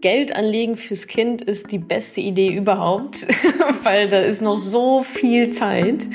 Geld 0.00 0.34
anlegen 0.34 0.76
fürs 0.76 1.06
Kind 1.06 1.42
ist 1.42 1.72
die 1.72 1.78
beste 1.78 2.20
Idee 2.20 2.52
überhaupt, 2.54 3.26
weil 3.82 4.08
da 4.08 4.20
ist 4.20 4.40
noch 4.40 4.58
so 4.58 5.02
viel 5.02 5.50
Zeit. 5.50 6.06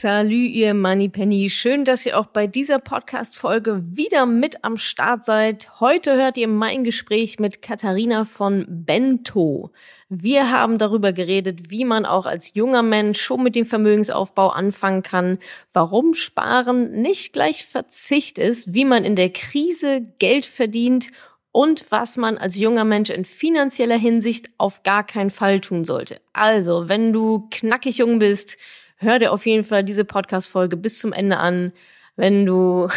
Salü, 0.00 0.46
ihr 0.46 0.74
Moneypenny. 0.74 1.50
Schön, 1.50 1.84
dass 1.84 2.06
ihr 2.06 2.20
auch 2.20 2.26
bei 2.26 2.46
dieser 2.46 2.78
Podcast-Folge 2.78 3.82
wieder 3.84 4.26
mit 4.26 4.62
am 4.62 4.76
Start 4.76 5.24
seid. 5.24 5.80
Heute 5.80 6.14
hört 6.14 6.36
ihr 6.36 6.46
mein 6.46 6.84
Gespräch 6.84 7.40
mit 7.40 7.62
Katharina 7.62 8.24
von 8.24 8.64
Bento. 8.68 9.72
Wir 10.08 10.52
haben 10.52 10.78
darüber 10.78 11.12
geredet, 11.12 11.70
wie 11.70 11.84
man 11.84 12.06
auch 12.06 12.26
als 12.26 12.54
junger 12.54 12.84
Mensch 12.84 13.20
schon 13.20 13.42
mit 13.42 13.56
dem 13.56 13.66
Vermögensaufbau 13.66 14.50
anfangen 14.50 15.02
kann, 15.02 15.38
warum 15.72 16.14
Sparen 16.14 17.02
nicht 17.02 17.32
gleich 17.32 17.66
Verzicht 17.66 18.38
ist, 18.38 18.74
wie 18.74 18.84
man 18.84 19.04
in 19.04 19.16
der 19.16 19.30
Krise 19.30 20.04
Geld 20.20 20.46
verdient 20.46 21.08
und 21.50 21.90
was 21.90 22.16
man 22.16 22.38
als 22.38 22.54
junger 22.54 22.84
Mensch 22.84 23.10
in 23.10 23.24
finanzieller 23.24 23.98
Hinsicht 23.98 24.50
auf 24.58 24.84
gar 24.84 25.04
keinen 25.04 25.30
Fall 25.30 25.60
tun 25.60 25.84
sollte. 25.84 26.20
Also, 26.32 26.88
wenn 26.88 27.12
du 27.12 27.48
knackig 27.50 27.96
jung 27.98 28.20
bist, 28.20 28.58
hör 28.98 29.18
dir 29.18 29.32
auf 29.32 29.46
jeden 29.46 29.64
Fall 29.64 29.84
diese 29.84 30.04
Podcast-Folge 30.04 30.76
bis 30.76 30.98
zum 30.98 31.12
Ende 31.12 31.38
an. 31.38 31.72
Wenn 32.16 32.46
du 32.46 32.88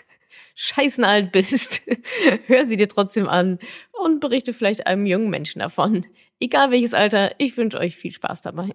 scheißen 0.54 1.04
alt 1.04 1.32
bist, 1.32 1.88
hör 2.46 2.64
sie 2.64 2.76
dir 2.76 2.88
trotzdem 2.88 3.28
an 3.28 3.58
und 3.92 4.20
berichte 4.20 4.52
vielleicht 4.52 4.86
einem 4.86 5.06
jungen 5.06 5.30
Menschen 5.30 5.60
davon. 5.60 6.06
Egal 6.40 6.70
welches 6.70 6.94
Alter, 6.94 7.32
ich 7.38 7.56
wünsche 7.56 7.78
euch 7.78 7.96
viel 7.96 8.12
Spaß 8.12 8.42
dabei. 8.42 8.70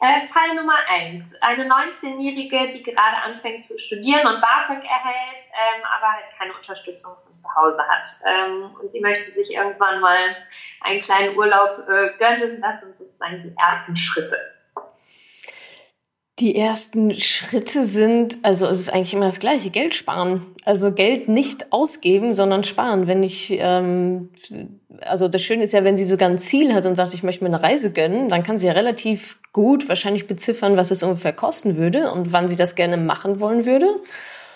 Äh, 0.00 0.26
Fall 0.26 0.54
Nummer 0.54 0.76
eins. 0.88 1.32
Eine 1.40 1.64
19-Jährige, 1.64 2.72
die 2.72 2.82
gerade 2.82 3.16
anfängt 3.24 3.64
zu 3.64 3.78
studieren 3.78 4.26
und 4.26 4.40
BAföG 4.40 4.84
erhält, 4.84 5.44
ähm, 5.52 5.82
aber 5.96 6.12
halt 6.12 6.24
keine 6.36 6.52
Unterstützung 6.52 7.12
von 7.24 7.36
zu 7.38 7.46
Hause 7.54 7.78
hat. 7.88 8.06
Ähm, 8.26 8.70
und 8.80 8.92
sie 8.92 9.00
möchte 9.00 9.32
sich 9.32 9.50
irgendwann 9.50 10.00
mal 10.00 10.36
einen 10.82 11.00
kleinen 11.00 11.36
Urlaub 11.36 11.88
äh, 11.88 12.10
gönnen. 12.18 12.60
Das 12.60 12.80
sind 12.80 12.98
sozusagen 12.98 13.42
die 13.44 13.54
ersten 13.56 13.96
Schritte. 13.96 14.53
Die 16.40 16.56
ersten 16.56 17.14
Schritte 17.14 17.84
sind, 17.84 18.38
also 18.42 18.66
es 18.66 18.80
ist 18.80 18.92
eigentlich 18.92 19.14
immer 19.14 19.26
das 19.26 19.38
gleiche, 19.38 19.70
Geld 19.70 19.94
sparen. 19.94 20.44
Also 20.64 20.90
Geld 20.90 21.28
nicht 21.28 21.72
ausgeben, 21.72 22.34
sondern 22.34 22.64
sparen. 22.64 23.06
Wenn 23.06 23.22
ich, 23.22 23.52
ähm, 23.52 24.30
also 25.02 25.28
das 25.28 25.42
Schöne 25.42 25.62
ist 25.62 25.72
ja, 25.72 25.84
wenn 25.84 25.96
sie 25.96 26.04
sogar 26.04 26.28
ein 26.28 26.38
Ziel 26.38 26.74
hat 26.74 26.86
und 26.86 26.96
sagt, 26.96 27.14
ich 27.14 27.22
möchte 27.22 27.44
mir 27.44 27.54
eine 27.54 27.62
Reise 27.62 27.92
gönnen, 27.92 28.28
dann 28.30 28.42
kann 28.42 28.58
sie 28.58 28.66
ja 28.66 28.72
relativ 28.72 29.38
gut 29.52 29.88
wahrscheinlich 29.88 30.26
beziffern, 30.26 30.76
was 30.76 30.90
es 30.90 31.04
ungefähr 31.04 31.32
kosten 31.32 31.76
würde 31.76 32.10
und 32.10 32.32
wann 32.32 32.48
sie 32.48 32.56
das 32.56 32.74
gerne 32.74 32.96
machen 32.96 33.38
wollen 33.38 33.64
würde. 33.64 33.86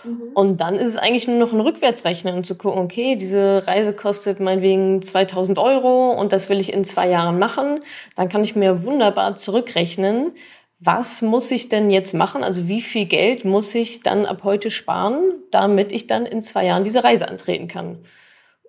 Mhm. 0.02 0.22
Und 0.34 0.60
dann 0.60 0.74
ist 0.74 0.88
es 0.88 0.96
eigentlich 0.96 1.28
nur 1.28 1.38
noch 1.38 1.52
ein 1.52 1.60
Rückwärtsrechnen 1.60 2.34
und 2.34 2.44
zu 2.44 2.56
gucken, 2.56 2.82
okay, 2.82 3.14
diese 3.14 3.68
Reise 3.68 3.92
kostet 3.92 4.40
meinetwegen 4.40 5.00
2000 5.00 5.58
Euro 5.60 6.10
und 6.10 6.32
das 6.32 6.48
will 6.48 6.58
ich 6.58 6.72
in 6.72 6.84
zwei 6.84 7.08
Jahren 7.08 7.38
machen. 7.38 7.80
Dann 8.16 8.28
kann 8.28 8.42
ich 8.42 8.56
mir 8.56 8.84
wunderbar 8.84 9.36
zurückrechnen, 9.36 10.32
was 10.80 11.22
muss 11.22 11.50
ich 11.50 11.68
denn 11.68 11.90
jetzt 11.90 12.14
machen? 12.14 12.44
Also 12.44 12.68
wie 12.68 12.82
viel 12.82 13.06
Geld 13.06 13.44
muss 13.44 13.74
ich 13.74 14.00
dann 14.02 14.26
ab 14.26 14.44
heute 14.44 14.70
sparen, 14.70 15.20
damit 15.50 15.92
ich 15.92 16.06
dann 16.06 16.24
in 16.24 16.42
zwei 16.42 16.66
Jahren 16.66 16.84
diese 16.84 17.02
Reise 17.02 17.28
antreten 17.28 17.66
kann? 17.66 18.04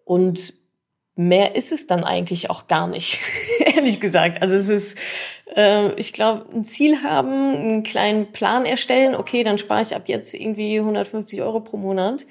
Und 0.05 0.53
mehr 1.15 1.55
ist 1.55 1.71
es 1.71 1.85
dann 1.85 2.03
eigentlich 2.03 2.49
auch 2.49 2.67
gar 2.67 2.87
nicht, 2.87 3.19
ehrlich 3.59 3.99
gesagt. 3.99 4.41
Also 4.41 4.55
es 4.55 4.69
ist, 4.69 4.97
äh, 5.55 5.93
ich 5.99 6.13
glaube, 6.13 6.45
ein 6.51 6.65
Ziel 6.65 7.03
haben, 7.03 7.29
einen 7.55 7.83
kleinen 7.83 8.31
Plan 8.31 8.65
erstellen. 8.65 9.15
Okay, 9.15 9.43
dann 9.43 9.59
spare 9.59 9.83
ich 9.83 9.95
ab 9.95 10.03
jetzt 10.07 10.33
irgendwie 10.33 10.79
150 10.79 11.41
Euro 11.41 11.59
pro 11.59 11.77
Monat 11.77 12.25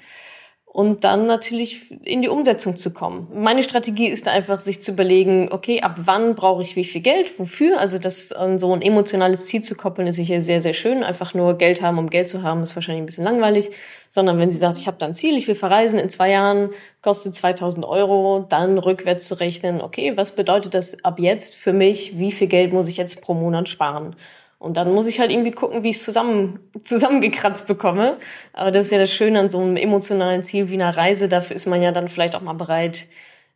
und 0.71 1.03
dann 1.03 1.25
natürlich 1.25 1.91
in 2.05 2.21
die 2.21 2.29
Umsetzung 2.29 2.77
zu 2.77 2.93
kommen. 2.93 3.27
Meine 3.33 3.63
Strategie 3.63 4.07
ist 4.07 4.27
einfach, 4.27 4.59
sich 4.59 4.81
zu 4.83 4.91
überlegen, 4.91 5.49
okay, 5.51 5.81
ab 5.81 5.95
wann 5.97 6.35
brauche 6.35 6.61
ich 6.61 6.75
wie 6.75 6.85
viel 6.85 7.01
Geld, 7.01 7.39
wofür? 7.39 7.79
Also 7.79 7.97
das 7.97 8.31
an 8.31 8.59
so 8.59 8.71
ein 8.71 8.83
emotionales 8.83 9.47
Ziel 9.47 9.63
zu 9.63 9.73
koppeln, 9.73 10.07
ist 10.07 10.17
sicher 10.17 10.41
sehr, 10.41 10.61
sehr 10.61 10.73
schön. 10.73 11.03
Einfach 11.03 11.33
nur 11.33 11.57
Geld 11.57 11.81
haben, 11.81 11.97
um 11.97 12.07
Geld 12.09 12.29
zu 12.29 12.43
haben, 12.43 12.61
ist 12.61 12.75
wahrscheinlich 12.75 13.01
ein 13.01 13.07
bisschen 13.07 13.23
langweilig. 13.23 13.71
Sondern 14.11 14.37
wenn 14.37 14.51
sie 14.51 14.59
sagt, 14.59 14.77
ich 14.77 14.85
habe 14.85 14.97
da 14.99 15.07
ein 15.07 15.15
Ziel, 15.15 15.37
ich 15.37 15.47
will 15.47 15.55
verreisen, 15.55 15.97
in 15.97 16.07
zwei 16.07 16.29
Jahren 16.29 16.69
kostet 17.01 17.33
2000 17.33 17.83
Euro, 17.83 18.45
dann 18.47 18.77
rückwärts 18.77 19.27
zu 19.27 19.39
rechnen, 19.39 19.81
okay, 19.81 20.17
was 20.17 20.35
bedeutet 20.35 20.75
das 20.75 21.03
ab 21.03 21.19
jetzt 21.19 21.55
für 21.55 21.73
mich? 21.73 22.19
Wie 22.19 22.31
viel 22.31 22.47
Geld 22.47 22.73
muss 22.73 22.87
ich 22.87 22.97
jetzt 22.97 23.21
pro 23.21 23.33
Monat 23.33 23.69
sparen? 23.69 24.15
Und 24.59 24.75
dann 24.75 24.93
muss 24.93 25.07
ich 25.07 25.21
halt 25.21 25.31
irgendwie 25.31 25.51
gucken, 25.51 25.83
wie 25.83 25.89
ich 25.89 25.95
es 25.95 26.03
zusammen, 26.03 26.59
zusammengekratzt 26.81 27.65
bekomme. 27.65 28.17
Aber 28.51 28.71
das 28.71 28.87
ist 28.87 28.91
ja 28.91 28.99
das 28.99 29.11
Schöne 29.11 29.39
an 29.39 29.49
so 29.49 29.59
einem 29.59 29.77
emotionalen 29.77 30.43
Ziel 30.43 30.69
wie 30.69 30.73
einer 30.73 30.95
Reise. 30.95 31.29
Dafür 31.29 31.55
ist 31.55 31.65
man 31.65 31.81
ja 31.81 31.93
dann 31.93 32.09
vielleicht 32.09 32.35
auch 32.35 32.41
mal 32.41 32.53
bereit, 32.53 33.07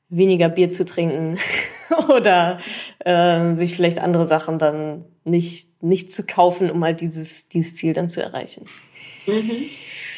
weniger 0.07 0.47
Bier 0.47 0.69
zu 0.69 0.85
trinken 0.85 1.37
oder 2.09 2.57
äh, 2.99 3.55
sich 3.55 3.75
vielleicht 3.75 3.99
andere 3.99 4.25
Sachen 4.25 4.59
dann 4.59 5.03
nicht, 5.25 5.83
nicht 5.83 6.09
zu 6.09 6.25
kaufen, 6.25 6.71
um 6.71 6.81
halt 6.83 7.01
dieses, 7.01 7.49
dieses 7.49 7.75
Ziel 7.75 7.93
dann 7.93 8.07
zu 8.07 8.23
erreichen. 8.23 8.65
Mhm. 9.25 9.69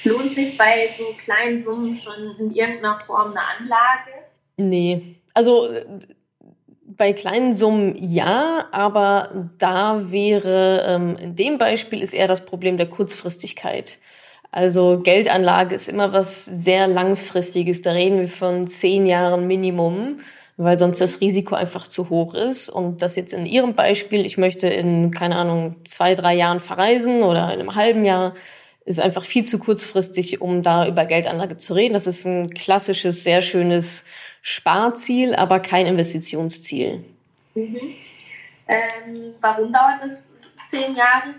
Lohnt 0.04 0.34
sich 0.34 0.56
bei 0.56 0.90
so 0.98 1.16
kleinen 1.24 1.64
Summen 1.64 1.98
schon 1.98 2.36
in 2.40 2.52
irgendeiner 2.52 3.00
Form 3.08 3.32
eine 3.32 3.42
Anlage? 3.42 4.12
Nee. 4.58 5.16
Also 5.34 5.68
bei 6.98 7.14
kleinen 7.14 7.54
Summen 7.54 7.96
ja, 7.98 8.66
aber 8.72 9.48
da 9.58 10.12
wäre, 10.12 10.86
ähm, 10.88 11.16
in 11.22 11.36
dem 11.36 11.58
Beispiel 11.58 12.02
ist 12.02 12.14
eher 12.14 12.28
das 12.28 12.46
Problem 12.46 12.78
der 12.78 12.88
Kurzfristigkeit. 12.88 14.00
Also 14.52 15.02
Geldanlage 15.04 15.76
ist 15.76 15.90
immer 15.90 16.14
was 16.14 16.46
sehr 16.46 16.88
langfristiges. 16.88 17.82
Da 17.82 17.92
reden 17.92 18.20
wir 18.20 18.30
von 18.30 18.68
zehn 18.68 19.06
Jahren 19.06 19.48
Minimum, 19.48 20.20
weil 20.56 20.80
sonst 20.80 21.02
das 21.02 21.20
Risiko 21.20 21.56
einfach 21.56 21.88
zu 21.88 22.10
hoch 22.10 22.34
ist. 22.34 22.70
Und 22.70 23.02
das 23.02 23.18
jetzt 23.18 23.34
in 23.34 23.46
Ihrem 23.46 23.74
Beispiel, 23.74 24.26
ich 24.26 24.38
möchte 24.38 24.68
in, 24.68 25.12
keine 25.12 25.36
Ahnung, 25.36 25.76
zwei, 25.84 26.16
drei 26.16 26.36
Jahren 26.36 26.62
verreisen 26.62 27.24
oder 27.24 27.54
in 27.54 27.60
einem 27.60 27.76
halben 27.76 28.06
Jahr, 28.06 28.34
ist 28.86 29.02
einfach 29.02 29.26
viel 29.26 29.44
zu 29.44 29.60
kurzfristig, 29.60 30.40
um 30.42 30.62
da 30.64 30.88
über 30.88 31.06
Geldanlage 31.06 31.58
zu 31.58 31.74
reden. 31.74 31.94
Das 31.94 32.08
ist 32.08 32.26
ein 32.26 32.52
klassisches, 32.52 33.24
sehr 33.24 33.42
schönes 33.42 34.06
Sparziel, 34.48 35.34
aber 35.34 35.60
kein 35.60 35.88
Investitionsziel. 35.88 37.04
Mhm. 37.56 37.96
Ähm, 38.68 39.34
warum 39.42 39.74
dauert 39.74 40.02
es 40.06 40.28
zehn 40.70 40.96
Jahre? 40.96 41.34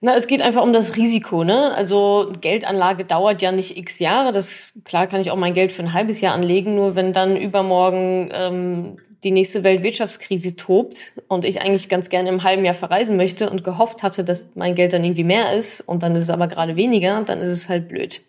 Na, 0.00 0.14
es 0.14 0.28
geht 0.28 0.42
einfach 0.42 0.62
um 0.62 0.72
das 0.72 0.96
Risiko, 0.96 1.42
ne? 1.42 1.74
Also 1.74 2.32
Geldanlage 2.40 3.04
dauert 3.04 3.42
ja 3.42 3.50
nicht 3.50 3.76
x 3.76 3.98
Jahre. 3.98 4.30
Das 4.30 4.74
klar 4.84 5.08
kann 5.08 5.20
ich 5.20 5.32
auch 5.32 5.36
mein 5.36 5.54
Geld 5.54 5.72
für 5.72 5.82
ein 5.82 5.92
halbes 5.92 6.20
Jahr 6.20 6.34
anlegen, 6.34 6.76
nur 6.76 6.94
wenn 6.94 7.12
dann 7.12 7.36
übermorgen 7.36 8.30
ähm, 8.32 8.98
die 9.24 9.32
nächste 9.32 9.64
Weltwirtschaftskrise 9.64 10.54
tobt 10.54 11.14
und 11.26 11.44
ich 11.44 11.62
eigentlich 11.62 11.88
ganz 11.88 12.10
gerne 12.10 12.28
im 12.28 12.44
halben 12.44 12.64
Jahr 12.64 12.74
verreisen 12.74 13.16
möchte 13.16 13.50
und 13.50 13.64
gehofft 13.64 14.04
hatte, 14.04 14.22
dass 14.22 14.54
mein 14.54 14.76
Geld 14.76 14.92
dann 14.92 15.02
irgendwie 15.02 15.24
mehr 15.24 15.52
ist 15.54 15.80
und 15.80 16.04
dann 16.04 16.14
ist 16.14 16.22
es 16.22 16.30
aber 16.30 16.46
gerade 16.46 16.76
weniger, 16.76 17.22
dann 17.22 17.40
ist 17.40 17.50
es 17.50 17.68
halt 17.68 17.88
blöd. 17.88 18.22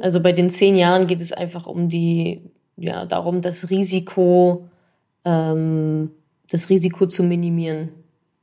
Also 0.00 0.22
bei 0.22 0.30
den 0.30 0.48
zehn 0.48 0.76
Jahren 0.76 1.08
geht 1.08 1.20
es 1.20 1.32
einfach 1.32 1.66
um 1.66 1.88
die 1.88 2.40
ja, 2.78 3.04
darum, 3.04 3.40
das 3.40 3.70
Risiko, 3.70 4.68
ähm, 5.24 6.10
das 6.50 6.70
Risiko 6.70 7.06
zu 7.06 7.22
minimieren. 7.22 7.90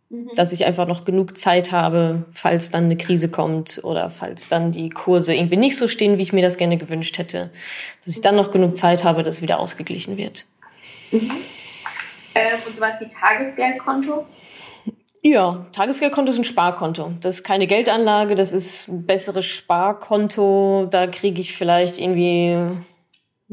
Mhm. 0.10 0.30
Dass 0.36 0.52
ich 0.52 0.66
einfach 0.66 0.88
noch 0.88 1.06
genug 1.06 1.38
Zeit 1.38 1.72
habe, 1.72 2.26
falls 2.32 2.70
dann 2.70 2.86
eine 2.86 2.98
Krise 2.98 3.30
kommt 3.30 3.80
oder 3.84 4.10
falls 4.10 4.48
dann 4.48 4.72
die 4.72 4.90
Kurse 4.90 5.34
irgendwie 5.34 5.58
nicht 5.58 5.78
so 5.78 5.88
stehen, 5.88 6.18
wie 6.18 6.24
ich 6.24 6.34
mir 6.34 6.44
das 6.44 6.58
gerne 6.58 6.78
gewünscht 6.78 7.18
hätte. 7.18 7.50
Dass 8.04 8.16
ich 8.16 8.22
dann 8.22 8.36
noch 8.36 8.52
genug 8.52 8.78
Zeit 8.78 9.04
habe, 9.04 9.24
dass 9.24 9.42
wieder 9.42 9.60
ausgeglichen 9.60 10.18
wird. 10.18 10.46
Mhm. 11.12 11.32
Äh, 12.36 12.56
und 12.68 12.76
sowas 12.76 12.96
wie 13.00 13.08
Tagesgeldkonto? 13.08 14.26
Ja, 15.22 15.66
Tagesgeldkonto 15.72 16.32
ist 16.32 16.38
ein 16.38 16.44
Sparkonto. 16.44 17.14
Das 17.22 17.38
ist 17.38 17.44
keine 17.44 17.66
Geldanlage, 17.66 18.36
das 18.36 18.52
ist 18.52 18.88
ein 18.90 19.08
besseres 19.08 19.46
Sparkonto. 19.48 20.88
Da 20.92 21.08
kriege 21.08 21.42
ich 21.42 21.58
vielleicht 21.58 21.98
irgendwie 21.98 22.58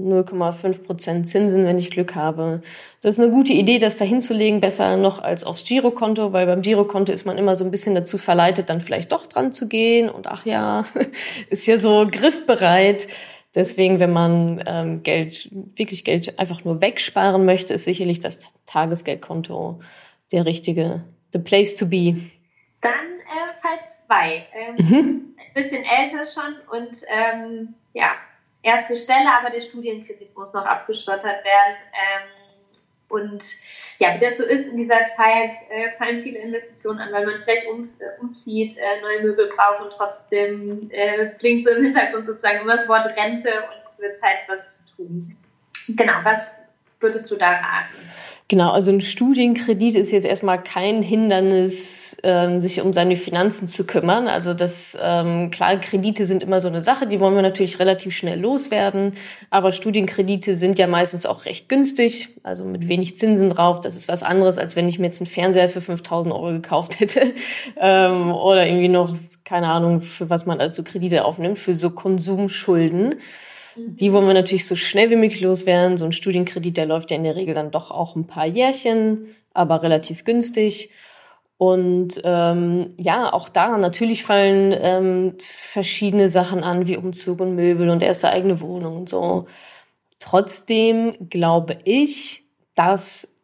0,5 0.02 0.84
Prozent 0.84 1.28
Zinsen, 1.28 1.64
wenn 1.64 1.78
ich 1.78 1.90
Glück 1.90 2.14
habe. 2.14 2.60
Das 3.00 3.16
ist 3.16 3.24
eine 3.24 3.32
gute 3.32 3.52
Idee, 3.52 3.78
das 3.78 3.96
da 3.96 4.04
hinzulegen, 4.04 4.60
besser 4.60 4.96
noch 4.96 5.22
als 5.22 5.44
aufs 5.44 5.64
Girokonto, 5.64 6.32
weil 6.32 6.46
beim 6.46 6.62
Girokonto 6.62 7.12
ist 7.12 7.24
man 7.24 7.38
immer 7.38 7.56
so 7.56 7.64
ein 7.64 7.70
bisschen 7.70 7.94
dazu 7.94 8.18
verleitet, 8.18 8.68
dann 8.68 8.80
vielleicht 8.80 9.12
doch 9.12 9.26
dran 9.26 9.52
zu 9.52 9.68
gehen 9.68 10.08
und 10.08 10.26
ach 10.26 10.46
ja, 10.46 10.84
ist 11.50 11.66
ja 11.66 11.76
so 11.76 12.06
griffbereit. 12.10 13.08
Deswegen, 13.54 14.00
wenn 14.00 14.12
man 14.12 14.64
ähm, 14.66 15.02
Geld, 15.02 15.50
wirklich 15.52 16.04
Geld 16.04 16.38
einfach 16.38 16.64
nur 16.64 16.80
wegsparen 16.80 17.44
möchte, 17.44 17.74
ist 17.74 17.84
sicherlich 17.84 18.20
das 18.20 18.54
Tagesgeldkonto 18.66 19.80
der 20.32 20.46
richtige, 20.46 21.02
the 21.32 21.38
place 21.38 21.74
to 21.74 21.86
be. 21.86 22.16
Dann 22.80 22.92
äh, 22.92 23.60
Fall 23.60 23.78
zwei. 24.06 24.46
Ähm, 24.54 24.86
mhm. 24.86 25.34
Ein 25.36 25.54
bisschen 25.54 25.84
älter 25.84 26.24
schon 26.24 26.54
und 26.70 26.96
ähm, 27.08 27.74
ja, 27.92 28.12
erste 28.62 28.96
Stelle, 28.96 29.28
aber 29.38 29.50
der 29.50 29.60
Studienkredit 29.60 30.36
muss 30.36 30.52
noch 30.52 30.64
abgestottert 30.64 31.44
werden. 31.44 31.76
Ähm, 31.92 32.28
und 33.08 33.42
ja, 33.98 34.14
wie 34.14 34.24
das 34.24 34.38
so 34.38 34.44
ist 34.44 34.66
in 34.68 34.78
dieser 34.78 35.06
Zeit, 35.06 35.52
äh, 35.68 35.90
fallen 35.98 36.22
viele 36.22 36.38
Investitionen 36.38 36.98
an, 36.98 37.12
weil 37.12 37.26
man 37.26 37.42
vielleicht 37.44 37.66
um, 37.68 37.90
äh, 37.98 38.20
umzieht, 38.20 38.78
äh, 38.78 39.02
neue 39.02 39.20
Möbel 39.20 39.52
braucht 39.54 39.82
und 39.82 39.92
trotzdem 39.92 40.90
klingt 41.38 41.64
so 41.64 41.70
im 41.72 41.84
Hintergrund 41.84 42.26
sozusagen 42.26 42.60
immer 42.60 42.76
das 42.78 42.88
Wort 42.88 43.04
Rente 43.18 43.50
und 43.50 43.92
es 43.92 43.98
wird 43.98 44.16
Zeit, 44.16 44.38
was 44.48 44.78
zu 44.86 44.96
tun. 44.96 45.36
Genau, 45.88 46.14
was 46.22 46.56
würdest 47.00 47.30
du 47.30 47.36
da 47.36 47.50
raten? 47.50 47.94
Genau, 48.52 48.70
also 48.70 48.92
ein 48.92 49.00
Studienkredit 49.00 49.96
ist 49.96 50.12
jetzt 50.12 50.26
erstmal 50.26 50.62
kein 50.62 51.00
Hindernis, 51.00 52.18
ähm, 52.22 52.60
sich 52.60 52.82
um 52.82 52.92
seine 52.92 53.16
Finanzen 53.16 53.66
zu 53.66 53.86
kümmern. 53.86 54.28
Also 54.28 54.52
das, 54.52 54.94
ähm, 55.02 55.50
klar, 55.50 55.78
Kredite 55.78 56.26
sind 56.26 56.42
immer 56.42 56.60
so 56.60 56.68
eine 56.68 56.82
Sache, 56.82 57.06
die 57.06 57.18
wollen 57.18 57.34
wir 57.34 57.40
natürlich 57.40 57.78
relativ 57.78 58.14
schnell 58.14 58.38
loswerden. 58.38 59.14
Aber 59.48 59.72
Studienkredite 59.72 60.54
sind 60.54 60.78
ja 60.78 60.86
meistens 60.86 61.24
auch 61.24 61.46
recht 61.46 61.70
günstig, 61.70 62.28
also 62.42 62.66
mit 62.66 62.88
wenig 62.88 63.16
Zinsen 63.16 63.48
drauf. 63.48 63.80
Das 63.80 63.96
ist 63.96 64.06
was 64.08 64.22
anderes, 64.22 64.58
als 64.58 64.76
wenn 64.76 64.86
ich 64.86 64.98
mir 64.98 65.06
jetzt 65.06 65.22
einen 65.22 65.30
Fernseher 65.30 65.70
für 65.70 65.80
5000 65.80 66.34
Euro 66.34 66.48
gekauft 66.48 67.00
hätte. 67.00 67.22
ähm, 67.80 68.32
oder 68.32 68.66
irgendwie 68.66 68.88
noch, 68.88 69.16
keine 69.44 69.68
Ahnung, 69.68 70.02
für 70.02 70.28
was 70.28 70.44
man 70.44 70.60
also 70.60 70.82
Kredite 70.82 71.24
aufnimmt, 71.24 71.58
für 71.58 71.72
so 71.72 71.88
Konsumschulden. 71.88 73.14
Die 73.76 74.12
wollen 74.12 74.26
wir 74.26 74.34
natürlich 74.34 74.66
so 74.66 74.76
schnell 74.76 75.10
wie 75.10 75.16
möglich 75.16 75.40
loswerden. 75.40 75.96
So 75.96 76.04
ein 76.04 76.12
Studienkredit, 76.12 76.76
der 76.76 76.86
läuft 76.86 77.10
ja 77.10 77.16
in 77.16 77.24
der 77.24 77.36
Regel 77.36 77.54
dann 77.54 77.70
doch 77.70 77.90
auch 77.90 78.16
ein 78.16 78.26
paar 78.26 78.46
Jährchen, 78.46 79.26
aber 79.54 79.82
relativ 79.82 80.24
günstig. 80.24 80.90
Und 81.58 82.20
ähm, 82.24 82.94
ja, 82.96 83.32
auch 83.32 83.48
da 83.48 83.78
natürlich 83.78 84.24
fallen 84.24 84.74
ähm, 84.76 85.34
verschiedene 85.38 86.28
Sachen 86.28 86.64
an, 86.64 86.88
wie 86.88 86.96
Umzug 86.96 87.40
und 87.40 87.54
Möbel 87.54 87.88
und 87.88 88.02
erste 88.02 88.30
eigene 88.30 88.60
Wohnung 88.60 88.96
und 88.96 89.08
so. 89.08 89.46
Trotzdem 90.18 91.28
glaube 91.30 91.78
ich, 91.84 92.44
dass 92.74 93.36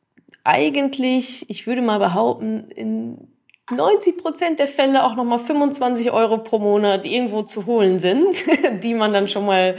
eigentlich, 0.42 1.48
ich 1.48 1.66
würde 1.66 1.82
mal 1.82 1.98
behaupten, 1.98 2.68
in 2.74 3.28
90 3.70 4.16
Prozent 4.16 4.58
der 4.58 4.68
Fälle 4.68 5.04
auch 5.04 5.14
nochmal 5.14 5.38
25 5.38 6.10
Euro 6.10 6.38
pro 6.38 6.58
Monat 6.58 7.04
irgendwo 7.04 7.42
zu 7.42 7.66
holen 7.66 7.98
sind, 7.98 8.34
die 8.82 8.94
man 8.94 9.12
dann 9.12 9.28
schon 9.28 9.46
mal 9.46 9.76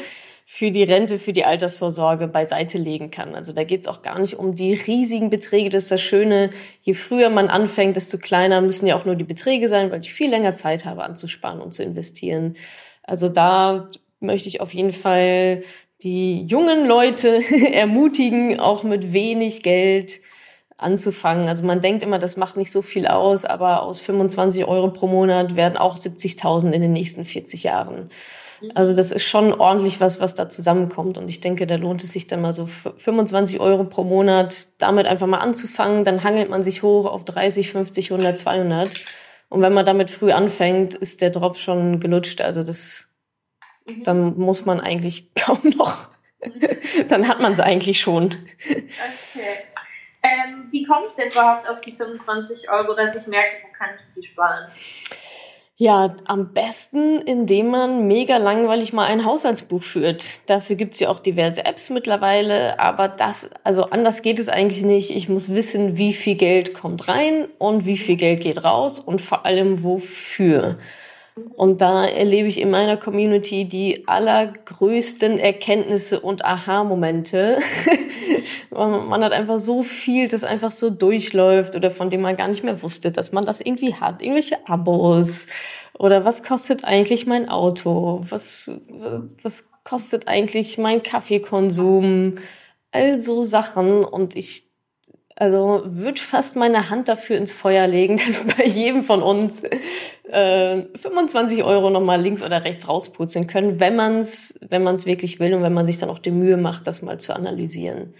für 0.51 0.72
die 0.72 0.84
Rente, 0.84 1.19
für 1.19 1.31
die 1.31 1.46
Altersvorsorge 1.46 2.28
beiseite 2.28 2.80
legen 2.80 3.12
kann. 3.12 3.36
Also 3.36 3.54
da 3.54 3.63
geht 3.63 3.81
es 3.81 3.88
auch 3.88 4.01
gar 4.01 4.18
nicht 4.18 4.34
um 4.34 4.56
die 4.56 4.74
riesigen 4.74 5.30
Beträge. 5.30 5.69
Das 5.69 5.84
ist 5.84 5.92
das 5.92 6.01
Schöne, 6.01 6.50
je 6.81 6.96
früher 6.96 7.30
man 7.30 7.50
anfängt, 7.50 7.96
desto 7.96 8.18
kleiner 8.18 8.60
müssen 8.60 8.88
ja 8.88 8.98
auch 8.98 9.06
nur 9.06 9.16
die 9.16 9.24
Beträge 9.24 9.69
sein, 9.69 9.92
weil 9.92 10.01
ich 10.01 10.12
viel 10.12 10.28
länger 10.28 10.54
Zeit 10.54 10.86
habe 10.86 11.04
anzusparen 11.04 11.62
und 11.62 11.72
zu 11.72 11.84
investieren. 11.84 12.56
Also 13.04 13.30
da 13.30 13.88
möchte 14.19 14.50
ich 14.50 14.60
auf 14.60 14.74
jeden 14.74 14.92
Fall 14.92 15.62
die 16.01 16.42
jungen 16.42 16.88
Leute 16.88 17.42
ermutigen, 17.72 18.60
auch 18.60 18.84
mit 18.84 19.13
wenig 19.13 19.62
Geld 19.62 20.19
anzufangen. 20.78 21.48
Also 21.48 21.63
man 21.63 21.80
denkt 21.80 22.02
immer, 22.02 22.18
das 22.18 22.38
macht 22.38 22.57
nicht 22.57 22.72
so 22.72 22.81
viel 22.81 23.06
aus, 23.06 23.45
aber 23.45 23.84
aus 23.84 24.02
25 24.02 24.66
Euro 24.66 24.92
pro 24.92 25.06
Monat 25.06 25.56
werden 25.56 25.78
auch 25.78 25.95
70.000 25.95 26.72
in 26.72 26.81
den 26.81 26.94
nächsten 26.94 27.24
40 27.24 27.63
Jahren. 27.63 28.10
Also 28.75 28.95
das 28.95 29.11
ist 29.11 29.23
schon 29.23 29.53
ordentlich 29.53 30.01
was, 30.01 30.19
was 30.19 30.35
da 30.35 30.50
zusammenkommt. 30.50 31.17
Und 31.17 31.29
ich 31.29 31.41
denke, 31.41 31.65
da 31.67 31.75
lohnt 31.75 32.03
es 32.03 32.11
sich 32.11 32.27
dann 32.27 32.41
mal 32.41 32.53
so 32.53 32.65
25 32.65 33.59
Euro 33.59 33.83
pro 33.85 34.03
Monat 34.03 34.67
damit 34.77 35.07
einfach 35.07 35.27
mal 35.27 35.39
anzufangen. 35.39 36.03
Dann 36.03 36.23
hangelt 36.23 36.50
man 36.50 36.63
sich 36.63 36.83
hoch 36.83 37.06
auf 37.06 37.25
30, 37.25 37.71
50, 37.71 38.11
100, 38.11 38.38
200. 38.38 39.01
Und 39.50 39.61
wenn 39.61 39.73
man 39.73 39.85
damit 39.85 40.11
früh 40.11 40.31
anfängt, 40.31 40.94
ist 40.94 41.21
der 41.21 41.31
Drop 41.31 41.57
schon 41.57 42.00
gelutscht. 42.00 42.41
Also 42.41 42.63
das, 42.63 43.09
mhm. 43.85 44.03
dann 44.03 44.38
muss 44.38 44.65
man 44.65 44.79
eigentlich 44.79 45.33
kaum 45.35 45.59
noch, 45.77 46.09
dann 47.09 47.27
hat 47.27 47.41
man 47.41 47.53
es 47.53 47.59
eigentlich 47.59 48.00
schon. 48.00 48.35
Okay. 48.65 49.65
Ähm, 50.21 50.67
wie 50.71 50.83
komme 50.83 51.07
ich 51.07 51.13
denn 51.13 51.31
überhaupt 51.31 51.67
auf 51.69 51.79
die 51.81 51.94
25 51.94 52.69
Euro, 52.69 52.94
dass 52.94 53.15
ich 53.15 53.25
merke, 53.27 53.50
wo 53.63 53.71
kann 53.77 53.89
ich 53.95 54.13
die 54.13 54.27
sparen? 54.27 54.69
Ja, 55.81 56.14
am 56.26 56.52
besten, 56.52 57.22
indem 57.22 57.68
man 57.68 58.06
mega 58.06 58.36
langweilig 58.36 58.92
mal 58.92 59.06
ein 59.06 59.24
Haushaltsbuch 59.24 59.81
führt. 59.81 60.50
Dafür 60.50 60.76
gibt's 60.76 61.00
ja 61.00 61.08
auch 61.08 61.22
diverse 61.22 61.66
Apps 61.66 61.90
mittlerweile, 61.90 62.78
aber 62.81 63.08
das, 63.08 63.50
also 63.64 63.84
anders 63.84 64.22
geht 64.22 64.40
es 64.40 64.50
eigentlich 64.50 64.84
nicht. 64.84 65.10
Ich 65.12 65.30
muss 65.30 65.54
wissen, 65.54 65.96
wie 65.96 66.12
viel 66.12 66.36
Geld 66.36 66.74
kommt 66.74 67.08
rein 67.08 67.48
und 67.60 67.86
wie 67.86 67.96
viel 67.96 68.18
Geld 68.18 68.42
geht 68.42 68.66
raus 68.66 69.00
und 69.00 69.22
vor 69.22 69.46
allem 69.46 69.81
wofür. 69.81 70.78
Und 71.56 71.81
da 71.81 72.06
erlebe 72.06 72.47
ich 72.47 72.59
in 72.59 72.69
meiner 72.69 72.97
Community 72.97 73.65
die 73.65 74.07
allergrößten 74.07 75.39
Erkenntnisse 75.39 76.19
und 76.19 76.45
Aha-Momente. 76.45 77.59
man 78.71 79.24
hat 79.24 79.31
einfach 79.31 79.59
so 79.59 79.83
viel, 79.83 80.27
das 80.27 80.44
einfach 80.44 80.71
so 80.71 80.89
durchläuft 80.89 81.75
oder 81.75 81.91
von 81.91 82.09
dem 82.09 82.21
man 82.21 82.36
gar 82.36 82.47
nicht 82.47 82.63
mehr 82.63 82.81
wusste, 82.81 83.12
dass 83.12 83.31
man 83.31 83.45
das 83.45 83.62
irgendwie 83.62 83.95
hat. 83.95 84.21
Irgendwelche 84.21 84.57
Abos 84.68 85.47
oder 85.97 86.24
was 86.24 86.44
kostet 86.44 86.86
eigentlich 86.86 87.27
mein 87.27 87.50
Auto? 87.50 88.21
Was, 88.30 88.71
was 89.44 89.69
kostet 89.83 90.27
eigentlich 90.27 90.77
mein 90.77 91.03
Kaffeekonsum? 91.03 92.35
All 92.92 93.19
so 93.19 93.44
Sachen 93.44 94.03
und 94.03 94.35
ich 94.35 94.69
also 95.39 95.83
würde 95.86 96.19
fast 96.19 96.57
meine 96.57 96.89
Hand 96.89 97.07
dafür 97.07 97.38
ins 97.38 97.53
Feuer 97.53 97.88
legen, 97.88 98.18
dass 98.25 98.41
bei 98.57 98.65
jedem 98.65 99.03
von 99.03 99.24
uns 99.24 99.63
äh, 100.30 100.83
25 100.95 101.63
Euro 101.63 101.89
nochmal 101.89 102.21
links 102.21 102.44
oder 102.44 102.65
rechts 102.65 102.89
rausputzeln 102.89 103.47
können, 103.47 103.80
wenn 103.80 103.95
man 103.95 104.19
es 104.19 104.59
wenn 104.68 104.83
man's 104.83 105.06
wirklich 105.06 105.39
will 105.39 105.53
und 105.53 105.63
wenn 105.63 105.74
man 105.74 105.86
sich 105.86 105.97
dann 105.97 106.09
auch 106.09 106.19
die 106.19 106.31
Mühe 106.31 106.57
macht, 106.57 106.88
das 106.88 107.01
mal 107.01 107.19
zu 107.19 107.33
analysieren. 107.33 108.13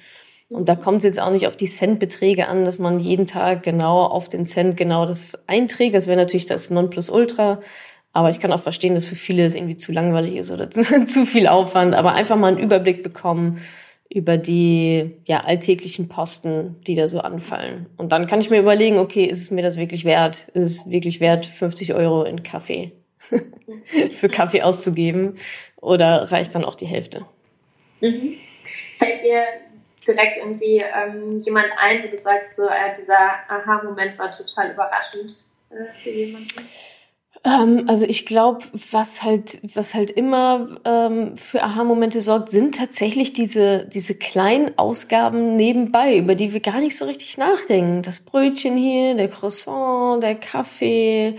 Und 0.51 0.68
da 0.68 0.75
kommt 0.75 1.00
es 1.00 1.04
jetzt 1.04 1.21
auch 1.21 1.30
nicht 1.30 1.45
auf 1.45 1.57
die 1.57 1.68
Centbeträge 1.68 2.48
an, 2.48 2.66
dass 2.66 2.80
man 2.80 3.00
jeden 3.00 3.27
Tag 3.27 3.63
genau 3.63 4.06
auf 4.06 4.30
den 4.30 4.45
Cent 4.45 4.77
genau 4.77 5.06
das 5.06 5.44
einträgt. 5.45 5.94
Das 5.94 6.07
wäre 6.07 6.18
natürlich 6.18 6.48
das 6.48 6.72
Nonplusultra. 6.72 7.60
Aber 8.13 8.31
ich 8.31 8.39
kann 8.39 8.51
auch 8.51 8.60
verstehen, 8.60 8.95
dass 8.95 9.06
für 9.06 9.15
viele 9.15 9.45
es 9.45 9.54
irgendwie 9.54 9.77
zu 9.77 9.92
langweilig 9.92 10.38
ist 10.38 10.50
oder 10.50 10.72
zu 10.72 11.25
viel 11.25 11.48
Aufwand. 11.48 11.94
Aber 11.94 12.13
einfach 12.13 12.36
mal 12.36 12.48
einen 12.48 12.57
Überblick 12.57 13.04
bekommen, 13.04 13.60
über 14.12 14.38
die 14.38 15.18
ja, 15.26 15.42
alltäglichen 15.42 16.10
Posten, 16.10 16.82
die 16.88 16.96
da 16.96 17.08
so 17.08 17.20
anfallen. 17.20 17.86
Und 17.98 18.12
dann 18.12 18.26
kann 18.26 18.42
ich 18.42 18.50
mir 18.50 18.60
überlegen, 18.60 18.98
okay, 18.98 19.26
ist 19.26 19.42
es 19.42 19.52
mir 19.52 19.62
das 19.62 19.78
wirklich 19.78 20.04
wert? 20.04 20.48
Ist 20.54 20.64
es 20.64 20.90
wirklich 20.90 21.20
wert, 21.20 21.46
50 21.46 21.94
Euro 21.94 22.24
in 22.24 22.42
Kaffee 22.42 22.92
für 24.12 24.30
Kaffee 24.30 24.64
auszugeben? 24.64 25.36
Oder 25.76 26.32
reicht 26.32 26.56
dann 26.56 26.66
auch 26.66 26.76
die 26.76 26.88
Hälfte? 26.88 27.26
Mhm. 28.02 28.36
Fällt 28.98 29.24
dir 29.24 29.44
direkt 30.06 30.38
irgendwie 30.38 30.78
ähm, 30.78 31.42
jemand 31.42 31.68
ein, 31.78 32.04
wo 32.04 32.08
du 32.08 32.18
sagst, 32.18 32.56
so, 32.56 32.64
äh, 32.64 33.00
dieser 33.00 33.32
Aha-Moment 33.48 34.18
war 34.18 34.32
total 34.32 34.72
überraschend 34.72 35.36
äh, 35.70 35.94
für 36.02 36.10
jemanden? 36.10 36.68
Ähm, 37.45 37.86
also 37.88 38.06
ich 38.06 38.25
glaube, 38.25 38.65
was 38.91 39.24
halt, 39.24 39.60
was 39.75 39.93
halt 39.93 40.12
immer 40.12 40.79
ähm, 40.84 41.38
für 41.38 41.63
Aha-Momente 41.63 42.22
sorgt, 42.22 42.50
sind 42.50 42.75
tatsächlich 42.75 43.34
diese, 43.34 43.86
diese 43.86 44.15
kleinen 44.15 44.77
Ausgaben 44.77 45.55
nebenbei, 45.55 46.17
über 46.17 46.36
die 46.36 46.53
wir 46.53 46.60
gar 46.60 46.79
nicht 46.81 46.98
so 46.98 47.05
richtig 47.05 47.38
nachdenken. 47.38 48.01
Das 48.01 48.19
Brötchen 48.19 48.75
hier, 48.75 49.15
der 49.15 49.29
Croissant, 49.29 50.22
der 50.22 50.36
Kaffee, 50.36 51.36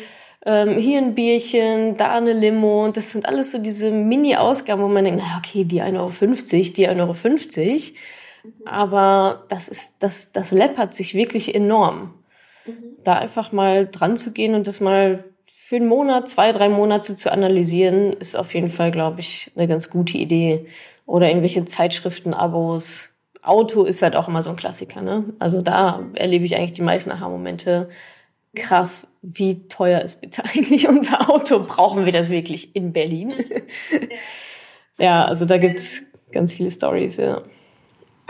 ähm, 0.47 0.79
hier 0.79 0.99
ein 0.99 1.15
Bierchen, 1.15 1.97
da 1.97 2.13
eine 2.13 2.33
Limo. 2.33 2.85
Und 2.85 2.97
das 2.97 3.11
sind 3.11 3.27
alles 3.27 3.51
so 3.51 3.59
diese 3.59 3.91
Mini-Ausgaben, 3.91 4.83
wo 4.83 4.89
man 4.89 5.05
denkt, 5.05 5.23
na 5.23 5.39
okay, 5.39 5.65
die 5.65 5.83
1,50 5.83 5.99
Euro, 5.99 6.13
die 6.77 6.89
1,50 6.89 7.59
Euro. 7.61 7.79
Aber 8.65 9.45
das 9.49 9.69
ist, 9.69 9.97
das, 9.99 10.33
das 10.33 10.51
läppert 10.51 10.95
sich 10.95 11.15
wirklich 11.15 11.55
enorm. 11.55 12.15
Mhm. 12.65 12.97
Da 13.05 13.19
einfach 13.19 13.53
mal 13.53 13.87
dran 13.87 14.17
zu 14.17 14.33
gehen 14.33 14.55
und 14.55 14.67
das 14.67 14.81
mal 14.81 15.25
für 15.55 15.77
einen 15.77 15.89
Monat, 15.89 16.29
zwei, 16.29 16.53
drei 16.53 16.69
Monate 16.69 17.15
zu 17.15 17.31
analysieren, 17.31 18.13
ist 18.15 18.37
auf 18.37 18.55
jeden 18.55 18.71
Fall, 18.71 18.91
glaube 18.91 19.21
ich, 19.21 19.53
eine 19.55 19.69
ganz 19.69 19.89
gute 19.91 20.19
Idee. 20.19 20.67
Oder 21.07 21.29
irgendwelche 21.29 21.65
Zeitschriften, 21.65 22.35
Abos. 22.35 23.11
Auto 23.43 23.85
ist 23.85 24.03
halt 24.03 24.17
auch 24.17 24.29
immer 24.29 24.43
so 24.43 24.51
ein 24.51 24.57
Klassiker, 24.57 25.01
ne? 25.01 25.25
Also 25.39 25.63
da 25.63 26.03
erlebe 26.15 26.45
ich 26.45 26.57
eigentlich 26.57 26.75
die 26.75 26.83
meisten 26.83 27.11
Aha-Momente. 27.11 27.89
Krass, 28.55 29.09
wie 29.23 29.69
teuer 29.69 30.01
ist 30.01 30.21
bitte 30.21 30.45
eigentlich 30.55 30.89
unser 30.89 31.31
Auto? 31.31 31.61
Brauchen 31.61 32.05
wir 32.05 32.13
das 32.13 32.31
wirklich 32.31 32.75
in 32.75 32.93
Berlin? 32.93 33.35
ja, 34.99 35.25
also 35.25 35.45
da 35.45 35.59
gibt's 35.59 36.03
ganz 36.33 36.55
viele 36.55 36.71
Stories, 36.71 37.17
ja 37.17 37.43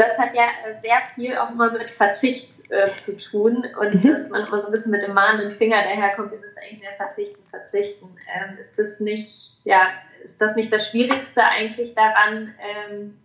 das 0.00 0.18
hat 0.18 0.34
ja 0.34 0.48
sehr 0.80 0.98
viel 1.14 1.36
auch 1.36 1.50
mal 1.50 1.70
mit 1.72 1.90
Verzicht 1.90 2.62
äh, 2.70 2.94
zu 2.94 3.16
tun 3.18 3.66
und 3.78 3.94
mhm. 3.94 4.12
dass 4.12 4.28
man 4.30 4.46
immer 4.46 4.60
so 4.60 4.66
ein 4.66 4.72
bisschen 4.72 4.92
mit 4.92 5.02
dem 5.02 5.14
mahnenden 5.14 5.56
Finger 5.56 5.82
daherkommt, 5.82 6.32
ist 6.32 6.42
es 6.42 6.56
eigentlich 6.56 6.80
mehr 6.80 6.94
verzichten, 6.96 7.42
verzichten. 7.50 8.08
Ähm, 8.34 8.58
ist 8.58 8.78
das 8.78 8.98
nicht, 9.00 9.52
ja, 9.64 9.88
ist 10.24 10.40
das 10.40 10.56
nicht 10.56 10.72
das 10.72 10.88
Schwierigste 10.88 11.42
eigentlich 11.42 11.94
daran, 11.94 12.54
ähm, 12.58 13.18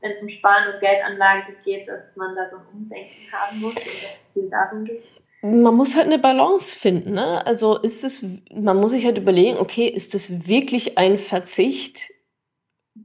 wenn 0.00 0.12
es 0.12 0.22
um 0.22 0.28
Sparen 0.30 0.72
und 0.72 0.80
Geldanlage 0.80 1.52
geht, 1.64 1.86
dass 1.86 2.16
man 2.16 2.34
da 2.34 2.48
so 2.50 2.56
ein 2.56 2.66
Umdenken 2.72 3.30
haben 3.32 3.60
muss 3.60 3.74
und 3.74 3.76
dass 3.76 3.84
es 3.84 4.32
viel 4.32 4.48
darum 4.48 4.84
geht? 4.84 5.04
Man 5.42 5.74
muss 5.74 5.96
halt 5.96 6.06
eine 6.06 6.18
Balance 6.18 6.78
finden, 6.78 7.12
ne? 7.12 7.44
Also 7.46 7.78
ist 7.78 8.04
es, 8.04 8.24
man 8.54 8.76
muss 8.76 8.90
sich 8.92 9.06
halt 9.06 9.18
überlegen, 9.18 9.58
okay, 9.58 9.86
ist 9.86 10.14
das 10.14 10.46
wirklich 10.48 10.98
ein 10.98 11.18
Verzicht 11.18 12.10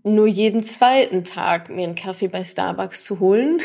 nur 0.03 0.27
jeden 0.27 0.63
zweiten 0.63 1.23
Tag 1.23 1.69
mir 1.69 1.83
einen 1.83 1.95
Kaffee 1.95 2.27
bei 2.27 2.43
Starbucks 2.43 3.03
zu 3.03 3.19
holen, 3.19 3.59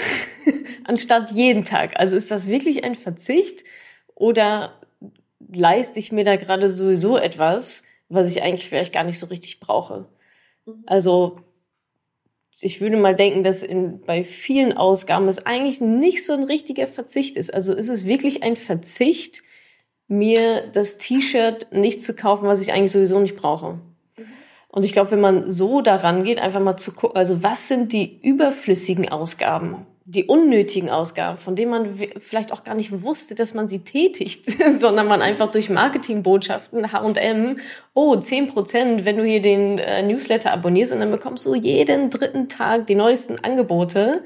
anstatt 0.84 1.30
jeden 1.32 1.64
Tag. 1.64 1.98
Also 1.98 2.16
ist 2.16 2.30
das 2.30 2.48
wirklich 2.48 2.84
ein 2.84 2.94
Verzicht 2.94 3.64
oder 4.14 4.78
leiste 5.52 5.98
ich 5.98 6.12
mir 6.12 6.24
da 6.24 6.36
gerade 6.36 6.68
sowieso 6.68 7.16
etwas, 7.16 7.82
was 8.08 8.30
ich 8.30 8.42
eigentlich 8.42 8.68
vielleicht 8.68 8.92
gar 8.92 9.04
nicht 9.04 9.18
so 9.18 9.26
richtig 9.26 9.60
brauche? 9.60 10.06
Mhm. 10.66 10.84
Also 10.86 11.36
ich 12.60 12.80
würde 12.80 12.96
mal 12.96 13.14
denken, 13.14 13.42
dass 13.42 13.62
in, 13.62 14.00
bei 14.00 14.24
vielen 14.24 14.76
Ausgaben 14.76 15.28
es 15.28 15.46
eigentlich 15.46 15.80
nicht 15.80 16.24
so 16.24 16.32
ein 16.32 16.44
richtiger 16.44 16.86
Verzicht 16.86 17.36
ist. 17.36 17.52
Also 17.52 17.72
ist 17.74 17.88
es 17.88 18.04
wirklich 18.04 18.42
ein 18.42 18.56
Verzicht, 18.56 19.42
mir 20.08 20.66
das 20.72 20.98
T-Shirt 20.98 21.72
nicht 21.72 22.02
zu 22.02 22.14
kaufen, 22.14 22.48
was 22.48 22.60
ich 22.60 22.72
eigentlich 22.72 22.90
sowieso 22.90 23.20
nicht 23.20 23.36
brauche. 23.36 23.80
Und 24.72 24.84
ich 24.84 24.92
glaube, 24.92 25.10
wenn 25.10 25.20
man 25.20 25.50
so 25.50 25.80
daran 25.80 26.22
geht, 26.22 26.38
einfach 26.38 26.60
mal 26.60 26.76
zu 26.76 26.92
gucken, 26.92 27.16
also 27.16 27.42
was 27.42 27.68
sind 27.68 27.92
die 27.92 28.20
überflüssigen 28.22 29.08
Ausgaben, 29.08 29.86
die 30.04 30.24
unnötigen 30.24 30.90
Ausgaben, 30.90 31.38
von 31.38 31.56
denen 31.56 31.70
man 31.70 31.98
vielleicht 32.18 32.52
auch 32.52 32.62
gar 32.62 32.74
nicht 32.74 33.02
wusste, 33.02 33.34
dass 33.34 33.52
man 33.52 33.66
sie 33.66 33.80
tätigt, 33.80 34.46
sondern 34.76 35.08
man 35.08 35.22
einfach 35.22 35.50
durch 35.50 35.70
Marketingbotschaften 35.70 36.92
H&M, 36.92 37.58
oh, 37.94 38.16
zehn 38.16 38.48
Prozent, 38.48 39.04
wenn 39.04 39.16
du 39.16 39.24
hier 39.24 39.42
den 39.42 39.78
äh, 39.78 40.02
Newsletter 40.02 40.52
abonnierst 40.52 40.92
und 40.92 41.00
dann 41.00 41.10
bekommst 41.10 41.46
du 41.46 41.54
jeden 41.54 42.10
dritten 42.10 42.48
Tag 42.48 42.86
die 42.86 42.94
neuesten 42.94 43.42
Angebote. 43.42 44.22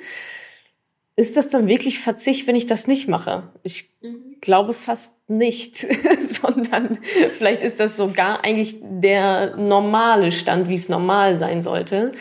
Ist 1.16 1.36
das 1.36 1.48
dann 1.48 1.68
wirklich 1.68 2.00
Verzicht, 2.00 2.48
wenn 2.48 2.56
ich 2.56 2.66
das 2.66 2.88
nicht 2.88 3.08
mache? 3.08 3.44
Ich 3.62 3.90
mhm. 4.00 4.36
glaube 4.40 4.72
fast 4.72 5.28
nicht, 5.30 5.76
sondern 6.20 6.98
vielleicht 7.30 7.62
ist 7.62 7.78
das 7.78 7.96
sogar 7.96 8.44
eigentlich 8.44 8.76
der 8.82 9.56
normale 9.56 10.32
Stand, 10.32 10.68
wie 10.68 10.74
es 10.74 10.88
normal 10.88 11.36
sein 11.36 11.62
sollte. 11.62 12.12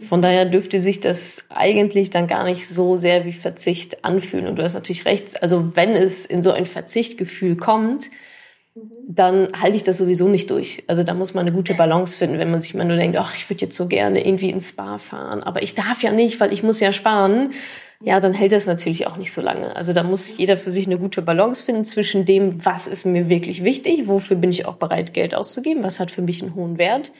Von 0.00 0.22
daher 0.22 0.46
dürfte 0.46 0.80
sich 0.80 1.00
das 1.00 1.44
eigentlich 1.50 2.10
dann 2.10 2.26
gar 2.26 2.44
nicht 2.44 2.66
so 2.66 2.96
sehr 2.96 3.24
wie 3.24 3.32
Verzicht 3.32 4.04
anfühlen. 4.04 4.46
Und 4.46 4.56
du 4.56 4.62
hast 4.62 4.74
natürlich 4.74 5.04
recht, 5.04 5.42
also 5.42 5.76
wenn 5.76 5.90
es 5.90 6.24
in 6.26 6.42
so 6.42 6.50
ein 6.50 6.66
Verzichtgefühl 6.66 7.56
kommt, 7.56 8.10
dann 9.06 9.48
halte 9.60 9.76
ich 9.76 9.82
das 9.82 9.98
sowieso 9.98 10.28
nicht 10.28 10.50
durch. 10.50 10.82
Also 10.86 11.02
da 11.02 11.12
muss 11.12 11.34
man 11.34 11.46
eine 11.46 11.54
gute 11.54 11.74
Balance 11.74 12.16
finden, 12.16 12.38
wenn 12.38 12.50
man 12.50 12.60
sich 12.60 12.74
mal 12.74 12.84
nur 12.84 12.96
denkt, 12.96 13.18
ach, 13.18 13.34
ich 13.36 13.48
würde 13.48 13.66
jetzt 13.66 13.76
so 13.76 13.86
gerne 13.86 14.26
irgendwie 14.26 14.50
ins 14.50 14.70
Spa 14.70 14.98
fahren, 14.98 15.42
aber 15.42 15.62
ich 15.62 15.74
darf 15.74 16.02
ja 16.02 16.12
nicht, 16.12 16.40
weil 16.40 16.52
ich 16.52 16.62
muss 16.62 16.80
ja 16.80 16.92
sparen. 16.92 17.50
Ja, 18.04 18.20
dann 18.20 18.34
hält 18.34 18.52
das 18.52 18.66
natürlich 18.66 19.06
auch 19.06 19.16
nicht 19.16 19.32
so 19.32 19.40
lange. 19.40 19.76
Also 19.76 19.92
da 19.92 20.02
muss 20.02 20.36
jeder 20.36 20.56
für 20.56 20.70
sich 20.70 20.86
eine 20.86 20.98
gute 20.98 21.22
Balance 21.22 21.64
finden 21.64 21.84
zwischen 21.84 22.24
dem, 22.24 22.64
was 22.64 22.86
ist 22.86 23.04
mir 23.04 23.28
wirklich 23.28 23.62
wichtig, 23.64 24.08
wofür 24.08 24.36
bin 24.36 24.50
ich 24.50 24.66
auch 24.66 24.76
bereit, 24.76 25.14
Geld 25.14 25.34
auszugeben, 25.34 25.84
was 25.84 26.00
hat 26.00 26.10
für 26.10 26.22
mich 26.22 26.42
einen 26.42 26.54
hohen 26.54 26.78
Wert 26.78 27.12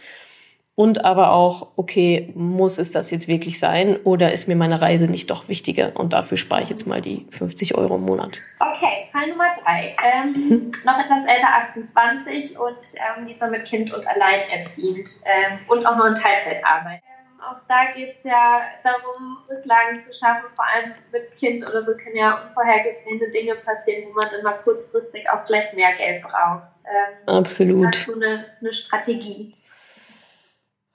und 0.74 1.04
aber 1.04 1.32
auch, 1.32 1.68
okay, 1.76 2.32
muss 2.34 2.78
es 2.78 2.92
das 2.92 3.10
jetzt 3.10 3.28
wirklich 3.28 3.58
sein 3.58 3.96
oder 4.04 4.32
ist 4.32 4.48
mir 4.48 4.56
meine 4.56 4.80
Reise 4.80 5.06
nicht 5.06 5.30
doch 5.30 5.48
wichtiger 5.48 5.92
und 5.94 6.12
dafür 6.12 6.38
spare 6.38 6.62
ich 6.62 6.70
jetzt 6.70 6.86
mal 6.86 7.00
die 7.00 7.26
50 7.30 7.76
Euro 7.76 7.96
im 7.96 8.02
Monat. 8.02 8.40
Okay, 8.58 9.08
Fall 9.12 9.28
Nummer 9.28 9.54
drei. 9.62 9.94
Ähm, 10.02 10.32
mhm. 10.32 10.72
Noch 10.84 10.98
etwas 10.98 11.24
älter, 11.26 11.48
28 11.74 12.58
und 12.58 12.76
ähm, 12.94 13.26
diesmal 13.26 13.50
mit 13.50 13.64
Kind 13.66 13.92
und 13.92 14.06
alleinerziehend 14.08 15.08
ähm, 15.26 15.58
und 15.68 15.84
auch 15.84 15.96
noch 15.96 16.06
in 16.06 16.14
Teilzeitarbeit. 16.14 17.02
Auch 17.44 17.56
da 17.68 17.92
geht 17.94 18.14
es 18.14 18.22
ja 18.22 18.62
darum, 18.84 19.38
Rücklagen 19.50 19.98
zu 19.98 20.12
schaffen, 20.14 20.48
vor 20.54 20.64
allem 20.64 20.92
mit 21.10 21.36
Kind 21.38 21.66
oder 21.66 21.82
so 21.82 21.92
können 21.96 22.16
ja 22.16 22.40
unvorhergesehene 22.46 23.30
Dinge 23.30 23.56
passieren, 23.56 24.08
wo 24.08 24.12
man 24.12 24.30
dann 24.30 24.44
mal 24.44 24.58
kurzfristig 24.62 25.28
auch 25.28 25.44
vielleicht 25.46 25.74
mehr 25.74 25.92
Geld 25.96 26.22
braucht. 26.22 26.70
Ähm, 26.84 27.34
Absolut. 27.34 28.06
Du 28.06 28.14
eine, 28.14 28.46
eine 28.60 28.72
Strategie? 28.72 29.54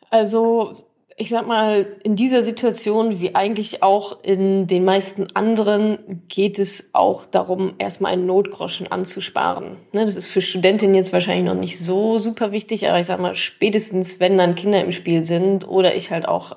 Also 0.10 0.87
ich 1.20 1.30
sag 1.30 1.48
mal, 1.48 1.88
in 2.04 2.16
dieser 2.16 2.44
Situation, 2.44 3.20
wie 3.20 3.34
eigentlich 3.34 3.82
auch 3.82 4.24
in 4.24 4.68
den 4.68 4.86
meisten 4.86 5.26
anderen, 5.34 6.22
geht 6.28 6.60
es 6.60 6.92
auch 6.94 7.26
darum, 7.26 7.74
erstmal 7.80 8.14
einen 8.14 8.28
Notgroschen 8.28 8.92
anzusparen. 8.92 9.78
Ne, 9.94 10.06
das 10.06 10.16
ist 10.16 10.28
für 10.28 10.42
Studentinnen 10.42 10.94
jetzt 10.94 11.14
wahrscheinlich 11.14 11.46
noch 11.46 11.60
nicht 11.60 11.80
so 11.80 12.20
super 12.20 12.52
wichtig, 12.52 12.88
aber 12.88 13.00
ich 13.00 13.08
sag 13.08 13.20
mal, 13.20 13.34
spätestens 13.34 14.20
wenn 14.20 14.38
dann 14.38 14.54
Kinder 14.54 14.80
im 14.80 14.92
Spiel 14.92 15.24
sind 15.24 15.68
oder 15.68 15.96
ich 15.96 16.12
halt 16.12 16.28
auch 16.28 16.56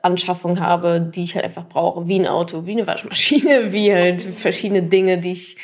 Anschaffung 0.00 0.60
habe, 0.60 1.00
die 1.00 1.24
ich 1.24 1.34
halt 1.34 1.44
einfach 1.44 1.68
brauche, 1.68 2.08
wie 2.08 2.18
ein 2.18 2.26
Auto, 2.26 2.64
wie 2.64 2.72
eine 2.72 2.86
Waschmaschine, 2.86 3.72
wie 3.72 3.92
halt 3.92 4.22
verschiedene 4.22 4.82
Dinge, 4.82 5.18
die 5.18 5.32
ich 5.32 5.58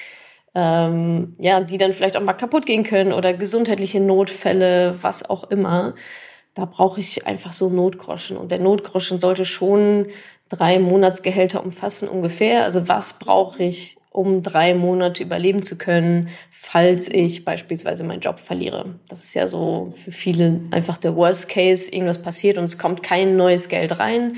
ähm, 0.54 1.36
ja, 1.38 1.60
die 1.60 1.78
dann 1.78 1.94
vielleicht 1.94 2.18
auch 2.18 2.22
mal 2.22 2.34
kaputt 2.34 2.66
gehen 2.66 2.82
können 2.82 3.14
oder 3.14 3.32
gesundheitliche 3.32 4.00
Notfälle, 4.00 4.96
was 5.00 5.28
auch 5.28 5.50
immer 5.50 5.94
da 6.56 6.64
brauche 6.64 7.00
ich 7.00 7.26
einfach 7.26 7.52
so 7.52 7.68
Notgroschen. 7.68 8.36
Und 8.38 8.50
der 8.50 8.58
Notgroschen 8.58 9.20
sollte 9.20 9.44
schon 9.44 10.06
drei 10.48 10.78
Monatsgehälter 10.78 11.62
umfassen 11.62 12.08
ungefähr. 12.08 12.64
Also 12.64 12.88
was 12.88 13.18
brauche 13.18 13.62
ich, 13.62 13.98
um 14.10 14.42
drei 14.42 14.72
Monate 14.72 15.22
überleben 15.22 15.62
zu 15.62 15.76
können, 15.76 16.30
falls 16.50 17.08
ich 17.08 17.44
beispielsweise 17.44 18.04
meinen 18.04 18.20
Job 18.20 18.40
verliere. 18.40 18.94
Das 19.08 19.22
ist 19.24 19.34
ja 19.34 19.46
so 19.46 19.92
für 19.94 20.10
viele 20.10 20.62
einfach 20.70 20.96
der 20.96 21.14
Worst 21.14 21.50
Case. 21.50 21.92
Irgendwas 21.92 22.22
passiert 22.22 22.56
und 22.56 22.64
es 22.64 22.78
kommt 22.78 23.02
kein 23.02 23.36
neues 23.36 23.68
Geld 23.68 23.98
rein. 23.98 24.36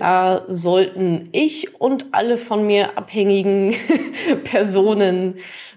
Da 0.00 0.44
sollten 0.48 1.28
ich 1.30 1.78
und 1.78 2.06
alle 2.12 2.38
von 2.38 2.66
mir 2.66 2.96
abhängigen 2.96 3.74
Personen 4.44 5.34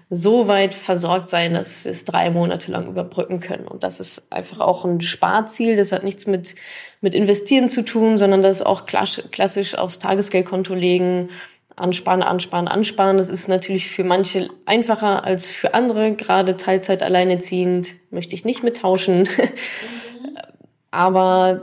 so 0.08 0.48
weit 0.48 0.74
versorgt 0.74 1.28
sein, 1.28 1.52
dass 1.52 1.84
wir 1.84 1.90
es 1.90 2.06
drei 2.06 2.30
Monate 2.30 2.72
lang 2.72 2.88
überbrücken 2.88 3.40
können. 3.40 3.68
Und 3.68 3.84
das 3.84 4.00
ist 4.00 4.32
einfach 4.32 4.60
auch 4.60 4.86
ein 4.86 5.02
Sparziel. 5.02 5.76
Das 5.76 5.92
hat 5.92 6.04
nichts 6.04 6.26
mit, 6.26 6.54
mit 7.02 7.14
Investieren 7.14 7.68
zu 7.68 7.82
tun, 7.82 8.16
sondern 8.16 8.40
das 8.40 8.60
ist 8.60 8.66
auch 8.66 8.86
klassisch 8.86 9.74
aufs 9.74 9.98
Tagesgeldkonto 9.98 10.74
legen, 10.74 11.28
ansparen, 11.76 12.22
ansparen, 12.22 12.66
ansparen. 12.66 13.18
Das 13.18 13.28
ist 13.28 13.48
natürlich 13.48 13.90
für 13.90 14.04
manche 14.04 14.48
einfacher 14.64 15.24
als 15.24 15.50
für 15.50 15.74
andere. 15.74 16.14
Gerade 16.14 16.56
Teilzeit 16.56 17.02
alleineziehend 17.02 17.96
möchte 18.10 18.34
ich 18.34 18.46
nicht 18.46 18.62
mittauschen. 18.62 19.28
Aber 20.90 21.60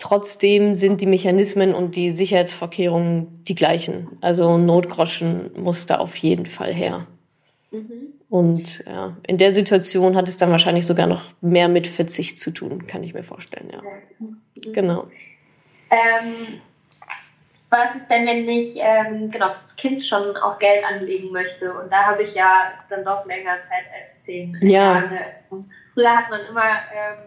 trotzdem 0.00 0.74
sind 0.74 1.00
die 1.00 1.06
Mechanismen 1.06 1.74
und 1.74 1.94
die 1.94 2.10
Sicherheitsvorkehrungen 2.10 3.44
die 3.44 3.54
gleichen. 3.54 4.08
Also 4.20 4.58
Notgroschen 4.58 5.52
muss 5.56 5.86
da 5.86 5.98
auf 5.98 6.16
jeden 6.16 6.46
Fall 6.46 6.74
her. 6.74 7.06
Mhm. 7.70 8.14
Und 8.28 8.84
ja, 8.86 9.16
in 9.26 9.38
der 9.38 9.52
Situation 9.52 10.16
hat 10.16 10.28
es 10.28 10.36
dann 10.36 10.50
wahrscheinlich 10.50 10.86
sogar 10.86 11.06
noch 11.06 11.24
mehr 11.40 11.68
mit 11.68 11.86
Verzicht 11.86 12.38
zu 12.38 12.50
tun, 12.50 12.86
kann 12.86 13.04
ich 13.04 13.14
mir 13.14 13.22
vorstellen, 13.22 13.70
ja. 13.72 13.82
Mhm. 14.18 14.72
Genau. 14.72 15.06
Ähm, 15.90 16.60
was 17.68 17.94
ist 17.94 18.08
denn, 18.08 18.26
wenn 18.26 18.48
ich 18.48 18.76
ähm, 18.80 19.30
genau, 19.30 19.48
das 19.60 19.76
Kind 19.76 20.04
schon 20.04 20.36
auch 20.38 20.58
Geld 20.58 20.84
anlegen 20.84 21.30
möchte? 21.30 21.72
Und 21.72 21.92
da 21.92 22.04
habe 22.06 22.22
ich 22.22 22.34
ja 22.34 22.72
dann 22.88 23.04
doch 23.04 23.24
länger 23.26 23.58
Zeit 23.60 23.84
als 24.00 24.18
zehn 24.20 24.56
ja. 24.62 25.00
Jahre. 25.00 25.18
Früher 25.94 26.16
hat 26.16 26.30
man 26.30 26.40
immer 26.48 26.62
ähm, 26.64 27.18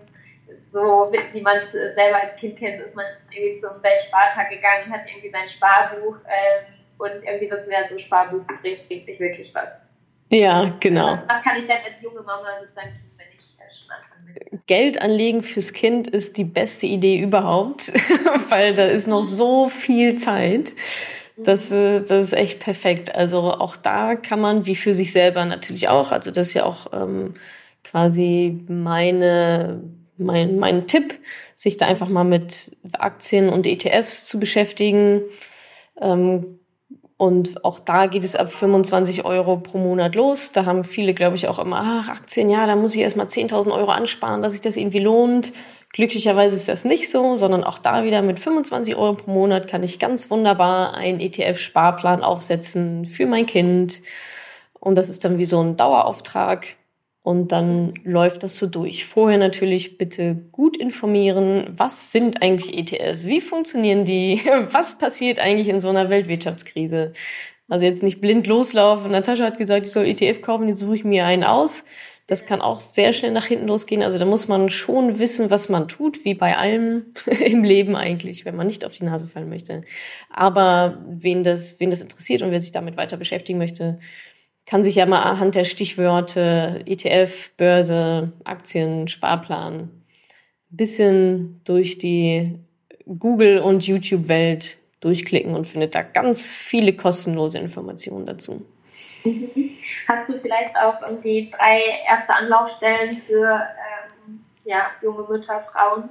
so, 0.72 1.07
wie 1.33 1.41
man 1.41 1.57
es 1.57 1.72
selber 1.72 2.22
als 2.22 2.36
Kind 2.36 2.57
kennt, 2.57 2.81
ist 2.81 2.95
man 2.95 3.05
irgendwie 3.31 3.62
zum 3.62 3.81
Weltspartag 3.81 4.50
gegangen, 4.50 4.91
hat 4.91 5.01
irgendwie 5.07 5.29
sein 5.29 5.48
Sparbuch 5.48 6.17
ähm, 6.25 6.65
und 6.98 7.24
irgendwie 7.24 7.48
das 7.48 7.65
mehr 7.67 7.88
so 7.89 7.98
Sparbuch 7.98 8.41
bringt, 8.62 8.88
bringt 8.88 9.07
nicht 9.07 9.19
wirklich 9.19 9.53
was. 9.53 9.88
Ja, 10.29 10.75
genau. 10.79 11.19
Was 11.27 11.43
kann 11.43 11.57
ich 11.57 11.67
denn 11.67 11.77
als 11.86 12.01
junge 12.01 12.22
Mama 12.22 12.48
sozusagen 12.62 12.89
tun, 12.89 13.12
wenn 13.17 13.27
ich 13.38 13.55
äh, 13.60 13.69
schon 13.72 13.91
anfange? 13.91 14.62
Geld 14.65 15.01
anlegen 15.01 15.43
fürs 15.43 15.74
Kind 15.74 16.07
ist 16.07 16.38
die 16.38 16.43
beste 16.43 16.88
Idee 16.88 17.19
überhaupt, 17.19 17.93
weil 18.50 18.74
da 18.74 18.86
ist 18.86 19.07
noch 19.07 19.24
so 19.24 19.67
viel 19.67 20.15
Zeit. 20.15 20.74
Das, 21.38 21.72
äh, 21.72 22.01
das 22.01 22.27
ist 22.27 22.33
echt 22.33 22.60
perfekt. 22.60 23.13
Also 23.13 23.51
auch 23.51 23.75
da 23.75 24.15
kann 24.15 24.39
man, 24.39 24.65
wie 24.65 24.75
für 24.75 24.93
sich 24.93 25.12
selber 25.12 25.45
natürlich 25.45 25.89
auch, 25.89 26.12
also 26.12 26.31
das 26.31 26.48
ist 26.48 26.53
ja 26.53 26.65
auch 26.65 26.88
ähm, 26.93 27.33
quasi 27.83 28.60
meine, 28.67 29.81
mein, 30.23 30.57
mein 30.57 30.87
Tipp, 30.87 31.19
sich 31.55 31.77
da 31.77 31.85
einfach 31.85 32.09
mal 32.09 32.23
mit 32.23 32.75
Aktien 32.93 33.49
und 33.49 33.67
ETFs 33.67 34.25
zu 34.25 34.39
beschäftigen. 34.39 35.21
Ähm, 35.99 36.59
und 37.17 37.63
auch 37.63 37.79
da 37.79 38.07
geht 38.07 38.23
es 38.23 38.35
ab 38.35 38.51
25 38.51 39.23
Euro 39.23 39.57
pro 39.57 39.77
Monat 39.77 40.15
los. 40.15 40.51
Da 40.51 40.65
haben 40.65 40.83
viele, 40.83 41.13
glaube 41.13 41.35
ich, 41.35 41.47
auch 41.47 41.59
immer, 41.59 41.79
ach, 41.79 42.09
Aktien, 42.09 42.49
ja, 42.49 42.65
da 42.65 42.75
muss 42.75 42.95
ich 42.95 43.01
erstmal 43.01 43.27
10.000 43.27 43.71
Euro 43.71 43.91
ansparen, 43.91 44.41
dass 44.41 44.53
sich 44.53 44.61
das 44.61 44.75
irgendwie 44.75 44.99
lohnt. 44.99 45.53
Glücklicherweise 45.93 46.55
ist 46.55 46.67
das 46.67 46.85
nicht 46.85 47.09
so, 47.09 47.35
sondern 47.35 47.63
auch 47.63 47.77
da 47.77 48.03
wieder 48.03 48.23
mit 48.23 48.39
25 48.39 48.95
Euro 48.95 49.13
pro 49.13 49.31
Monat 49.31 49.67
kann 49.67 49.83
ich 49.83 49.99
ganz 49.99 50.31
wunderbar 50.31 50.95
einen 50.95 51.19
ETF-Sparplan 51.19 52.23
aufsetzen 52.23 53.05
für 53.05 53.27
mein 53.27 53.45
Kind. 53.45 54.01
Und 54.79 54.97
das 54.97 55.07
ist 55.07 55.23
dann 55.23 55.37
wie 55.37 55.45
so 55.45 55.61
ein 55.61 55.77
Dauerauftrag. 55.77 56.75
Und 57.23 57.53
dann 57.53 57.93
läuft 58.03 58.43
das 58.43 58.57
so 58.57 58.67
durch. 58.67 59.05
Vorher 59.05 59.37
natürlich 59.37 59.97
bitte 59.97 60.35
gut 60.51 60.75
informieren. 60.75 61.67
Was 61.75 62.11
sind 62.11 62.43
eigentlich 62.43 62.77
ETFs? 62.77 63.25
Wie 63.25 63.39
funktionieren 63.39 64.03
die? 64.03 64.41
Was 64.71 64.97
passiert 64.97 65.39
eigentlich 65.39 65.69
in 65.69 65.79
so 65.79 65.87
einer 65.87 66.09
Weltwirtschaftskrise? 66.09 67.13
Also 67.69 67.85
jetzt 67.85 68.03
nicht 68.03 68.19
blind 68.19 68.45
loslaufen. 68.45 69.11
Natascha 69.11 69.45
hat 69.45 69.57
gesagt, 69.57 69.85
ich 69.85 69.93
soll 69.93 70.05
ETF 70.05 70.41
kaufen, 70.41 70.67
jetzt 70.67 70.79
suche 70.79 70.95
ich 70.95 71.05
mir 71.05 71.25
einen 71.25 71.45
aus. 71.45 71.85
Das 72.27 72.45
kann 72.45 72.61
auch 72.61 72.81
sehr 72.81 73.13
schnell 73.13 73.31
nach 73.31 73.45
hinten 73.45 73.67
losgehen. 73.67 74.03
Also 74.03 74.17
da 74.17 74.25
muss 74.25 74.49
man 74.49 74.69
schon 74.69 75.17
wissen, 75.17 75.49
was 75.49 75.69
man 75.69 75.87
tut, 75.87 76.25
wie 76.25 76.33
bei 76.33 76.57
allem 76.57 77.13
im 77.45 77.63
Leben 77.63 77.95
eigentlich, 77.95 78.43
wenn 78.43 78.57
man 78.57 78.67
nicht 78.67 78.83
auf 78.85 78.95
die 78.95 79.05
Nase 79.05 79.27
fallen 79.27 79.49
möchte. 79.49 79.83
Aber 80.29 81.01
wen 81.07 81.43
das, 81.43 81.79
wen 81.79 81.89
das 81.89 82.01
interessiert 82.01 82.41
und 82.41 82.51
wer 82.51 82.59
sich 82.59 82.73
damit 82.73 82.97
weiter 82.97 83.15
beschäftigen 83.15 83.59
möchte, 83.59 83.99
kann 84.65 84.84
sich 84.84 84.96
ja 84.96 85.05
mal 85.05 85.24
anhand 85.24 85.55
der 85.55 85.65
Stichwörter 85.65 86.79
ETF, 86.86 87.51
Börse, 87.58 88.32
Aktien, 88.43 89.08
Sparplan 89.08 89.89
bisschen 90.74 91.62
durch 91.65 92.00
die 92.00 92.60
Google- 93.05 93.60
und 93.60 93.86
YouTube-Welt 93.86 94.77
durchklicken 95.01 95.53
und 95.55 95.67
findet 95.67 95.93
da 95.96 96.01
ganz 96.01 96.50
viele 96.50 96.93
kostenlose 96.93 97.60
Informationen 97.60 98.25
dazu. 98.25 98.65
Hast 100.08 100.29
du 100.29 100.39
vielleicht 100.39 100.75
auch 100.75 101.01
irgendwie 101.01 101.51
drei 101.51 101.82
erste 102.08 102.34
Anlaufstellen 102.34 103.22
für 103.27 103.62
ähm, 104.25 104.43
ja, 104.65 104.88
junge 105.01 105.24
Mütter, 105.29 105.63
Frauen? 105.72 106.10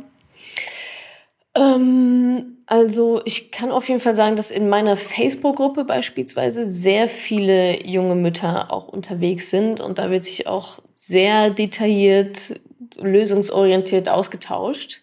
Ähm, 1.54 2.58
also 2.66 3.20
ich 3.24 3.50
kann 3.50 3.70
auf 3.70 3.88
jeden 3.88 4.00
Fall 4.00 4.14
sagen, 4.14 4.36
dass 4.36 4.50
in 4.50 4.68
meiner 4.68 4.96
Facebook-Gruppe 4.96 5.84
beispielsweise 5.84 6.64
sehr 6.64 7.08
viele 7.08 7.84
junge 7.86 8.14
Mütter 8.14 8.72
auch 8.72 8.88
unterwegs 8.88 9.50
sind 9.50 9.80
und 9.80 9.98
da 9.98 10.10
wird 10.10 10.24
sich 10.24 10.46
auch 10.46 10.78
sehr 10.94 11.50
detailliert, 11.50 12.60
lösungsorientiert 12.96 14.08
ausgetauscht. 14.08 15.02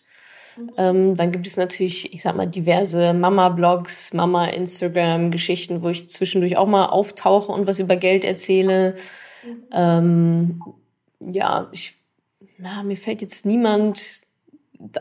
Mhm. 0.58 0.72
Ähm, 0.77 1.15
dann 1.18 1.32
gibt 1.32 1.46
es 1.46 1.58
natürlich, 1.58 2.13
ich 2.13 2.24
sag 2.24 2.36
mal, 2.36 2.48
diverse 2.48 3.13
Mama-Blogs, 3.13 4.13
Mama-Instagram-Geschichten, 4.13 5.84
wo 5.84 5.89
ich 5.89 6.10
zwischendurch 6.10 6.58
auch 6.58 6.68
mal 6.68 6.88
auftauche 6.88 7.51
und 7.51 7.68
was 7.68 7.79
über 7.79 7.96
Geld 7.96 8.24
erzähle. 8.24 8.96
Mhm. 9.46 9.63
Ähm, 9.72 10.63
ja, 11.20 11.70
ich, 11.72 11.96
na, 12.58 12.82
mir 12.84 12.98
fällt 12.98 13.22
jetzt 13.22 13.46
niemand 13.46 14.22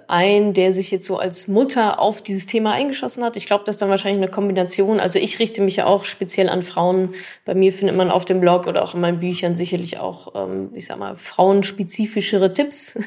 ein, 0.08 0.54
der 0.54 0.72
sich 0.72 0.90
jetzt 0.90 1.04
so 1.04 1.18
als 1.18 1.46
Mutter 1.46 2.00
auf 2.00 2.20
dieses 2.20 2.46
Thema 2.46 2.72
eingeschossen 2.72 3.22
hat. 3.22 3.36
Ich 3.36 3.46
glaube, 3.46 3.62
das 3.64 3.76
ist 3.76 3.82
dann 3.82 3.90
wahrscheinlich 3.90 4.20
eine 4.20 4.30
Kombination. 4.30 4.98
Also 4.98 5.20
ich 5.20 5.38
richte 5.38 5.62
mich 5.62 5.76
ja 5.76 5.86
auch 5.86 6.04
speziell 6.04 6.48
an 6.48 6.62
Frauen. 6.62 7.14
Bei 7.44 7.54
mir 7.54 7.72
findet 7.72 7.96
man 7.96 8.10
auf 8.10 8.24
dem 8.24 8.40
Blog 8.40 8.66
oder 8.66 8.82
auch 8.82 8.94
in 8.94 9.00
meinen 9.00 9.20
Büchern 9.20 9.54
sicherlich 9.54 9.98
auch, 9.98 10.34
ähm, 10.34 10.70
ich 10.74 10.86
sag 10.86 10.98
mal, 10.98 11.14
frauenspezifischere 11.14 12.52
Tipps 12.52 12.98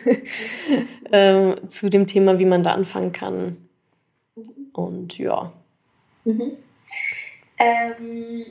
ähm, 1.12 1.56
zu 1.68 1.90
dem 1.90 2.08
Thema, 2.08 2.40
wie 2.40 2.46
man 2.46 2.64
da 2.64 2.72
anfangen 2.72 3.12
kann. 3.12 3.58
Und 4.72 5.18
ja. 5.18 5.52
Mhm. 6.24 6.54
Ähm, 7.58 8.46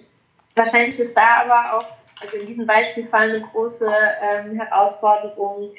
wahrscheinlich 0.54 0.98
ist 0.98 1.16
da 1.16 1.42
aber 1.44 1.78
auch, 1.78 1.86
also 2.20 2.36
in 2.36 2.46
diesem 2.46 2.66
Beispielfall 2.66 3.30
eine 3.30 3.40
große 3.40 3.90
ähm, 4.22 4.60
Herausforderung, 4.60 5.70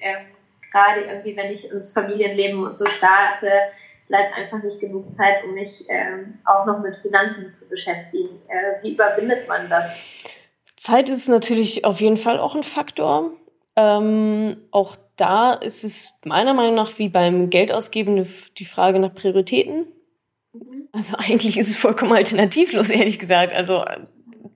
gerade 0.71 1.01
irgendwie, 1.01 1.35
wenn 1.35 1.51
ich 1.51 1.69
ins 1.69 1.93
Familienleben 1.93 2.63
und 2.63 2.77
so 2.77 2.85
starte, 2.85 3.49
bleibt 4.07 4.35
einfach 4.35 4.61
nicht 4.61 4.79
genug 4.79 5.11
Zeit, 5.13 5.43
um 5.43 5.53
mich 5.53 5.85
ähm, 5.87 6.39
auch 6.45 6.65
noch 6.65 6.79
mit 6.79 6.95
Finanzen 6.97 7.53
zu 7.53 7.67
beschäftigen. 7.67 8.41
Äh, 8.47 8.83
wie 8.83 8.93
überwindet 8.93 9.47
man 9.47 9.69
das? 9.69 9.91
Zeit 10.75 11.09
ist 11.09 11.29
natürlich 11.29 11.85
auf 11.85 12.01
jeden 12.01 12.17
Fall 12.17 12.39
auch 12.39 12.55
ein 12.55 12.63
Faktor. 12.63 13.31
Ähm, 13.75 14.57
auch 14.71 14.97
da 15.15 15.53
ist 15.53 15.83
es 15.83 16.13
meiner 16.25 16.53
Meinung 16.53 16.75
nach 16.75 16.97
wie 16.99 17.07
beim 17.07 17.49
Geldausgeben 17.49 18.27
die 18.57 18.65
Frage 18.65 18.99
nach 18.99 19.13
Prioritäten. 19.13 19.85
Mhm. 20.53 20.89
Also 20.91 21.15
eigentlich 21.17 21.57
ist 21.57 21.69
es 21.69 21.77
vollkommen 21.77 22.13
alternativlos, 22.13 22.89
ehrlich 22.89 23.19
gesagt. 23.19 23.53
Also 23.53 23.85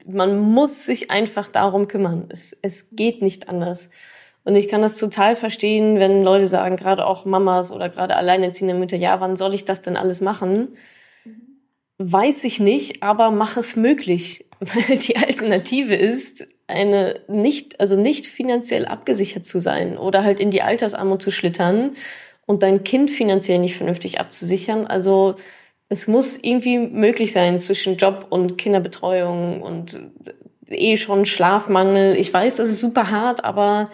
man 0.07 0.37
muss 0.37 0.85
sich 0.85 1.11
einfach 1.11 1.47
darum 1.47 1.87
kümmern. 1.87 2.27
Es, 2.29 2.57
es 2.61 2.87
geht 2.91 3.21
nicht 3.21 3.47
anders. 3.47 3.89
Und 4.45 4.55
ich 4.55 4.67
kann 4.67 4.83
das 4.83 4.97
total 4.97 5.35
verstehen, 5.35 5.99
wenn 5.99 6.23
Leute 6.23 6.47
sagen, 6.47 6.77
gerade 6.77 7.05
auch 7.05 7.25
Mamas 7.25 7.71
oder 7.71 7.89
gerade 7.89 8.15
alleinerziehende 8.15 8.75
Mütter, 8.75 8.95
ja, 8.95 9.19
wann 9.19 9.35
soll 9.35 9.55
ich 9.55 9.65
das 9.65 9.81
denn 9.81 9.97
alles 9.97 10.21
machen? 10.21 10.69
Weiß 11.97 12.43
ich 12.43 12.59
nicht, 12.59 13.01
aber 13.01 13.31
mach 13.31 13.57
es 13.57 13.75
möglich, 13.75 14.45
weil 14.59 14.97
die 14.99 15.17
Alternative 15.17 15.95
ist, 15.95 16.47
eine 16.67 17.19
nicht, 17.27 17.79
also 17.79 17.95
nicht 17.95 18.27
finanziell 18.27 18.85
abgesichert 18.85 19.45
zu 19.45 19.59
sein 19.59 19.97
oder 19.97 20.23
halt 20.23 20.39
in 20.39 20.51
die 20.51 20.61
Altersarmut 20.61 21.21
zu 21.21 21.31
schlittern 21.31 21.91
und 22.45 22.63
dein 22.63 22.83
Kind 22.83 23.11
finanziell 23.11 23.59
nicht 23.59 23.75
vernünftig 23.75 24.19
abzusichern. 24.19 24.87
Also 24.87 25.35
es 25.89 26.07
muss 26.07 26.37
irgendwie 26.41 26.79
möglich 26.79 27.31
sein 27.31 27.59
zwischen 27.59 27.97
Job 27.97 28.27
und 28.29 28.57
Kinderbetreuung 28.57 29.61
und 29.61 29.99
eh 30.67 30.97
schon 30.97 31.25
Schlafmangel. 31.25 32.15
Ich 32.15 32.33
weiß, 32.33 32.55
das 32.55 32.69
ist 32.69 32.79
super 32.79 33.11
hart, 33.11 33.43
aber 33.43 33.89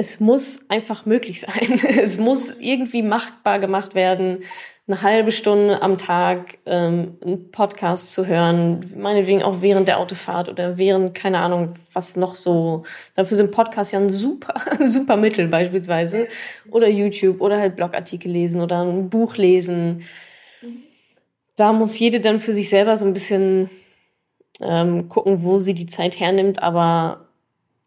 es 0.00 0.18
muss 0.18 0.64
einfach 0.70 1.04
möglich 1.04 1.42
sein. 1.42 1.78
Es 2.02 2.18
muss 2.18 2.56
irgendwie 2.58 3.02
machbar 3.02 3.58
gemacht 3.58 3.94
werden, 3.94 4.38
eine 4.86 5.02
halbe 5.02 5.30
Stunde 5.30 5.82
am 5.82 5.98
Tag 5.98 6.58
ähm, 6.64 7.18
einen 7.22 7.50
Podcast 7.50 8.12
zu 8.12 8.26
hören, 8.26 8.80
meinetwegen 8.96 9.42
auch 9.42 9.60
während 9.60 9.86
der 9.88 9.98
Autofahrt 9.98 10.48
oder 10.48 10.78
während, 10.78 11.14
keine 11.14 11.40
Ahnung, 11.40 11.74
was 11.92 12.16
noch 12.16 12.34
so. 12.34 12.84
Dafür 13.14 13.36
sind 13.36 13.52
Podcasts 13.52 13.92
ja 13.92 14.00
ein 14.00 14.08
super, 14.08 14.54
super 14.84 15.16
Mittel 15.16 15.48
beispielsweise. 15.48 16.26
Oder 16.70 16.88
YouTube 16.88 17.40
oder 17.40 17.58
halt 17.58 17.76
Blogartikel 17.76 18.32
lesen 18.32 18.62
oder 18.62 18.82
ein 18.82 19.10
Buch 19.10 19.36
lesen. 19.36 20.02
Da 21.56 21.74
muss 21.74 21.98
jede 21.98 22.20
dann 22.20 22.40
für 22.40 22.54
sich 22.54 22.70
selber 22.70 22.96
so 22.96 23.04
ein 23.04 23.12
bisschen 23.12 23.68
ähm, 24.60 25.08
gucken, 25.08 25.44
wo 25.44 25.58
sie 25.58 25.74
die 25.74 25.86
Zeit 25.86 26.18
hernimmt, 26.18 26.62
aber 26.62 27.28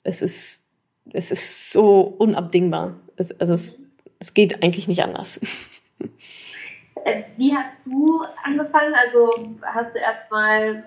es 0.03 0.21
ist 0.21 0.63
es 1.11 1.31
ist 1.31 1.71
so 1.71 2.01
unabdingbar. 2.01 2.95
Es, 3.15 3.37
also 3.39 3.53
es, 3.53 3.79
es 4.19 4.33
geht 4.33 4.63
eigentlich 4.63 4.87
nicht 4.87 5.03
anders. 5.03 5.41
Äh, 7.05 7.23
wie 7.37 7.53
hast 7.53 7.75
du 7.85 8.23
angefangen? 8.43 8.93
Also 8.93 9.57
hast 9.61 9.93
du 9.93 9.99
erstmal 9.99 10.85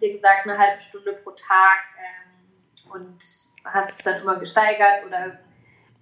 dir 0.00 0.12
gesagt, 0.14 0.44
eine 0.44 0.56
halbe 0.56 0.80
Stunde 0.88 1.12
pro 1.22 1.32
Tag 1.32 1.78
ähm, 1.98 2.92
und 2.92 3.16
hast 3.64 3.90
es 3.90 3.98
dann 3.98 4.22
immer 4.22 4.38
gesteigert 4.38 5.04
oder 5.06 5.38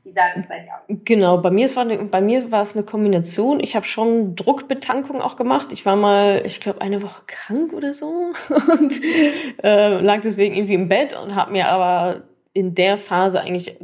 wie 0.05 0.13
sah 0.13 0.33
das 0.35 0.47
bei 0.47 0.61
dir 0.61 0.75
aus? 0.75 0.99
Genau, 1.05 1.39
bei 1.39 1.51
mir, 1.51 1.75
war 1.75 1.83
eine, 1.83 1.99
bei 2.05 2.21
mir 2.21 2.53
war 2.53 2.63
es 2.63 2.77
eine 2.77 2.85
Kombination. 2.85 3.61
Ich 3.61 3.75
habe 3.75 3.85
schon 3.85 4.37
Druckbetankung 4.37 5.21
auch 5.21 5.37
gemacht. 5.37 5.73
Ich 5.73 5.85
war 5.85 5.97
mal, 5.97 6.43
ich 6.47 6.61
glaube, 6.61 6.81
eine 6.81 7.03
Woche 7.03 7.23
krank 7.27 7.73
oder 7.73 7.93
so 7.93 8.07
und 8.73 9.01
äh, 9.63 10.01
lag 10.01 10.21
deswegen 10.21 10.55
irgendwie 10.55 10.75
im 10.75 10.89
Bett 10.89 11.19
und 11.21 11.35
habe 11.35 11.53
mir 11.53 11.69
aber 11.69 12.23
in 12.59 12.75
der 12.75 12.99
Phase 12.99 13.41
eigentlich 13.41 13.77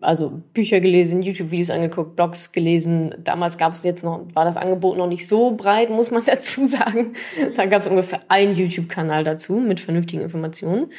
also 0.00 0.42
Bücher 0.54 0.80
gelesen, 0.80 1.22
YouTube-Videos 1.22 1.70
angeguckt, 1.70 2.16
Blogs 2.16 2.52
gelesen. 2.52 3.14
Damals 3.22 3.56
gab 3.56 3.72
es 3.72 3.84
jetzt 3.84 4.02
noch, 4.02 4.26
war 4.32 4.44
das 4.44 4.56
Angebot 4.56 4.96
noch 4.96 5.06
nicht 5.06 5.28
so 5.28 5.52
breit, 5.52 5.90
muss 5.90 6.10
man 6.10 6.24
dazu 6.26 6.66
sagen. 6.66 7.12
Da 7.54 7.66
gab 7.66 7.82
es 7.82 7.86
ungefähr 7.86 8.20
einen 8.28 8.56
YouTube-Kanal 8.56 9.22
dazu 9.22 9.54
mit 9.54 9.78
vernünftigen 9.78 10.22
Informationen. 10.22 10.90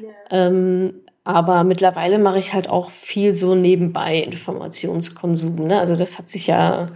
Ja. 0.00 0.46
Ähm, 0.46 0.94
aber 1.24 1.64
mittlerweile 1.64 2.18
mache 2.18 2.38
ich 2.38 2.52
halt 2.52 2.68
auch 2.68 2.90
viel 2.90 3.34
so 3.34 3.54
nebenbei 3.54 4.18
Informationskonsum. 4.18 5.66
Ne? 5.66 5.80
Also 5.80 5.96
das 5.96 6.18
hat 6.18 6.28
sich 6.28 6.46
ja 6.46 6.88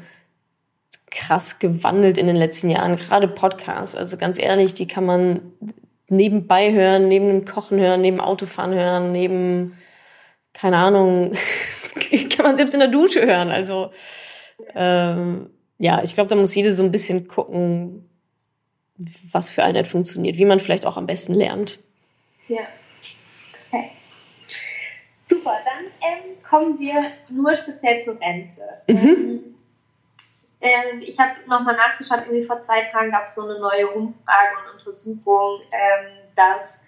krass 1.10 1.58
gewandelt 1.58 2.18
in 2.18 2.26
den 2.26 2.36
letzten 2.36 2.68
Jahren, 2.68 2.96
gerade 2.96 3.26
Podcasts. 3.26 3.96
Also 3.96 4.18
ganz 4.18 4.38
ehrlich, 4.38 4.74
die 4.74 4.86
kann 4.86 5.06
man 5.06 5.40
nebenbei 6.08 6.72
hören, 6.72 7.08
neben 7.08 7.28
dem 7.28 7.44
Kochen 7.44 7.78
hören, 7.78 8.00
neben 8.00 8.20
Autofahren 8.20 8.74
hören, 8.74 9.12
neben, 9.12 9.78
keine 10.52 10.78
Ahnung, 10.78 11.32
kann 12.36 12.46
man 12.46 12.56
selbst 12.56 12.74
in 12.74 12.80
der 12.80 12.88
Dusche 12.88 13.26
hören. 13.26 13.50
Also 13.50 13.90
ähm, 14.74 15.50
ja, 15.78 16.02
ich 16.02 16.14
glaube, 16.14 16.28
da 16.28 16.36
muss 16.36 16.54
jeder 16.54 16.72
so 16.72 16.82
ein 16.82 16.90
bisschen 16.90 17.28
gucken, 17.28 18.08
was 19.32 19.50
für 19.52 19.62
einen 19.62 19.84
funktioniert, 19.84 20.36
wie 20.36 20.44
man 20.44 20.60
vielleicht 20.60 20.86
auch 20.86 20.96
am 20.96 21.06
besten 21.06 21.34
lernt. 21.34 21.78
Ja. 22.48 22.62
Okay. 23.68 23.90
Super, 25.22 25.56
dann 25.64 25.84
ähm, 25.84 26.42
kommen 26.48 26.78
wir 26.80 27.00
nur 27.30 27.54
speziell 27.54 28.02
zur 28.02 28.20
Rente. 28.20 28.62
Mhm. 28.88 28.96
Ähm, 28.96 29.54
ähm, 30.60 31.00
ich 31.00 31.18
habe 31.18 31.32
nochmal 31.46 31.76
nachgeschaut, 31.76 32.20
irgendwie 32.26 32.44
vor 32.44 32.60
zwei 32.60 32.82
Tagen 32.82 33.12
gab 33.12 33.26
es 33.26 33.34
so 33.34 33.42
eine 33.42 33.60
neue 33.60 33.88
Umfrage 33.88 34.50
und 34.64 34.78
Untersuchung, 34.78 35.60
ähm, 35.72 36.06
dass 36.34 36.78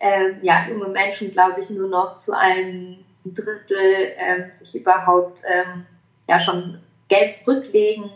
ähm, 0.00 0.38
ja, 0.42 0.66
junge 0.68 0.88
Menschen, 0.88 1.30
glaube 1.32 1.60
ich, 1.60 1.68
nur 1.70 1.88
noch 1.88 2.16
zu 2.16 2.32
einem 2.32 3.04
Drittel 3.24 4.12
ähm, 4.16 4.50
sich 4.52 4.74
überhaupt 4.74 5.42
ähm, 5.46 5.84
ja 6.26 6.40
schon 6.40 6.80
Geld 7.08 7.34
zurücklegen. 7.34 8.10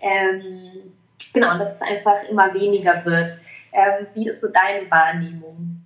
Ähm, 0.00 0.92
genau, 1.32 1.56
dass 1.56 1.76
es 1.76 1.82
einfach 1.82 2.24
immer 2.28 2.52
weniger 2.52 3.04
wird. 3.04 3.38
wie 4.14 4.28
ist 4.28 4.40
so 4.40 4.48
deine 4.48 4.90
Wahrnehmung? 4.90 5.84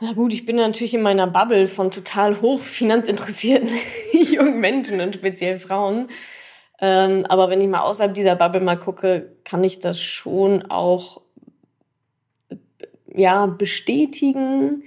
Na 0.00 0.12
gut, 0.12 0.32
ich 0.32 0.44
bin 0.44 0.56
natürlich 0.56 0.94
in 0.94 1.02
meiner 1.02 1.26
Bubble 1.26 1.66
von 1.66 1.90
total 1.90 2.40
hoch 2.42 2.60
finanzinteressierten 2.60 3.70
jungen 4.12 4.60
Menschen 4.60 5.00
und 5.00 5.14
speziell 5.14 5.56
Frauen. 5.56 6.08
Ähm, 6.80 7.24
aber 7.28 7.50
wenn 7.50 7.60
ich 7.60 7.68
mal 7.68 7.82
außerhalb 7.82 8.14
dieser 8.14 8.36
Bubble 8.36 8.60
mal 8.60 8.78
gucke, 8.78 9.32
kann 9.44 9.62
ich 9.62 9.80
das 9.80 10.00
schon 10.00 10.70
auch 10.70 11.20
ja 13.14 13.46
bestätigen. 13.46 14.82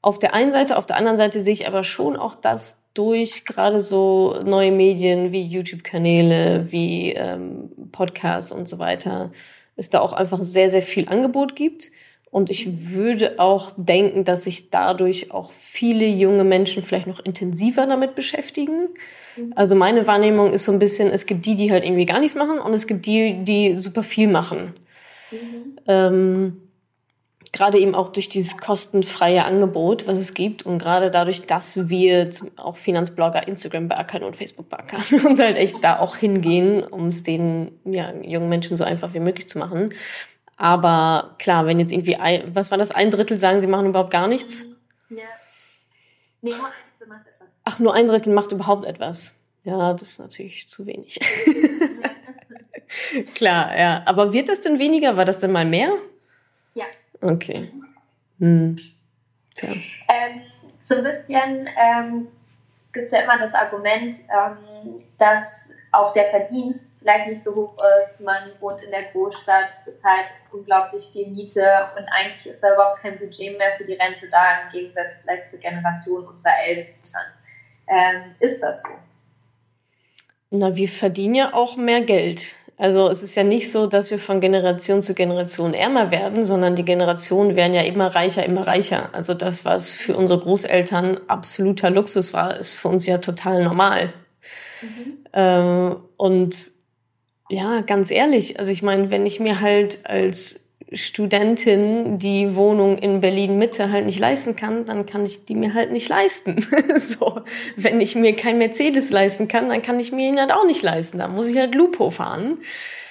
auf 0.00 0.18
der 0.18 0.34
einen 0.34 0.52
Seite, 0.52 0.76
auf 0.76 0.86
der 0.86 0.96
anderen 0.96 1.16
Seite 1.16 1.40
sehe 1.40 1.54
ich 1.54 1.66
aber 1.66 1.82
schon 1.82 2.16
auch, 2.16 2.34
dass 2.34 2.82
durch 2.94 3.44
gerade 3.44 3.80
so 3.80 4.38
neue 4.44 4.70
Medien 4.70 5.32
wie 5.32 5.42
YouTube-Kanäle, 5.42 6.70
wie 6.70 7.12
ähm, 7.12 7.70
Podcasts 7.90 8.52
und 8.52 8.68
so 8.68 8.78
weiter, 8.78 9.32
es 9.76 9.90
da 9.90 10.00
auch 10.00 10.12
einfach 10.12 10.42
sehr, 10.42 10.70
sehr 10.70 10.82
viel 10.82 11.08
Angebot 11.08 11.56
gibt. 11.56 11.90
Und 12.30 12.50
ich 12.50 12.92
würde 12.92 13.38
auch 13.38 13.72
denken, 13.76 14.24
dass 14.24 14.44
sich 14.44 14.70
dadurch 14.70 15.30
auch 15.32 15.52
viele 15.52 16.06
junge 16.06 16.44
Menschen 16.44 16.82
vielleicht 16.82 17.06
noch 17.06 17.24
intensiver 17.24 17.86
damit 17.86 18.14
beschäftigen. 18.14 18.88
Mhm. 19.36 19.52
Also 19.56 19.74
meine 19.74 20.06
Wahrnehmung 20.06 20.52
ist 20.52 20.64
so 20.64 20.72
ein 20.72 20.78
bisschen, 20.78 21.10
es 21.10 21.26
gibt 21.26 21.46
die, 21.46 21.56
die 21.56 21.72
halt 21.72 21.84
irgendwie 21.84 22.06
gar 22.06 22.20
nichts 22.20 22.36
machen 22.36 22.58
und 22.58 22.72
es 22.72 22.86
gibt 22.86 23.06
die, 23.06 23.44
die 23.44 23.76
super 23.76 24.02
viel 24.02 24.28
machen. 24.28 24.74
Mhm. 25.30 25.78
Ähm, 25.86 26.60
gerade 27.54 27.78
eben 27.78 27.94
auch 27.94 28.08
durch 28.08 28.28
dieses 28.28 28.58
kostenfreie 28.58 29.44
Angebot, 29.44 30.06
was 30.06 30.18
es 30.18 30.34
gibt 30.34 30.66
und 30.66 30.78
gerade 30.78 31.10
dadurch, 31.10 31.46
dass 31.46 31.88
wir 31.88 32.28
auch 32.56 32.76
Finanzblogger 32.76 33.46
Instagram 33.46 33.88
beackern 33.88 34.24
und 34.24 34.36
Facebook 34.36 34.68
beackern 34.68 35.04
und 35.26 35.38
halt 35.38 35.56
echt 35.56 35.82
da 35.82 35.98
auch 35.98 36.16
hingehen, 36.16 36.82
um 36.82 37.06
es 37.06 37.22
den 37.22 37.78
ja, 37.84 38.12
jungen 38.12 38.48
Menschen 38.48 38.76
so 38.76 38.84
einfach 38.84 39.14
wie 39.14 39.20
möglich 39.20 39.48
zu 39.48 39.58
machen. 39.58 39.94
Aber 40.56 41.34
klar, 41.38 41.66
wenn 41.66 41.80
jetzt 41.80 41.92
irgendwie, 41.92 42.16
ein, 42.16 42.42
was 42.54 42.70
war 42.70 42.78
das, 42.78 42.90
ein 42.90 43.10
Drittel 43.10 43.36
sagen, 43.36 43.60
sie 43.60 43.66
machen 43.66 43.86
überhaupt 43.86 44.10
gar 44.10 44.28
nichts? 44.28 44.66
Ja. 45.10 45.22
Nee, 46.42 46.52
Ach, 47.64 47.78
nur 47.78 47.94
ein 47.94 48.06
Drittel 48.06 48.32
macht 48.32 48.52
überhaupt 48.52 48.84
etwas. 48.84 49.34
Ja, 49.64 49.92
das 49.92 50.02
ist 50.02 50.18
natürlich 50.18 50.68
zu 50.68 50.86
wenig. 50.86 51.18
klar, 53.34 53.76
ja. 53.76 54.02
Aber 54.04 54.32
wird 54.32 54.48
das 54.48 54.60
denn 54.60 54.78
weniger? 54.78 55.16
War 55.16 55.24
das 55.24 55.38
denn 55.38 55.52
mal 55.52 55.64
mehr? 55.64 55.90
Ja. 56.74 56.84
Okay. 57.22 57.70
Hm. 58.38 58.78
Ja. 59.62 59.70
Ähm, 59.70 60.42
so 60.84 60.96
ein 60.96 61.04
bisschen 61.04 61.68
ähm, 61.80 62.28
gibt 62.92 63.06
es 63.06 63.12
ja 63.12 63.20
immer 63.20 63.38
das 63.38 63.54
Argument, 63.54 64.16
ähm, 64.16 65.02
dass 65.18 65.70
auch 65.92 66.12
der 66.12 66.30
Verdienst 66.30 66.84
vielleicht 66.98 67.28
nicht 67.28 67.44
so 67.44 67.54
hoch 67.54 67.76
ist, 68.02 68.20
man 68.20 68.50
wohnt 68.60 68.82
in 68.82 68.90
der 68.90 69.04
Großstadt, 69.12 69.84
bezahlt 69.84 70.26
unglaublich 70.52 71.08
viel 71.12 71.28
Miete 71.28 71.88
und 71.96 72.06
eigentlich 72.08 72.46
ist 72.46 72.62
da 72.62 72.72
überhaupt 72.74 73.00
kein 73.00 73.18
Budget 73.18 73.58
mehr 73.58 73.76
für 73.76 73.84
die 73.84 73.94
Rente 73.94 74.28
da, 74.30 74.62
im 74.62 74.72
Gegensatz 74.72 75.16
vielleicht 75.22 75.48
zur 75.48 75.60
Generation 75.60 76.26
unserer 76.26 76.58
Eltern. 76.66 77.26
Ähm, 77.88 78.34
ist 78.40 78.60
das 78.60 78.82
so? 78.82 78.88
Na, 80.50 80.76
wir 80.76 80.88
verdienen 80.88 81.34
ja 81.34 81.54
auch 81.54 81.76
mehr 81.76 82.00
Geld. 82.00 82.56
Also 82.76 83.08
es 83.08 83.22
ist 83.22 83.36
ja 83.36 83.44
nicht 83.44 83.70
so, 83.70 83.86
dass 83.86 84.10
wir 84.10 84.18
von 84.18 84.40
Generation 84.40 85.00
zu 85.00 85.14
Generation 85.14 85.74
ärmer 85.74 86.10
werden, 86.10 86.44
sondern 86.44 86.74
die 86.74 86.84
Generationen 86.84 87.54
werden 87.54 87.74
ja 87.74 87.82
immer 87.82 88.08
reicher, 88.14 88.44
immer 88.44 88.66
reicher. 88.66 89.10
Also 89.12 89.34
das, 89.34 89.64
was 89.64 89.92
für 89.92 90.16
unsere 90.16 90.40
Großeltern 90.40 91.20
absoluter 91.28 91.90
Luxus 91.90 92.32
war, 92.32 92.56
ist 92.56 92.72
für 92.72 92.88
uns 92.88 93.06
ja 93.06 93.18
total 93.18 93.62
normal. 93.62 94.12
Mhm. 94.82 95.18
Ähm, 95.32 95.96
und 96.16 96.70
ja, 97.48 97.82
ganz 97.82 98.10
ehrlich, 98.10 98.58
also 98.58 98.72
ich 98.72 98.82
meine, 98.82 99.10
wenn 99.10 99.26
ich 99.26 99.38
mir 99.38 99.60
halt 99.60 100.06
als 100.06 100.63
Studentin 100.92 102.18
die 102.18 102.54
Wohnung 102.56 102.98
in 102.98 103.20
Berlin 103.20 103.58
Mitte 103.58 103.90
halt 103.90 104.06
nicht 104.06 104.18
leisten 104.18 104.56
kann, 104.56 104.84
dann 104.84 105.06
kann 105.06 105.24
ich 105.24 105.44
die 105.44 105.54
mir 105.54 105.74
halt 105.74 105.92
nicht 105.92 106.08
leisten. 106.08 106.64
so, 106.96 107.40
wenn 107.76 108.00
ich 108.00 108.14
mir 108.14 108.36
kein 108.36 108.58
Mercedes 108.58 109.10
leisten 109.10 109.48
kann, 109.48 109.68
dann 109.68 109.82
kann 109.82 109.98
ich 109.98 110.12
mir 110.12 110.28
ihn 110.28 110.38
halt 110.38 110.52
auch 110.52 110.66
nicht 110.66 110.82
leisten. 110.82 111.18
Da 111.18 111.28
muss 111.28 111.48
ich 111.48 111.56
halt 111.56 111.74
Lupo 111.74 112.10
fahren. 112.10 112.58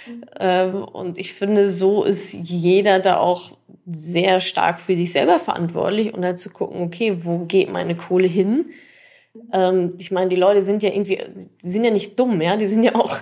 Mhm. 0.06 0.84
und 0.84 1.18
ich 1.18 1.34
finde, 1.34 1.70
so 1.70 2.04
ist 2.04 2.34
jeder 2.34 3.00
da 3.00 3.18
auch 3.18 3.56
sehr 3.86 4.40
stark 4.40 4.80
für 4.80 4.96
sich 4.96 5.12
selber 5.12 5.40
verantwortlich 5.40 6.14
und 6.14 6.24
halt 6.24 6.40
zu 6.40 6.50
gucken, 6.50 6.82
okay, 6.82 7.24
wo 7.24 7.40
geht 7.40 7.72
meine 7.72 7.96
Kohle 7.96 8.28
hin? 8.28 8.70
Ähm, 9.52 9.96
ich 9.98 10.12
meine, 10.12 10.30
die 10.30 10.36
Leute 10.36 10.62
sind 10.62 10.84
ja 10.84 10.90
irgendwie, 10.90 11.20
die 11.64 11.70
sind 11.70 11.84
ja 11.84 11.92
nicht 11.92 12.20
dumm, 12.20 12.42
ja, 12.42 12.56
die 12.56 12.68
sind 12.68 12.84
ja 12.84 12.96
auch 12.96 13.16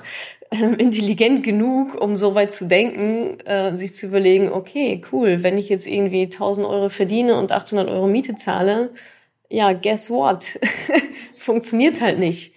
intelligent 0.52 1.44
genug, 1.44 2.00
um 2.02 2.18
so 2.18 2.36
weit 2.36 2.52
zu 2.52 2.68
denken, 2.68 3.40
äh, 3.46 3.76
sich 3.78 3.96
zu 3.96 4.08
überlegen, 4.08 4.52
okay, 4.52 5.02
cool, 5.12 5.44
wenn 5.44 5.58
ich 5.58 5.70
jetzt 5.70 5.88
irgendwie 5.88 6.24
1000 6.24 6.68
Euro 6.68 6.90
verdiene 6.90 7.38
und 7.38 7.52
800 7.52 7.90
Euro 7.90 8.08
Miete 8.08 8.36
zahle, 8.36 8.92
ja, 9.50 9.72
guess 9.74 10.10
what? 10.10 10.60
Funktioniert 11.36 12.02
halt 12.02 12.20
nicht. 12.20 12.54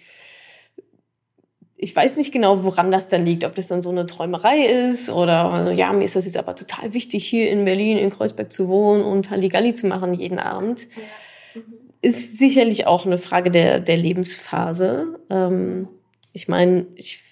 Ich 1.77 1.95
weiß 1.95 2.17
nicht 2.17 2.31
genau, 2.31 2.63
woran 2.63 2.91
das 2.91 3.09
dann 3.09 3.25
liegt, 3.25 3.43
ob 3.43 3.55
das 3.55 3.67
dann 3.67 3.81
so 3.81 3.89
eine 3.91 4.05
Träumerei 4.05 4.65
ist 4.65 5.09
oder 5.09 5.51
also, 5.51 5.69
ja, 5.69 5.91
mir 5.93 6.05
ist 6.05 6.15
das 6.15 6.25
jetzt 6.25 6.37
aber 6.37 6.55
total 6.55 6.93
wichtig, 6.93 7.25
hier 7.25 7.49
in 7.49 7.65
Berlin, 7.65 7.97
in 7.97 8.09
Kreuzberg 8.09 8.51
zu 8.51 8.67
wohnen 8.67 9.03
und 9.03 9.29
Halligalli 9.29 9.73
zu 9.73 9.87
machen 9.87 10.13
jeden 10.13 10.39
Abend. 10.39 10.87
Ja. 10.95 11.61
Mhm. 11.61 11.73
Ist 12.01 12.37
sicherlich 12.37 12.87
auch 12.87 13.05
eine 13.05 13.17
Frage 13.17 13.51
der, 13.51 13.79
der 13.79 13.97
Lebensphase. 13.97 15.19
Ähm, 15.29 15.87
ich 16.33 16.47
meine, 16.47 16.85
ich 16.95 17.24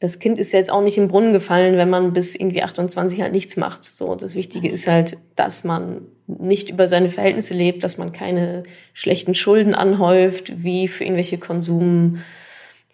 das 0.00 0.18
Kind 0.18 0.38
ist 0.38 0.52
ja 0.52 0.58
jetzt 0.58 0.70
auch 0.70 0.82
nicht 0.82 0.98
im 0.98 1.08
Brunnen 1.08 1.32
gefallen, 1.32 1.76
wenn 1.76 1.90
man 1.90 2.12
bis 2.12 2.34
irgendwie 2.34 2.62
28 2.62 3.22
halt 3.22 3.32
nichts 3.32 3.56
macht. 3.56 3.84
So, 3.84 4.14
das 4.14 4.34
Wichtige 4.34 4.68
ist 4.68 4.88
halt, 4.88 5.16
dass 5.36 5.64
man 5.64 6.02
nicht 6.26 6.70
über 6.70 6.88
seine 6.88 7.08
Verhältnisse 7.08 7.54
lebt, 7.54 7.84
dass 7.84 7.98
man 7.98 8.12
keine 8.12 8.64
schlechten 8.92 9.34
Schulden 9.34 9.74
anhäuft, 9.74 10.64
wie 10.64 10.88
für 10.88 11.04
irgendwelche 11.04 11.38
Konsum, 11.38 12.20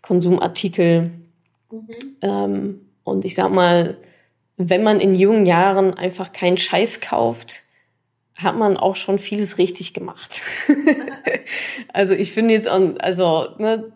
Konsumartikel. 0.03 1.11
Mhm. 1.71 1.89
Ähm, 2.23 2.81
und 3.05 3.25
ich 3.25 3.35
sag 3.35 3.51
mal, 3.51 3.97
wenn 4.57 4.83
man 4.83 5.01
in 5.01 5.15
jungen 5.15 5.47
Jahren 5.47 5.95
einfach 5.95 6.33
keinen 6.33 6.59
Scheiß 6.59 7.01
kauft, 7.01 7.63
hat 8.37 8.57
man 8.57 8.77
auch 8.77 8.97
schon 8.97 9.19
vieles 9.19 9.59
richtig 9.59 9.95
gemacht. 9.95 10.43
also 11.93 12.15
ich 12.15 12.33
finde 12.33 12.55
jetzt, 12.55 12.69
also, 12.69 13.49
ne, 13.59 13.93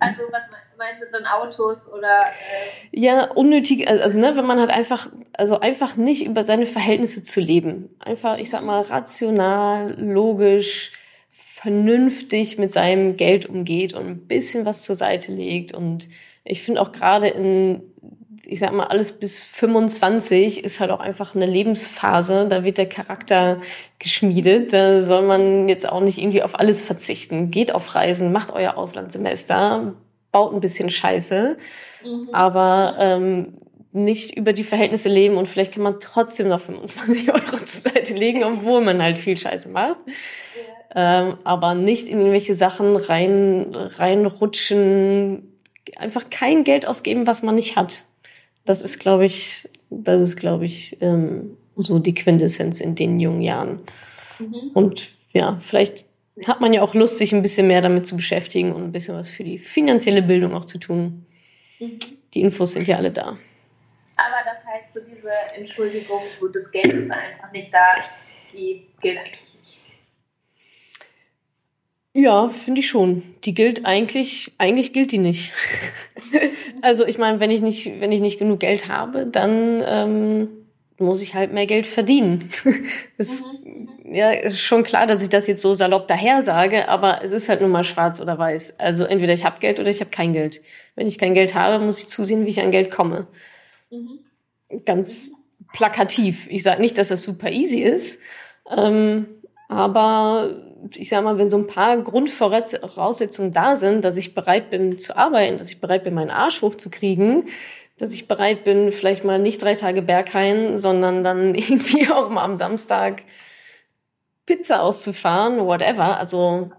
also 0.00 0.22
was 0.30 0.42
man 0.50 0.59
meinst 0.80 1.02
du 1.02 1.06
dann 1.12 1.26
Autos 1.26 1.76
oder? 1.86 2.22
Äh 2.22 2.98
ja, 2.98 3.30
unnötig, 3.30 3.88
also 3.88 4.18
ne, 4.18 4.36
wenn 4.36 4.46
man 4.46 4.58
halt 4.58 4.70
einfach, 4.70 5.08
also 5.34 5.60
einfach 5.60 5.96
nicht 5.96 6.24
über 6.24 6.42
seine 6.42 6.66
Verhältnisse 6.66 7.22
zu 7.22 7.40
leben. 7.40 7.94
Einfach, 8.00 8.38
ich 8.38 8.50
sag 8.50 8.64
mal, 8.64 8.80
rational, 8.80 9.94
logisch, 10.00 10.92
vernünftig 11.28 12.58
mit 12.58 12.72
seinem 12.72 13.16
Geld 13.16 13.46
umgeht 13.46 13.92
und 13.92 14.06
ein 14.06 14.26
bisschen 14.26 14.64
was 14.64 14.82
zur 14.82 14.96
Seite 14.96 15.32
legt. 15.32 15.74
Und 15.74 16.08
ich 16.44 16.62
finde 16.62 16.80
auch 16.80 16.92
gerade 16.92 17.28
in, 17.28 17.82
ich 18.46 18.58
sag 18.58 18.72
mal, 18.72 18.86
alles 18.86 19.12
bis 19.12 19.44
25 19.44 20.64
ist 20.64 20.80
halt 20.80 20.90
auch 20.90 21.00
einfach 21.00 21.34
eine 21.34 21.46
Lebensphase. 21.46 22.46
Da 22.48 22.64
wird 22.64 22.78
der 22.78 22.88
Charakter 22.88 23.60
geschmiedet. 23.98 24.72
Da 24.72 25.00
soll 25.00 25.26
man 25.26 25.68
jetzt 25.68 25.86
auch 25.86 26.00
nicht 26.00 26.16
irgendwie 26.16 26.42
auf 26.42 26.58
alles 26.58 26.82
verzichten. 26.82 27.50
Geht 27.50 27.74
auf 27.74 27.94
Reisen, 27.94 28.32
macht 28.32 28.52
euer 28.52 28.78
Auslandssemester, 28.78 29.94
baut 30.32 30.52
ein 30.52 30.60
bisschen 30.60 30.90
Scheiße, 30.90 31.56
mhm. 32.04 32.28
aber 32.32 32.96
ähm, 32.98 33.54
nicht 33.92 34.36
über 34.36 34.52
die 34.52 34.64
Verhältnisse 34.64 35.08
leben 35.08 35.36
und 35.36 35.48
vielleicht 35.48 35.74
kann 35.74 35.82
man 35.82 35.98
trotzdem 35.98 36.48
noch 36.48 36.60
25 36.60 37.28
Euro 37.34 37.56
zur 37.56 37.92
Seite 37.92 38.14
legen, 38.14 38.44
obwohl 38.44 38.82
man 38.82 39.02
halt 39.02 39.18
viel 39.18 39.36
Scheiße 39.36 39.68
macht. 39.68 39.98
Ja. 40.06 40.12
Ähm, 40.92 41.38
aber 41.44 41.74
nicht 41.74 42.08
in 42.08 42.18
irgendwelche 42.18 42.54
Sachen 42.54 42.96
rein, 42.96 43.74
reinrutschen, 43.74 45.54
einfach 45.96 46.30
kein 46.30 46.64
Geld 46.64 46.86
ausgeben, 46.86 47.26
was 47.26 47.42
man 47.42 47.54
nicht 47.54 47.76
hat. 47.76 48.04
Das 48.64 48.82
ist, 48.82 48.98
glaube 48.98 49.24
ich, 49.24 49.68
das 49.90 50.20
ist, 50.20 50.36
glaube 50.36 50.64
ich, 50.64 50.98
ähm, 51.00 51.56
so 51.76 51.98
die 51.98 52.14
Quintessenz 52.14 52.80
in 52.80 52.94
den 52.94 53.20
jungen 53.20 53.40
Jahren. 53.40 53.80
Mhm. 54.38 54.70
Und 54.74 55.08
ja, 55.32 55.58
vielleicht 55.60 56.06
hat 56.46 56.60
man 56.60 56.72
ja 56.72 56.82
auch 56.82 56.94
Lust, 56.94 57.18
sich 57.18 57.32
ein 57.32 57.42
bisschen 57.42 57.66
mehr 57.66 57.82
damit 57.82 58.06
zu 58.06 58.16
beschäftigen 58.16 58.72
und 58.72 58.84
ein 58.84 58.92
bisschen 58.92 59.16
was 59.16 59.30
für 59.30 59.44
die 59.44 59.58
finanzielle 59.58 60.22
Bildung 60.22 60.54
auch 60.54 60.64
zu 60.64 60.78
tun. 60.78 61.26
Mhm. 61.78 61.98
Die 62.34 62.40
Infos 62.40 62.72
sind 62.72 62.88
ja 62.88 62.96
alle 62.96 63.10
da. 63.10 63.36
Aber 64.16 64.36
das 64.44 64.64
heißt, 64.66 64.94
so 64.94 65.00
diese 65.00 65.32
Entschuldigung, 65.56 66.22
so 66.38 66.48
das 66.48 66.70
Geld 66.70 66.92
ist 66.92 67.10
einfach 67.10 67.50
nicht 67.52 67.72
da, 67.72 67.96
die 68.52 68.86
gilt 69.00 69.18
eigentlich 69.18 69.54
nicht. 69.54 69.78
Ja, 72.12 72.48
finde 72.48 72.80
ich 72.80 72.88
schon. 72.88 73.22
Die 73.44 73.54
gilt 73.54 73.86
eigentlich, 73.86 74.52
eigentlich 74.58 74.92
gilt 74.92 75.12
die 75.12 75.18
nicht. 75.18 75.52
also 76.82 77.06
ich 77.06 77.18
meine, 77.18 77.40
wenn 77.40 77.50
ich 77.50 77.62
nicht, 77.62 78.00
wenn 78.00 78.12
ich 78.12 78.20
nicht 78.20 78.38
genug 78.38 78.60
Geld 78.60 78.88
habe, 78.88 79.26
dann 79.26 79.82
ähm, 79.86 80.48
muss 80.98 81.22
ich 81.22 81.34
halt 81.34 81.52
mehr 81.52 81.66
Geld 81.66 81.86
verdienen. 81.86 82.50
das, 83.16 83.42
mhm 83.42 83.89
ja, 84.10 84.32
ist 84.32 84.60
schon 84.60 84.82
klar, 84.82 85.06
dass 85.06 85.22
ich 85.22 85.28
das 85.28 85.46
jetzt 85.46 85.62
so 85.62 85.72
salopp 85.72 86.08
daher 86.08 86.42
sage, 86.42 86.88
aber 86.88 87.20
es 87.22 87.32
ist 87.32 87.48
halt 87.48 87.60
nun 87.60 87.70
mal 87.70 87.84
schwarz 87.84 88.20
oder 88.20 88.38
weiß. 88.38 88.80
Also 88.80 89.04
entweder 89.04 89.32
ich 89.32 89.44
habe 89.44 89.60
Geld 89.60 89.78
oder 89.78 89.88
ich 89.88 90.00
habe 90.00 90.10
kein 90.10 90.32
Geld. 90.32 90.60
Wenn 90.96 91.06
ich 91.06 91.16
kein 91.16 91.34
Geld 91.34 91.54
habe, 91.54 91.82
muss 91.84 91.98
ich 91.98 92.08
zusehen, 92.08 92.44
wie 92.44 92.50
ich 92.50 92.60
an 92.60 92.72
Geld 92.72 92.90
komme. 92.90 93.28
Mhm. 93.90 94.18
Ganz 94.84 95.32
plakativ. 95.72 96.48
Ich 96.50 96.64
sage 96.64 96.80
nicht, 96.80 96.98
dass 96.98 97.08
das 97.08 97.22
super 97.22 97.50
easy 97.50 97.80
ist, 97.80 98.20
ähm, 98.76 99.26
aber 99.68 100.50
ich 100.96 101.08
sag 101.08 101.22
mal, 101.22 101.38
wenn 101.38 101.50
so 101.50 101.58
ein 101.58 101.66
paar 101.68 101.98
Grundvoraussetzungen 101.98 103.52
da 103.52 103.76
sind, 103.76 104.04
dass 104.04 104.16
ich 104.16 104.34
bereit 104.34 104.70
bin 104.70 104.98
zu 104.98 105.16
arbeiten, 105.16 105.58
dass 105.58 105.70
ich 105.70 105.80
bereit 105.80 106.02
bin, 106.02 106.14
meinen 106.14 106.30
Arsch 106.30 106.62
hochzukriegen, 106.62 107.44
dass 107.98 108.12
ich 108.12 108.26
bereit 108.26 108.64
bin, 108.64 108.90
vielleicht 108.90 109.24
mal 109.24 109.38
nicht 109.38 109.62
drei 109.62 109.74
Tage 109.74 110.02
Berghain, 110.02 110.78
sondern 110.78 111.22
dann 111.22 111.54
irgendwie 111.54 112.08
auch 112.08 112.28
mal 112.30 112.42
am 112.42 112.56
Samstag 112.56 113.22
Pizza 114.50 114.82
auszufahren, 114.82 115.64
whatever. 115.64 116.18
Also 116.18 116.72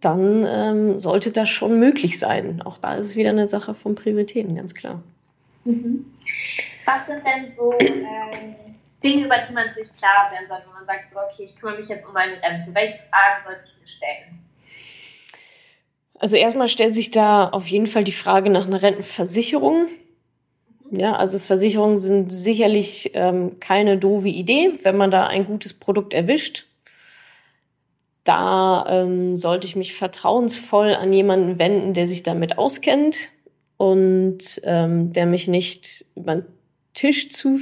dann 0.00 0.46
ähm, 0.46 1.00
sollte 1.00 1.32
das 1.32 1.48
schon 1.48 1.80
möglich 1.80 2.18
sein. 2.18 2.60
Auch 2.60 2.76
da 2.76 2.96
ist 2.96 3.06
es 3.06 3.16
wieder 3.16 3.30
eine 3.30 3.46
Sache 3.46 3.74
von 3.74 3.94
Prioritäten, 3.94 4.54
ganz 4.54 4.74
klar. 4.74 5.02
Mhm. 5.64 6.04
Was 6.84 7.06
sind 7.06 7.22
denn 7.24 7.50
so 7.50 7.72
ähm, 7.78 8.56
Dinge, 9.02 9.24
über 9.24 9.36
die 9.48 9.54
man 9.54 9.68
sich 9.74 9.88
klar 9.96 10.30
werden 10.30 10.46
sollte, 10.48 10.64
wenn 10.66 10.74
man 10.74 10.84
sagt, 10.84 11.14
so, 11.14 11.18
okay, 11.18 11.44
ich 11.44 11.56
kümmere 11.56 11.78
mich 11.78 11.88
jetzt 11.88 12.06
um 12.06 12.12
meine 12.12 12.34
Rente? 12.34 12.66
Welche 12.74 12.98
Fragen 13.08 13.44
sollte 13.46 13.64
ich 13.64 13.80
mir 13.80 13.88
stellen? 13.88 14.44
Also 16.18 16.36
erstmal 16.36 16.68
stellt 16.68 16.92
sich 16.92 17.10
da 17.10 17.48
auf 17.48 17.68
jeden 17.68 17.86
Fall 17.86 18.04
die 18.04 18.12
Frage 18.12 18.50
nach 18.50 18.66
einer 18.66 18.82
Rentenversicherung. 18.82 19.88
Ja, 20.96 21.16
also 21.16 21.38
Versicherungen 21.38 21.98
sind 21.98 22.32
sicherlich 22.32 23.10
ähm, 23.14 23.60
keine 23.60 23.98
doofe 23.98 24.28
Idee, 24.28 24.72
wenn 24.82 24.96
man 24.96 25.10
da 25.10 25.26
ein 25.26 25.44
gutes 25.44 25.74
Produkt 25.74 26.14
erwischt. 26.14 26.66
Da 28.24 28.86
ähm, 28.88 29.36
sollte 29.36 29.66
ich 29.66 29.76
mich 29.76 29.94
vertrauensvoll 29.94 30.94
an 30.94 31.12
jemanden 31.12 31.58
wenden, 31.58 31.92
der 31.92 32.08
sich 32.08 32.22
damit 32.22 32.56
auskennt 32.56 33.30
und 33.76 34.60
ähm, 34.64 35.12
der 35.12 35.26
mich 35.26 35.48
nicht 35.48 36.06
über 36.16 36.36
den 36.36 36.46
Tisch 36.94 37.28
zu 37.28 37.60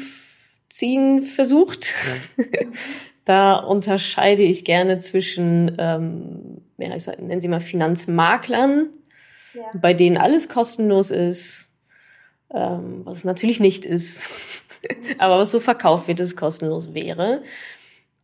ziehen 0.69 1.23
versucht. 1.23 1.93
Ja. 2.37 2.45
da 3.25 3.57
unterscheide 3.57 4.45
ich 4.45 4.65
gerne 4.65 4.99
zwischen, 4.99 5.75
ähm, 5.79 6.63
ja, 6.79 6.95
ich 6.95 7.03
sag, 7.03 7.21
nennen 7.21 7.41
Sie 7.41 7.49
mal 7.49 7.61
Finanzmaklern, 7.61 8.91
ja. 9.55 9.63
bei 9.81 9.93
denen 9.93 10.17
alles 10.17 10.49
kostenlos 10.49 11.11
ist 11.11 11.74
ähm, 12.53 13.03
was 13.05 13.19
es 13.19 13.25
natürlich 13.25 13.61
nicht 13.61 13.85
ist, 13.85 14.29
aber 15.19 15.39
was 15.39 15.51
so 15.51 15.61
verkauft 15.61 16.09
wird, 16.09 16.21
es 16.21 16.37
kostenlos 16.37 16.95
wäre. 16.95 17.43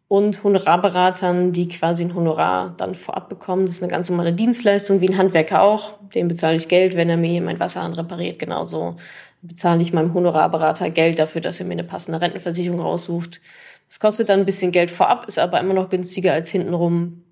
Und 0.09 0.43
Honorarberatern, 0.43 1.53
die 1.53 1.69
quasi 1.69 2.03
ein 2.03 2.17
Honorar 2.17 2.75
dann 2.77 2.97
vorab 2.97 3.29
bekommen. 3.29 3.67
Das 3.67 3.77
ist 3.77 3.83
eine 3.83 3.93
ganz 3.93 4.11
normale 4.11 4.33
Dienstleistung, 4.33 5.01
wie 5.01 5.09
ein 5.09 5.17
Handwerker 5.17 5.63
auch. 5.63 5.93
Dem 6.17 6.27
bezahle 6.27 6.57
ich 6.57 6.67
Geld, 6.67 6.97
wenn 6.97 7.09
er 7.09 7.17
mir 7.17 7.41
mein 7.41 7.61
Wasserhahn 7.61 7.93
repariert. 7.93 8.41
Genauso 8.41 8.97
bezahle 9.41 9.83
ich 9.83 9.93
meinem 9.93 10.13
Honorarberater 10.13 10.91
Geld 10.91 11.21
dafür, 11.21 11.41
dass 11.41 11.61
er 11.61 11.67
mir 11.67 11.75
eine 11.75 11.85
passende 11.85 12.21
Rentenversicherung 12.21 12.81
raussucht. 12.81 13.41
Das 13.89 14.01
kostet 14.01 14.29
dann 14.29 14.41
ein 14.41 14.47
bisschen 14.47 14.73
Geld 14.73 14.91
vorab, 14.91 15.27
ist 15.29 15.39
aber 15.39 15.61
immer 15.61 15.75
noch 15.75 15.89
günstiger 15.89 16.33
als 16.33 16.49
hintenrum 16.49 17.23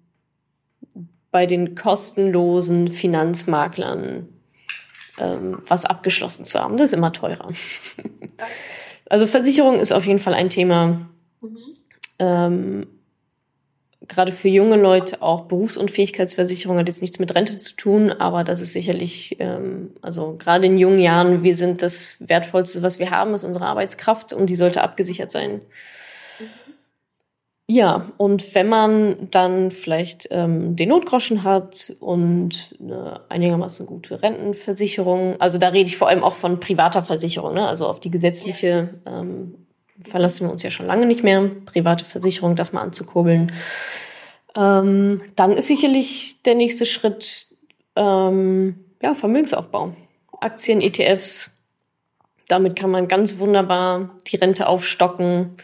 bei 1.31 1.46
den 1.46 1.74
kostenlosen 1.74 2.88
Finanzmaklern 2.88 4.29
ähm, 5.19 5.63
was 5.67 5.85
abgeschlossen 5.85 6.45
zu 6.45 6.59
haben. 6.59 6.77
Das 6.77 6.93
ist 6.93 6.97
immer 6.97 7.13
teurer. 7.13 7.49
also 9.09 9.27
Versicherung 9.27 9.79
ist 9.81 9.93
auf 9.93 10.07
jeden 10.07 10.19
Fall 10.19 10.35
ein 10.35 10.51
Thema. 10.51 11.09
Mhm. 11.41 11.59
Ähm, 12.19 12.87
gerade 14.09 14.33
für 14.33 14.49
junge 14.49 14.77
Leute 14.77 15.23
auch 15.23 15.43
Berufsunfähigkeitsversicherung 15.43 16.79
hat 16.79 16.89
jetzt 16.89 17.03
nichts 17.03 17.19
mit 17.19 17.35
Rente 17.35 17.59
zu 17.59 17.77
tun, 17.77 18.11
aber 18.11 18.43
das 18.43 18.61
ist 18.61 18.73
sicherlich, 18.73 19.37
ähm, 19.39 19.91
also 20.03 20.37
gerade 20.39 20.67
in 20.67 20.79
jungen 20.79 20.99
Jahren, 20.99 21.43
wir 21.43 21.55
sind 21.55 21.83
das 21.83 22.17
Wertvollste, 22.21 22.83
was 22.83 22.99
wir 22.99 23.11
haben, 23.11 23.35
ist 23.35 23.45
unsere 23.45 23.67
Arbeitskraft 23.67 24.33
und 24.33 24.49
die 24.49 24.57
sollte 24.57 24.83
abgesichert 24.83 25.31
sein. 25.31 25.61
Ja, 27.71 28.11
und 28.17 28.55
wenn 28.55 28.67
man 28.71 29.29
dann 29.31 29.71
vielleicht 29.71 30.27
ähm, 30.31 30.75
den 30.75 30.89
Notgroschen 30.89 31.45
hat 31.45 31.95
und 32.01 32.75
eine 32.81 33.21
einigermaßen 33.29 33.85
gute 33.85 34.23
Rentenversicherung, 34.23 35.39
also 35.39 35.59
da 35.59 35.69
rede 35.69 35.91
ich 35.91 35.99
vor 35.99 36.09
allem 36.09 36.25
auch 36.25 36.33
von 36.33 36.61
privater 36.61 37.03
Versicherung, 37.03 37.53
ne? 37.53 37.69
also 37.69 37.87
auf 37.87 38.01
die 38.01 38.11
gesetzliche 38.11 38.89
ähm, 39.05 39.67
verlassen 40.03 40.47
wir 40.47 40.51
uns 40.53 40.63
ja 40.63 40.71
schon 40.71 40.87
lange 40.87 41.05
nicht 41.05 41.23
mehr, 41.23 41.51
private 41.67 42.07
Versicherung, 42.07 42.57
das 42.57 42.73
mal 42.73 42.81
anzukurbeln. 42.81 43.53
Ähm, 44.57 45.21
dann 45.37 45.53
ist 45.53 45.67
sicherlich 45.67 46.43
der 46.45 46.55
nächste 46.55 46.87
Schritt 46.87 47.49
ähm, 47.97 48.83
ja, 49.03 49.13
Vermögensaufbau. 49.13 49.93
Aktien, 50.41 50.81
ETFs, 50.81 51.51
damit 52.47 52.77
kann 52.77 52.91
man 52.91 53.09
ganz 53.09 53.39
wunderbar 53.39 54.17
die 54.27 54.37
Rente 54.37 54.69
aufstocken, 54.69 55.57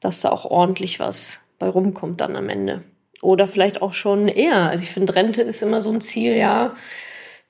dass 0.00 0.22
da 0.22 0.30
auch 0.30 0.46
ordentlich 0.46 0.98
was 0.98 1.43
bei 1.58 1.68
rumkommt 1.68 2.20
dann 2.20 2.36
am 2.36 2.48
Ende. 2.48 2.82
Oder 3.22 3.46
vielleicht 3.46 3.82
auch 3.82 3.92
schon 3.92 4.28
eher. 4.28 4.68
Also 4.68 4.84
ich 4.84 4.90
finde, 4.90 5.14
Rente 5.14 5.42
ist 5.42 5.62
immer 5.62 5.80
so 5.80 5.90
ein 5.90 6.00
Ziel, 6.00 6.36
ja. 6.36 6.74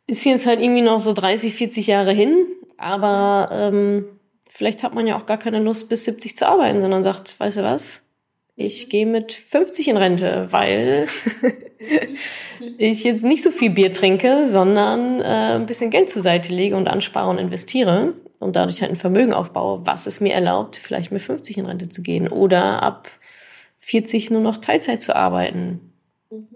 Ist 0.06 0.24
jetzt 0.24 0.46
halt 0.46 0.60
irgendwie 0.60 0.82
noch 0.82 1.00
so 1.00 1.12
30, 1.12 1.54
40 1.54 1.86
Jahre 1.86 2.12
hin, 2.12 2.46
aber 2.76 3.48
ähm, 3.50 4.04
vielleicht 4.46 4.82
hat 4.82 4.94
man 4.94 5.06
ja 5.06 5.16
auch 5.16 5.26
gar 5.26 5.38
keine 5.38 5.60
Lust, 5.60 5.88
bis 5.88 6.04
70 6.04 6.36
zu 6.36 6.46
arbeiten, 6.46 6.80
sondern 6.80 7.02
sagt, 7.02 7.40
weißt 7.40 7.58
du 7.58 7.62
was? 7.62 8.04
Ich 8.56 8.88
gehe 8.88 9.06
mit 9.06 9.32
50 9.32 9.88
in 9.88 9.96
Rente, 9.96 10.46
weil 10.50 11.08
ich 12.78 13.02
jetzt 13.02 13.24
nicht 13.24 13.42
so 13.42 13.50
viel 13.50 13.70
Bier 13.70 13.90
trinke, 13.90 14.46
sondern 14.46 15.20
äh, 15.20 15.56
ein 15.56 15.66
bisschen 15.66 15.90
Geld 15.90 16.08
zur 16.08 16.22
Seite 16.22 16.52
lege 16.52 16.76
und 16.76 16.86
anspare 16.86 17.30
und 17.30 17.38
investiere 17.38 18.14
und 18.38 18.54
dadurch 18.54 18.80
halt 18.80 18.92
ein 18.92 18.96
Vermögen 18.96 19.32
aufbaue, 19.32 19.86
was 19.86 20.06
es 20.06 20.20
mir 20.20 20.34
erlaubt, 20.34 20.76
vielleicht 20.76 21.10
mit 21.10 21.22
50 21.22 21.58
in 21.58 21.66
Rente 21.66 21.88
zu 21.88 22.02
gehen 22.02 22.28
oder 22.28 22.82
ab 22.82 23.10
40 23.84 24.30
nur 24.30 24.40
noch 24.40 24.56
Teilzeit 24.56 25.02
zu 25.02 25.14
arbeiten. 25.14 25.92
Mhm. 26.30 26.46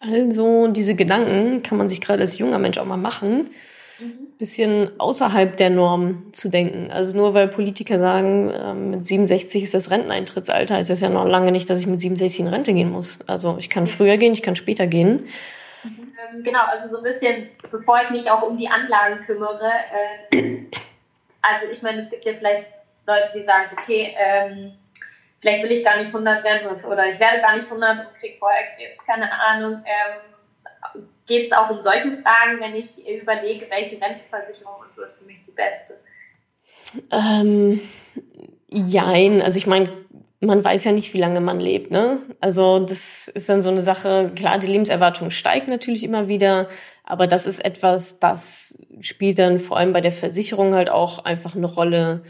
Also 0.00 0.68
diese 0.68 0.94
Gedanken 0.94 1.62
kann 1.62 1.76
man 1.76 1.90
sich 1.90 2.00
gerade 2.00 2.22
als 2.22 2.38
junger 2.38 2.58
Mensch 2.58 2.78
auch 2.78 2.86
mal 2.86 2.96
machen, 2.96 3.50
mhm. 4.00 4.28
bisschen 4.38 4.98
außerhalb 4.98 5.58
der 5.58 5.68
Norm 5.68 6.32
zu 6.32 6.48
denken. 6.48 6.90
Also 6.90 7.14
nur 7.16 7.34
weil 7.34 7.48
Politiker 7.48 7.98
sagen, 7.98 8.50
ähm, 8.50 8.90
mit 8.90 9.04
67 9.04 9.62
ist 9.62 9.74
das 9.74 9.90
Renteneintrittsalter, 9.90 10.80
ist 10.80 10.88
das 10.88 11.02
ja 11.02 11.10
noch 11.10 11.26
lange 11.26 11.52
nicht, 11.52 11.68
dass 11.68 11.80
ich 11.80 11.86
mit 11.86 12.00
67 12.00 12.40
in 12.40 12.48
Rente 12.48 12.72
gehen 12.72 12.90
muss. 12.90 13.18
Also 13.26 13.56
ich 13.58 13.68
kann 13.68 13.86
früher 13.86 14.16
gehen, 14.16 14.32
ich 14.32 14.42
kann 14.42 14.56
später 14.56 14.86
gehen. 14.86 15.26
Ähm, 15.84 16.42
genau, 16.42 16.64
also 16.64 16.88
so 16.88 16.96
ein 16.96 17.02
bisschen, 17.02 17.48
bevor 17.70 18.00
ich 18.02 18.08
mich 18.08 18.30
auch 18.30 18.42
um 18.42 18.56
die 18.56 18.68
Anlagen 18.68 19.22
kümmere, 19.26 19.70
äh, 20.32 20.36
also 21.42 21.66
ich 21.70 21.82
meine, 21.82 22.04
es 22.04 22.10
gibt 22.10 22.24
ja 22.24 22.32
vielleicht 22.32 22.68
Leute, 23.06 23.28
die 23.34 23.44
sagen, 23.44 23.68
okay, 23.78 24.14
ähm, 24.18 24.72
vielleicht 25.44 25.62
will 25.62 25.72
ich 25.72 25.84
gar 25.84 25.98
nicht 25.98 26.06
100 26.06 26.42
werden 26.42 26.66
oder 26.66 27.06
ich 27.06 27.20
werde 27.20 27.42
gar 27.42 27.54
nicht 27.54 27.66
100 27.66 27.98
und 27.98 28.18
kriege 28.18 28.38
vorher 28.38 28.62
Krebs, 28.74 28.98
keine 29.06 29.30
Ahnung. 29.30 29.84
Ähm, 29.84 31.00
Geht 31.26 31.46
es 31.46 31.52
auch 31.52 31.70
um 31.70 31.80
solche 31.80 32.18
Fragen, 32.22 32.60
wenn 32.60 32.74
ich 32.74 32.98
überlege, 33.06 33.66
welche 33.70 34.00
Rentenversicherung 34.00 34.74
und 34.84 34.92
so 34.92 35.02
ist 35.02 35.18
für 35.18 35.24
mich 35.24 35.38
die 35.46 35.52
beste? 35.52 35.98
Ähm, 37.10 37.80
jein, 38.68 39.40
also 39.40 39.56
ich 39.58 39.66
meine, 39.66 39.88
man 40.40 40.62
weiß 40.62 40.84
ja 40.84 40.92
nicht, 40.92 41.14
wie 41.14 41.18
lange 41.18 41.40
man 41.40 41.60
lebt, 41.60 41.90
ne? 41.90 42.20
Also 42.40 42.78
das 42.78 43.28
ist 43.28 43.48
dann 43.48 43.62
so 43.62 43.70
eine 43.70 43.80
Sache, 43.80 44.32
klar, 44.36 44.58
die 44.58 44.66
Lebenserwartung 44.66 45.30
steigt 45.30 45.68
natürlich 45.68 46.04
immer 46.04 46.28
wieder, 46.28 46.68
aber 47.04 47.26
das 47.26 47.46
ist 47.46 47.64
etwas, 47.64 48.18
das 48.18 48.78
spielt 49.00 49.38
dann 49.38 49.58
vor 49.58 49.78
allem 49.78 49.94
bei 49.94 50.02
der 50.02 50.12
Versicherung 50.12 50.74
halt 50.74 50.90
auch 50.90 51.24
einfach 51.24 51.56
eine 51.56 51.66
Rolle, 51.66 52.22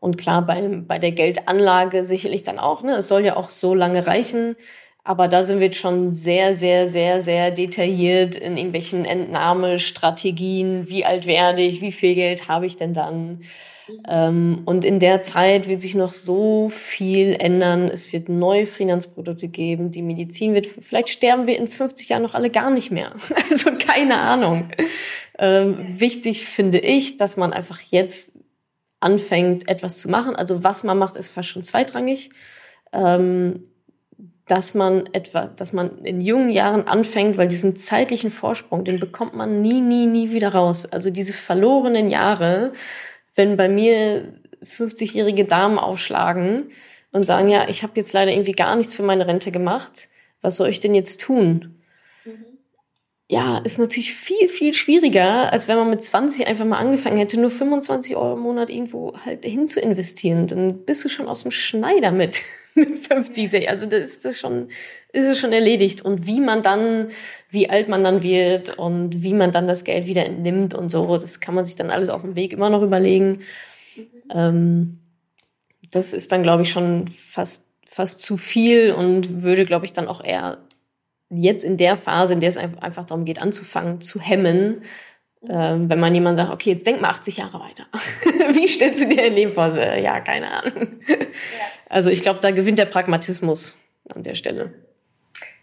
und 0.00 0.16
klar, 0.16 0.46
bei, 0.46 0.82
bei 0.86 0.98
der 0.98 1.12
Geldanlage 1.12 2.04
sicherlich 2.04 2.42
dann 2.42 2.58
auch, 2.58 2.82
ne? 2.82 2.92
Es 2.92 3.08
soll 3.08 3.24
ja 3.24 3.36
auch 3.36 3.50
so 3.50 3.74
lange 3.74 4.06
reichen. 4.06 4.56
Aber 5.04 5.26
da 5.26 5.42
sind 5.42 5.58
wir 5.58 5.68
jetzt 5.68 5.78
schon 5.78 6.10
sehr, 6.10 6.54
sehr, 6.54 6.86
sehr, 6.86 7.22
sehr 7.22 7.50
detailliert 7.50 8.36
in 8.36 8.58
irgendwelchen 8.58 9.06
Entnahmestrategien. 9.06 10.90
Wie 10.90 11.04
alt 11.04 11.26
werde 11.26 11.62
ich? 11.62 11.80
Wie 11.80 11.92
viel 11.92 12.14
Geld 12.14 12.48
habe 12.48 12.66
ich 12.66 12.76
denn 12.76 12.92
dann? 12.92 13.40
Ähm, 14.06 14.62
und 14.66 14.84
in 14.84 14.98
der 14.98 15.22
Zeit 15.22 15.66
wird 15.66 15.80
sich 15.80 15.94
noch 15.94 16.12
so 16.12 16.68
viel 16.68 17.36
ändern. 17.38 17.88
Es 17.88 18.12
wird 18.12 18.28
neue 18.28 18.66
Finanzprodukte 18.66 19.48
geben. 19.48 19.90
Die 19.90 20.02
Medizin 20.02 20.54
wird, 20.54 20.66
vielleicht 20.66 21.08
sterben 21.08 21.46
wir 21.46 21.56
in 21.56 21.68
50 21.68 22.10
Jahren 22.10 22.22
noch 22.22 22.34
alle 22.34 22.50
gar 22.50 22.70
nicht 22.70 22.90
mehr. 22.90 23.12
Also 23.50 23.70
keine 23.72 24.18
Ahnung. 24.18 24.68
Ähm, 25.38 25.78
wichtig 25.98 26.44
finde 26.44 26.78
ich, 26.80 27.16
dass 27.16 27.38
man 27.38 27.54
einfach 27.54 27.80
jetzt 27.80 28.37
anfängt, 29.00 29.68
etwas 29.68 29.98
zu 29.98 30.08
machen. 30.08 30.36
Also 30.36 30.64
was 30.64 30.84
man 30.84 30.98
macht, 30.98 31.16
ist 31.16 31.30
fast 31.30 31.48
schon 31.48 31.62
zweitrangig. 31.62 32.30
Ähm, 32.92 33.64
dass 34.48 34.74
man 34.74 35.04
etwa, 35.12 35.44
dass 35.44 35.72
man 35.72 35.98
in 36.04 36.20
jungen 36.20 36.48
Jahren 36.50 36.88
anfängt, 36.88 37.36
weil 37.36 37.48
diesen 37.48 37.76
zeitlichen 37.76 38.30
Vorsprung, 38.30 38.84
den 38.84 38.98
bekommt 38.98 39.34
man 39.34 39.60
nie, 39.60 39.80
nie, 39.80 40.06
nie 40.06 40.32
wieder 40.32 40.54
raus. 40.54 40.86
Also 40.86 41.10
diese 41.10 41.34
verlorenen 41.34 42.10
Jahre, 42.10 42.72
wenn 43.34 43.56
bei 43.56 43.68
mir 43.68 44.32
50-jährige 44.64 45.44
Damen 45.44 45.78
aufschlagen 45.78 46.70
und 47.12 47.26
sagen, 47.26 47.48
ja, 47.48 47.68
ich 47.68 47.82
habe 47.82 47.92
jetzt 47.96 48.12
leider 48.12 48.32
irgendwie 48.32 48.52
gar 48.52 48.74
nichts 48.74 48.94
für 48.94 49.02
meine 49.02 49.26
Rente 49.26 49.52
gemacht, 49.52 50.08
was 50.40 50.56
soll 50.56 50.68
ich 50.68 50.80
denn 50.80 50.94
jetzt 50.94 51.20
tun? 51.20 51.77
Ja, 53.30 53.58
ist 53.58 53.78
natürlich 53.78 54.14
viel, 54.14 54.48
viel 54.48 54.72
schwieriger, 54.72 55.52
als 55.52 55.68
wenn 55.68 55.76
man 55.76 55.90
mit 55.90 56.02
20 56.02 56.46
einfach 56.46 56.64
mal 56.64 56.78
angefangen 56.78 57.18
hätte, 57.18 57.38
nur 57.38 57.50
25 57.50 58.16
Euro 58.16 58.36
im 58.36 58.40
Monat 58.40 58.70
irgendwo 58.70 59.12
halt 59.22 59.44
hin 59.44 59.66
zu 59.66 59.80
investieren. 59.80 60.46
Dann 60.46 60.86
bist 60.86 61.04
du 61.04 61.10
schon 61.10 61.28
aus 61.28 61.42
dem 61.42 61.50
Schneider 61.50 62.10
mit, 62.10 62.40
mit 62.74 62.98
50. 62.98 63.68
Also 63.68 63.84
das 63.84 64.00
ist 64.00 64.24
das 64.24 64.38
schon, 64.38 64.68
ist 65.12 65.26
es 65.26 65.38
schon 65.38 65.52
erledigt. 65.52 66.00
Und 66.00 66.26
wie 66.26 66.40
man 66.40 66.62
dann, 66.62 67.08
wie 67.50 67.68
alt 67.68 67.90
man 67.90 68.02
dann 68.02 68.22
wird 68.22 68.78
und 68.78 69.22
wie 69.22 69.34
man 69.34 69.52
dann 69.52 69.66
das 69.66 69.84
Geld 69.84 70.06
wieder 70.06 70.24
entnimmt 70.24 70.72
und 70.72 70.90
so, 70.90 71.18
das 71.18 71.38
kann 71.38 71.54
man 71.54 71.66
sich 71.66 71.76
dann 71.76 71.90
alles 71.90 72.08
auf 72.08 72.22
dem 72.22 72.34
Weg 72.34 72.54
immer 72.54 72.70
noch 72.70 72.82
überlegen. 72.82 73.40
Ähm, 74.32 75.00
das 75.90 76.14
ist 76.14 76.32
dann, 76.32 76.42
glaube 76.42 76.62
ich, 76.62 76.70
schon 76.70 77.08
fast 77.08 77.66
fast 77.90 78.20
zu 78.20 78.36
viel 78.36 78.92
und 78.92 79.42
würde, 79.42 79.64
glaube 79.64 79.86
ich, 79.86 79.94
dann 79.94 80.08
auch 80.08 80.22
eher 80.22 80.58
jetzt 81.30 81.64
in 81.64 81.76
der 81.76 81.96
Phase, 81.96 82.32
in 82.32 82.40
der 82.40 82.48
es 82.48 82.56
einfach 82.56 83.04
darum 83.04 83.24
geht, 83.24 83.40
anzufangen, 83.42 84.00
zu 84.00 84.20
hemmen, 84.20 84.82
ähm, 85.48 85.88
wenn 85.88 86.00
man 86.00 86.14
jemand 86.14 86.36
sagt, 86.36 86.50
okay, 86.50 86.70
jetzt 86.70 86.86
denk 86.86 87.00
mal 87.00 87.10
80 87.10 87.36
Jahre 87.36 87.60
weiter. 87.60 87.84
Wie 88.54 88.66
stellst 88.66 89.02
du 89.02 89.08
dir 89.08 89.24
ein 89.24 89.34
Leben 89.34 89.52
vor? 89.52 89.68
Ja, 89.68 90.20
keine 90.20 90.50
Ahnung. 90.50 91.00
Ja. 91.06 91.16
Also 91.88 92.10
ich 92.10 92.22
glaube, 92.22 92.40
da 92.40 92.50
gewinnt 92.50 92.78
der 92.78 92.86
Pragmatismus 92.86 93.76
an 94.14 94.22
der 94.22 94.34
Stelle. 94.34 94.74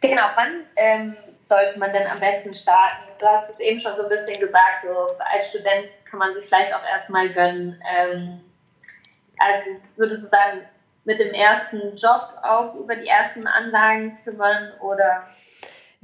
Genau, 0.02 0.24
wann 0.36 0.66
ähm, 0.76 1.16
sollte 1.44 1.78
man 1.78 1.92
denn 1.92 2.08
am 2.08 2.20
besten 2.20 2.54
starten? 2.54 3.04
Du 3.20 3.26
hast 3.26 3.50
es 3.50 3.60
eben 3.60 3.80
schon 3.80 3.96
so 3.98 4.04
ein 4.04 4.10
bisschen 4.10 4.40
gesagt, 4.40 4.86
so 4.86 5.16
als 5.20 5.50
Student 5.50 5.88
kann 6.10 6.20
man 6.20 6.34
sich 6.36 6.46
vielleicht 6.46 6.74
auch 6.74 6.84
erstmal 6.84 7.30
gönnen. 7.30 7.82
Ähm, 7.98 8.42
also 9.38 9.82
würdest 9.98 10.24
du 10.24 10.28
sagen, 10.28 10.62
mit 11.04 11.20
dem 11.20 11.34
ersten 11.34 11.96
Job 11.96 12.30
auch 12.42 12.76
über 12.76 12.96
die 12.96 13.08
ersten 13.08 13.46
Anlagen 13.46 14.18
kümmern 14.24 14.72
oder? 14.80 15.28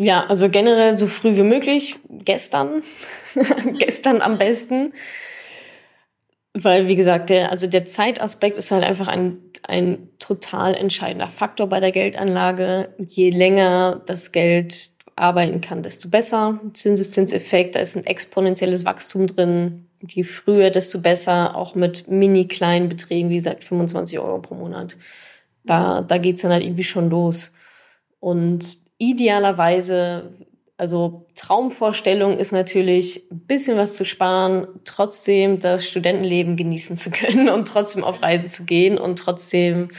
Ja, 0.02 0.26
also 0.26 0.50
generell 0.50 0.98
so 0.98 1.06
früh 1.06 1.36
wie 1.36 1.44
möglich. 1.44 2.00
Gestern. 2.10 2.82
Gestern 3.78 4.20
am 4.22 4.40
besten. 4.40 4.94
Weil, 6.56 6.88
wie 6.88 6.96
gesagt, 6.96 7.30
der, 7.30 7.52
also 7.52 7.68
der 7.68 7.86
Zeitaspekt 7.86 8.58
ist 8.58 8.72
halt 8.72 8.84
einfach 8.84 9.08
ein, 9.08 9.38
ein 9.62 10.10
total 10.18 10.74
entscheidender 10.74 11.28
Faktor 11.28 11.68
bei 11.68 11.80
der 11.80 11.92
Geldanlage. 11.92 12.96
Je 12.98 13.30
länger 13.30 14.02
das 14.08 14.32
Geld 14.32 14.90
arbeiten 15.16 15.62
kann, 15.62 15.84
desto 15.84 16.10
besser. 16.10 16.60
Zinseszinseffekt, 16.74 17.76
da 17.76 17.80
ist 17.80 17.96
ein 17.96 18.08
exponentielles 18.08 18.86
Wachstum 18.86 19.28
drin. 19.28 19.88
Je 20.08 20.24
früher, 20.24 20.72
desto 20.72 21.00
besser, 21.00 21.56
auch 21.56 21.76
mit 21.76 22.08
mini 22.08 22.48
kleinen 22.48 22.90
Beträgen, 22.90 23.30
wie 23.30 23.36
gesagt, 23.36 23.64
25 23.64 24.18
Euro 24.18 24.40
pro 24.40 24.56
Monat. 24.56 24.98
Da, 25.64 26.02
da 26.02 26.18
geht's 26.18 26.42
dann 26.42 26.52
halt 26.52 26.64
irgendwie 26.64 26.84
schon 26.84 27.12
los. 27.12 27.54
Und 28.20 28.81
idealerweise, 29.02 30.30
also 30.78 31.26
Traumvorstellung 31.34 32.38
ist 32.38 32.52
natürlich, 32.52 33.26
ein 33.32 33.40
bisschen 33.40 33.76
was 33.78 33.96
zu 33.96 34.06
sparen, 34.06 34.68
trotzdem 34.86 35.60
das 35.60 35.88
Studentenleben 35.88 36.56
genießen 36.56 36.96
zu 36.98 37.10
können 37.12 37.50
und 37.50 37.68
trotzdem 37.68 38.04
auf 38.04 38.22
Reisen 38.22 38.50
zu 38.50 38.64
gehen 38.64 39.00
und 39.00 39.18
trotzdem 39.18 39.90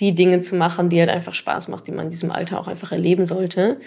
die 0.00 0.14
Dinge 0.14 0.40
zu 0.40 0.56
machen, 0.56 0.88
die 0.88 1.00
halt 1.00 1.10
einfach 1.10 1.34
Spaß 1.34 1.68
macht, 1.68 1.86
die 1.86 1.92
man 1.92 2.06
in 2.06 2.10
diesem 2.10 2.30
Alter 2.30 2.58
auch 2.58 2.66
einfach 2.66 2.92
erleben 2.92 3.26
sollte. 3.26 3.78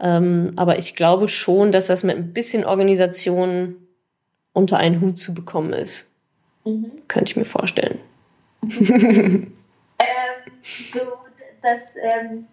Ähm, 0.00 0.52
aber 0.56 0.78
ich 0.78 0.96
glaube 0.96 1.28
schon, 1.28 1.70
dass 1.70 1.86
das 1.86 2.02
mit 2.02 2.16
ein 2.16 2.32
bisschen 2.32 2.64
Organisation 2.64 3.76
unter 4.52 4.78
einen 4.78 5.00
Hut 5.00 5.18
zu 5.18 5.32
bekommen 5.32 5.72
ist. 5.72 6.10
Mhm. 6.64 6.90
Könnte 7.08 7.30
ich 7.30 7.36
mir 7.36 7.44
vorstellen. 7.44 7.98
ähm, 8.62 9.52
so, 10.92 11.00
das 11.62 11.82
ähm, 12.12 12.46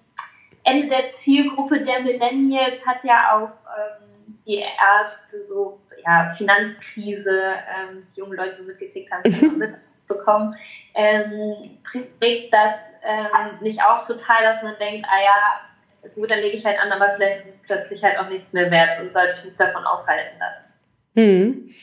Ende 0.64 0.88
der 0.88 1.08
Zielgruppe 1.08 1.82
der 1.82 2.02
Millennials 2.02 2.86
hat 2.86 3.04
ja 3.04 3.36
auch 3.36 3.50
ähm, 3.78 4.38
die 4.46 4.58
erste 4.58 5.44
so 5.44 5.80
ja, 6.06 6.34
Finanzkrise, 6.38 7.42
ähm, 7.42 8.06
die 8.16 8.20
junge 8.20 8.36
Leute 8.36 8.62
mitgekriegt 8.62 9.12
haben, 9.12 9.30
mhm. 9.30 9.58
mitbekommen. 9.58 10.56
Ähm, 10.96 11.78
prägt 12.20 12.54
das 12.54 12.94
ähm, 13.04 13.58
nicht 13.62 13.82
auch 13.82 14.06
total, 14.06 14.44
dass 14.44 14.64
man 14.64 14.76
denkt, 14.80 15.08
ah 15.10 15.24
ja, 15.24 16.10
gut, 16.16 16.32
dann 16.32 16.40
lege 16.40 16.58
ich 16.58 16.66
halt 16.66 16.80
an, 16.80 16.92
aber 16.92 17.16
vielleicht 17.16 17.46
ist 17.46 17.56
es 17.56 17.62
plötzlich 17.64 18.04
halt 18.04 18.18
auch 18.20 18.30
nichts 18.30 18.54
mehr 18.54 18.70
wert 18.70 19.00
und 19.00 19.14
sollte 19.14 19.36
ich 19.38 19.46
mich 19.46 19.56
davon 19.56 19.86
aufhalten 19.86 20.38
lassen. 20.40 20.74
Hm. 21.16 21.74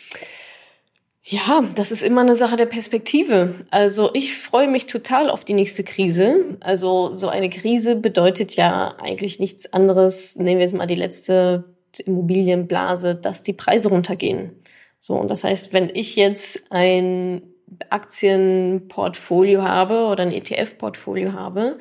Ja, 1.33 1.63
das 1.77 1.93
ist 1.93 2.03
immer 2.03 2.23
eine 2.23 2.35
Sache 2.35 2.57
der 2.57 2.67
Perspektive. 2.67 3.55
Also 3.71 4.11
ich 4.15 4.37
freue 4.37 4.67
mich 4.67 4.87
total 4.87 5.31
auf 5.31 5.45
die 5.45 5.55
nächste 5.55 5.85
Krise. 5.85 6.57
Also 6.59 7.15
so 7.15 7.29
eine 7.29 7.49
Krise 7.49 7.95
bedeutet 7.95 8.57
ja 8.57 8.97
eigentlich 9.01 9.39
nichts 9.39 9.73
anderes. 9.73 10.35
Nehmen 10.35 10.59
wir 10.59 10.67
jetzt 10.67 10.75
mal 10.75 10.87
die 10.87 10.97
letzte 10.97 11.77
Immobilienblase, 12.05 13.15
dass 13.15 13.45
die 13.45 13.53
Preise 13.53 13.91
runtergehen. 13.91 14.51
So, 14.99 15.15
und 15.15 15.31
das 15.31 15.45
heißt, 15.45 15.73
wenn 15.73 15.89
ich 15.95 16.17
jetzt 16.17 16.65
ein 16.71 17.43
Aktienportfolio 17.91 19.63
habe 19.63 20.07
oder 20.07 20.25
ein 20.25 20.33
ETF-Portfolio 20.33 21.33
habe, 21.33 21.79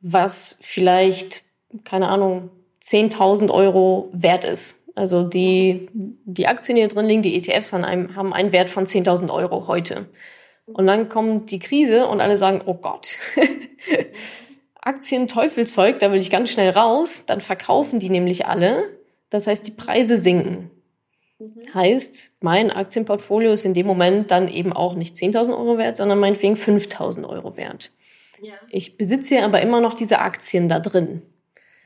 was 0.00 0.58
vielleicht 0.60 1.44
keine 1.84 2.08
Ahnung, 2.08 2.50
10.000 2.82 3.50
Euro 3.50 4.08
wert 4.12 4.44
ist. 4.44 4.84
Also 5.00 5.22
die, 5.22 5.88
die 5.94 6.46
Aktien, 6.46 6.76
die 6.76 6.82
hier 6.82 6.88
drin 6.88 7.06
liegen, 7.06 7.22
die 7.22 7.34
ETFs 7.34 7.72
haben 7.72 7.84
einen, 7.84 8.16
haben 8.16 8.34
einen 8.34 8.52
Wert 8.52 8.68
von 8.68 8.84
10.000 8.84 9.32
Euro 9.32 9.66
heute. 9.66 10.04
Und 10.66 10.86
dann 10.86 11.08
kommt 11.08 11.50
die 11.50 11.58
Krise 11.58 12.06
und 12.06 12.20
alle 12.20 12.36
sagen, 12.36 12.60
oh 12.66 12.74
Gott, 12.74 13.16
Aktien 14.82 15.26
Teufelzeug, 15.26 16.00
da 16.00 16.12
will 16.12 16.20
ich 16.20 16.28
ganz 16.28 16.50
schnell 16.50 16.68
raus. 16.68 17.24
Dann 17.26 17.40
verkaufen 17.40 17.98
die 17.98 18.10
nämlich 18.10 18.44
alle. 18.44 18.84
Das 19.30 19.46
heißt, 19.46 19.66
die 19.66 19.70
Preise 19.70 20.18
sinken. 20.18 20.70
Mhm. 21.38 21.72
Heißt, 21.72 22.32
mein 22.40 22.70
Aktienportfolio 22.70 23.52
ist 23.52 23.64
in 23.64 23.72
dem 23.72 23.86
Moment 23.86 24.30
dann 24.30 24.48
eben 24.48 24.74
auch 24.74 24.94
nicht 24.94 25.16
10.000 25.16 25.56
Euro 25.56 25.78
wert, 25.78 25.96
sondern 25.96 26.18
meinetwegen 26.18 26.56
5.000 26.56 27.26
Euro 27.26 27.56
wert. 27.56 27.90
Ja. 28.42 28.52
Ich 28.68 28.98
besitze 28.98 29.42
aber 29.42 29.62
immer 29.62 29.80
noch 29.80 29.94
diese 29.94 30.18
Aktien 30.18 30.68
da 30.68 30.78
drin. 30.78 31.22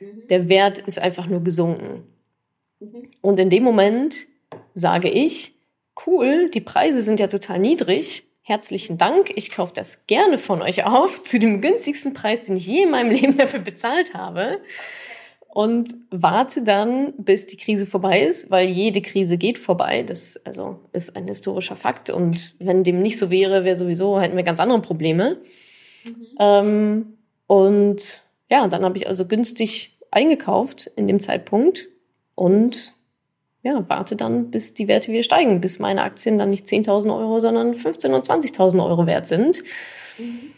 Mhm. 0.01 0.27
Der 0.31 0.49
Wert 0.49 0.81
ist 0.81 0.99
einfach 0.99 1.29
nur 1.29 1.45
gesunken. 1.45 2.09
Mhm. 2.81 3.11
Und 3.21 3.41
in 3.41 3.51
dem 3.51 3.63
Moment 3.63 4.27
sage 4.75 5.09
ich, 5.09 5.55
cool, 6.07 6.51
die 6.51 6.61
Preise 6.61 7.01
sind 7.03 7.21
ja 7.21 7.27
total 7.27 7.59
niedrig. 7.59 8.25
Herzlichen 8.43 8.99
Dank, 8.99 9.31
ich 9.37 9.51
kaufe 9.51 9.73
das 9.75 10.07
gerne 10.07 10.39
von 10.39 10.61
euch 10.61 10.85
auf 10.85 11.23
zu 11.23 11.39
dem 11.39 11.61
günstigsten 11.61 12.15
Preis, 12.15 12.47
den 12.47 12.57
ich 12.57 12.67
je 12.67 12.83
in 12.83 12.91
meinem 12.91 13.11
Leben 13.15 13.37
dafür 13.37 13.61
bezahlt 13.61 14.15
habe. 14.15 14.61
Und 15.49 15.91
warte 16.11 16.63
dann, 16.63 17.15
bis 17.17 17.47
die 17.47 17.57
Krise 17.57 17.87
vorbei 17.87 18.23
ist, 18.23 18.51
weil 18.51 18.69
jede 18.69 19.01
Krise 19.01 19.39
geht 19.39 19.61
vorbei. 19.61 20.03
Das 20.03 20.37
also 20.45 20.81
ist 20.93 21.15
ein 21.15 21.29
historischer 21.29 21.77
Fakt. 21.77 22.11
Und 22.11 22.57
wenn 22.59 22.83
dem 22.83 23.01
nicht 23.01 23.17
so 23.17 23.31
wäre, 23.31 23.63
wäre 23.63 23.77
sowieso 23.77 24.21
hätten 24.21 24.37
wir 24.37 24.43
ganz 24.43 24.59
andere 24.59 24.83
Probleme. 24.83 25.39
Mhm. 26.05 26.27
Ähm, 26.41 27.19
und 27.47 28.23
ja, 28.51 28.67
dann 28.67 28.85
habe 28.85 28.99
ich 28.99 29.07
also 29.07 29.27
günstig 29.27 29.97
eingekauft 30.11 30.91
in 30.97 31.07
dem 31.07 31.21
Zeitpunkt 31.21 31.89
und 32.35 32.95
ja, 33.63 33.83
warte 33.89 34.15
dann, 34.15 34.51
bis 34.51 34.75
die 34.75 34.89
Werte 34.89 35.11
wieder 35.11 35.23
steigen, 35.23 35.61
bis 35.61 35.79
meine 35.79 36.03
Aktien 36.03 36.39
dann 36.39 36.51
nicht 36.51 36.67
10.000 36.67 37.17
Euro, 37.17 37.41
sondern 37.41 37.73
15.000 37.73 38.15
und 38.15 38.25
20.000 38.25 38.85
Euro 38.85 39.07
wert 39.07 39.27
sind. 39.27 39.63
Mhm. 40.19 40.53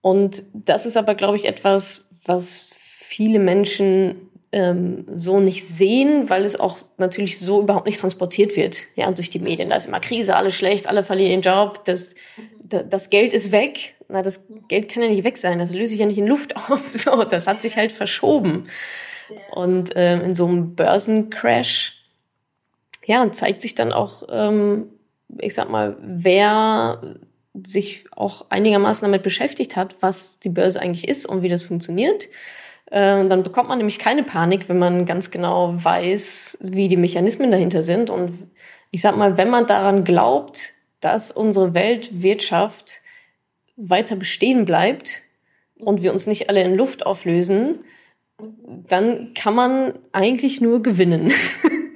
Und 0.00 0.44
das 0.52 0.86
ist 0.86 0.96
aber, 0.96 1.14
glaube 1.14 1.36
ich, 1.36 1.46
etwas, 1.46 2.08
was 2.24 2.68
viele 2.70 3.40
Menschen 3.40 4.30
ähm, 4.52 5.06
so 5.14 5.40
nicht 5.40 5.66
sehen, 5.66 6.28
weil 6.28 6.44
es 6.44 6.58
auch 6.58 6.78
natürlich 6.98 7.38
so 7.40 7.62
überhaupt 7.62 7.86
nicht 7.86 8.00
transportiert 8.00 8.54
wird. 8.56 8.86
Ja, 8.94 9.10
durch 9.10 9.30
die 9.30 9.38
Medien. 9.38 9.70
Da 9.70 9.76
ist 9.76 9.86
immer 9.86 10.00
Krise, 10.00 10.36
alles 10.36 10.54
schlecht, 10.54 10.88
alle 10.88 11.02
verlieren 11.02 11.30
ihren 11.30 11.42
Job, 11.42 11.84
das, 11.84 12.14
das 12.60 13.10
Geld 13.10 13.32
ist 13.32 13.50
weg. 13.50 13.96
Na, 14.08 14.22
das 14.22 14.44
Geld 14.68 14.88
kann 14.88 15.02
ja 15.02 15.08
nicht 15.08 15.24
weg 15.24 15.38
sein, 15.38 15.58
das 15.58 15.72
löst 15.72 15.90
sich 15.90 16.00
ja 16.00 16.06
nicht 16.06 16.18
in 16.18 16.26
Luft 16.26 16.54
auf. 16.70 16.82
So, 16.90 17.24
das 17.24 17.46
hat 17.46 17.62
sich 17.62 17.76
halt 17.76 17.90
verschoben. 17.90 18.64
Und 19.50 19.90
ähm, 19.96 20.20
in 20.22 20.34
so 20.34 20.46
einem 20.46 20.74
Börsencrash, 20.74 22.02
ja, 23.04 23.30
zeigt 23.32 23.60
sich 23.60 23.74
dann 23.74 23.92
auch, 23.92 24.24
ähm, 24.30 24.86
ich 25.38 25.54
sag 25.54 25.70
mal, 25.70 25.96
wer 26.00 27.16
sich 27.64 28.06
auch 28.12 28.46
einigermaßen 28.48 29.04
damit 29.06 29.22
beschäftigt 29.22 29.76
hat, 29.76 29.96
was 30.00 30.38
die 30.38 30.48
Börse 30.48 30.80
eigentlich 30.80 31.06
ist 31.08 31.26
und 31.26 31.42
wie 31.42 31.48
das 31.48 31.64
funktioniert. 31.64 32.28
Äh, 32.90 33.26
dann 33.26 33.42
bekommt 33.42 33.68
man 33.68 33.78
nämlich 33.78 33.98
keine 33.98 34.22
Panik, 34.22 34.68
wenn 34.68 34.78
man 34.78 35.04
ganz 35.04 35.30
genau 35.30 35.72
weiß, 35.72 36.58
wie 36.60 36.88
die 36.88 36.96
Mechanismen 36.96 37.50
dahinter 37.50 37.82
sind. 37.82 38.10
Und 38.10 38.50
ich 38.90 39.00
sag 39.00 39.16
mal, 39.16 39.36
wenn 39.36 39.50
man 39.50 39.66
daran 39.66 40.04
glaubt, 40.04 40.72
dass 41.00 41.30
unsere 41.30 41.74
Weltwirtschaft 41.74 43.00
weiter 43.76 44.16
bestehen 44.16 44.64
bleibt 44.64 45.22
und 45.78 46.02
wir 46.02 46.12
uns 46.12 46.26
nicht 46.26 46.48
alle 46.48 46.62
in 46.62 46.76
Luft 46.76 47.04
auflösen, 47.04 47.80
dann 48.88 49.34
kann 49.34 49.54
man 49.54 49.94
eigentlich 50.12 50.60
nur 50.60 50.82
gewinnen. 50.82 51.32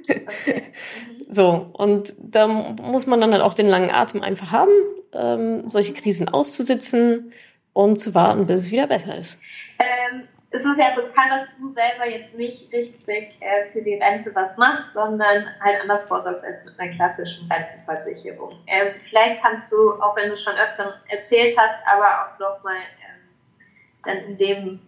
Okay. 0.09 0.63
so, 1.29 1.69
und 1.73 2.13
da 2.19 2.47
muss 2.47 3.07
man 3.07 3.21
dann 3.21 3.33
halt 3.33 3.43
auch 3.43 3.53
den 3.53 3.67
langen 3.67 3.91
Atem 3.91 4.21
einfach 4.21 4.51
haben, 4.51 4.71
ähm, 5.13 5.69
solche 5.69 5.93
Krisen 5.93 6.29
auszusitzen 6.29 7.31
und 7.73 7.97
zu 7.97 8.15
warten, 8.15 8.45
bis 8.45 8.61
es 8.61 8.71
wieder 8.71 8.87
besser 8.87 9.17
ist. 9.17 9.39
Ähm, 9.79 10.27
es 10.49 10.63
ist 10.63 10.77
ja 10.79 10.95
bekannt, 10.95 11.31
dass 11.31 11.57
du 11.57 11.67
selber 11.67 12.07
jetzt 12.07 12.33
nicht 12.33 12.71
richtig 12.71 13.35
äh, 13.41 13.69
für 13.71 13.81
die 13.81 13.95
Rente 13.95 14.33
was 14.33 14.55
machst, 14.57 14.85
sondern 14.93 15.45
halt 15.61 15.81
anders 15.81 16.03
vorsorgst 16.03 16.43
als 16.43 16.63
mit 16.63 16.79
einer 16.79 16.91
klassischen 16.93 17.51
Rentenversicherung. 17.51 18.53
Ähm, 18.67 18.93
vielleicht 19.09 19.41
kannst 19.43 19.71
du, 19.71 20.01
auch 20.01 20.15
wenn 20.15 20.29
du 20.29 20.37
schon 20.37 20.53
öfter 20.53 20.99
erzählt 21.09 21.57
hast, 21.57 21.77
aber 21.85 22.05
auch 22.05 22.39
nochmal 22.39 22.77
ähm, 22.77 23.65
dann 24.05 24.17
in 24.19 24.37
dem 24.37 24.79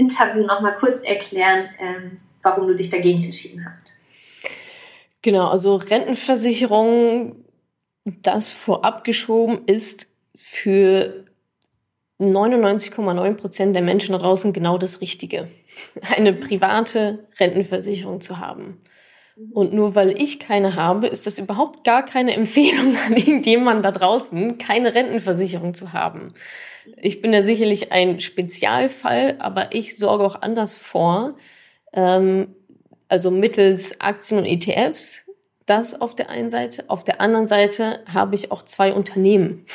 Interview 0.00 0.44
nochmal 0.44 0.76
kurz 0.80 1.02
erklären, 1.02 1.68
ähm, 1.78 2.20
warum 2.42 2.66
du 2.68 2.74
dich 2.74 2.90
dagegen 2.90 3.22
entschieden 3.22 3.64
hast. 3.66 3.82
Genau, 5.22 5.48
also 5.48 5.76
Rentenversicherung, 5.76 7.44
das 8.04 8.52
vorab 8.52 9.04
geschoben 9.04 9.60
ist 9.66 10.08
für 10.34 11.26
99,9 12.18 13.34
Prozent 13.34 13.74
der 13.74 13.82
Menschen 13.82 14.12
da 14.12 14.18
draußen 14.18 14.52
genau 14.52 14.78
das 14.78 15.00
Richtige. 15.00 15.48
Eine 16.16 16.32
private 16.32 17.26
Rentenversicherung 17.38 18.20
zu 18.20 18.38
haben. 18.38 18.80
Und 19.52 19.72
nur 19.72 19.94
weil 19.94 20.20
ich 20.20 20.38
keine 20.38 20.76
habe, 20.76 21.06
ist 21.06 21.26
das 21.26 21.38
überhaupt 21.38 21.84
gar 21.84 22.04
keine 22.04 22.34
Empfehlung 22.34 22.94
an 23.06 23.16
irgendjemanden 23.16 23.82
da 23.82 23.90
draußen, 23.90 24.58
keine 24.58 24.94
Rentenversicherung 24.94 25.72
zu 25.74 25.92
haben. 25.92 26.34
Ich 26.96 27.20
bin 27.20 27.32
da 27.32 27.42
sicherlich 27.42 27.92
ein 27.92 28.20
Spezialfall, 28.20 29.36
aber 29.38 29.74
ich 29.74 29.96
sorge 29.96 30.24
auch 30.24 30.40
anders 30.42 30.76
vor. 30.76 31.36
Ähm, 31.92 32.54
also 33.08 33.30
mittels 33.30 34.00
Aktien 34.00 34.38
und 34.38 34.46
ETFs, 34.46 35.26
das 35.66 36.00
auf 36.00 36.14
der 36.14 36.30
einen 36.30 36.50
Seite. 36.50 36.84
Auf 36.88 37.04
der 37.04 37.20
anderen 37.20 37.46
Seite 37.46 38.00
habe 38.12 38.34
ich 38.34 38.52
auch 38.52 38.62
zwei 38.62 38.92
Unternehmen. 38.92 39.66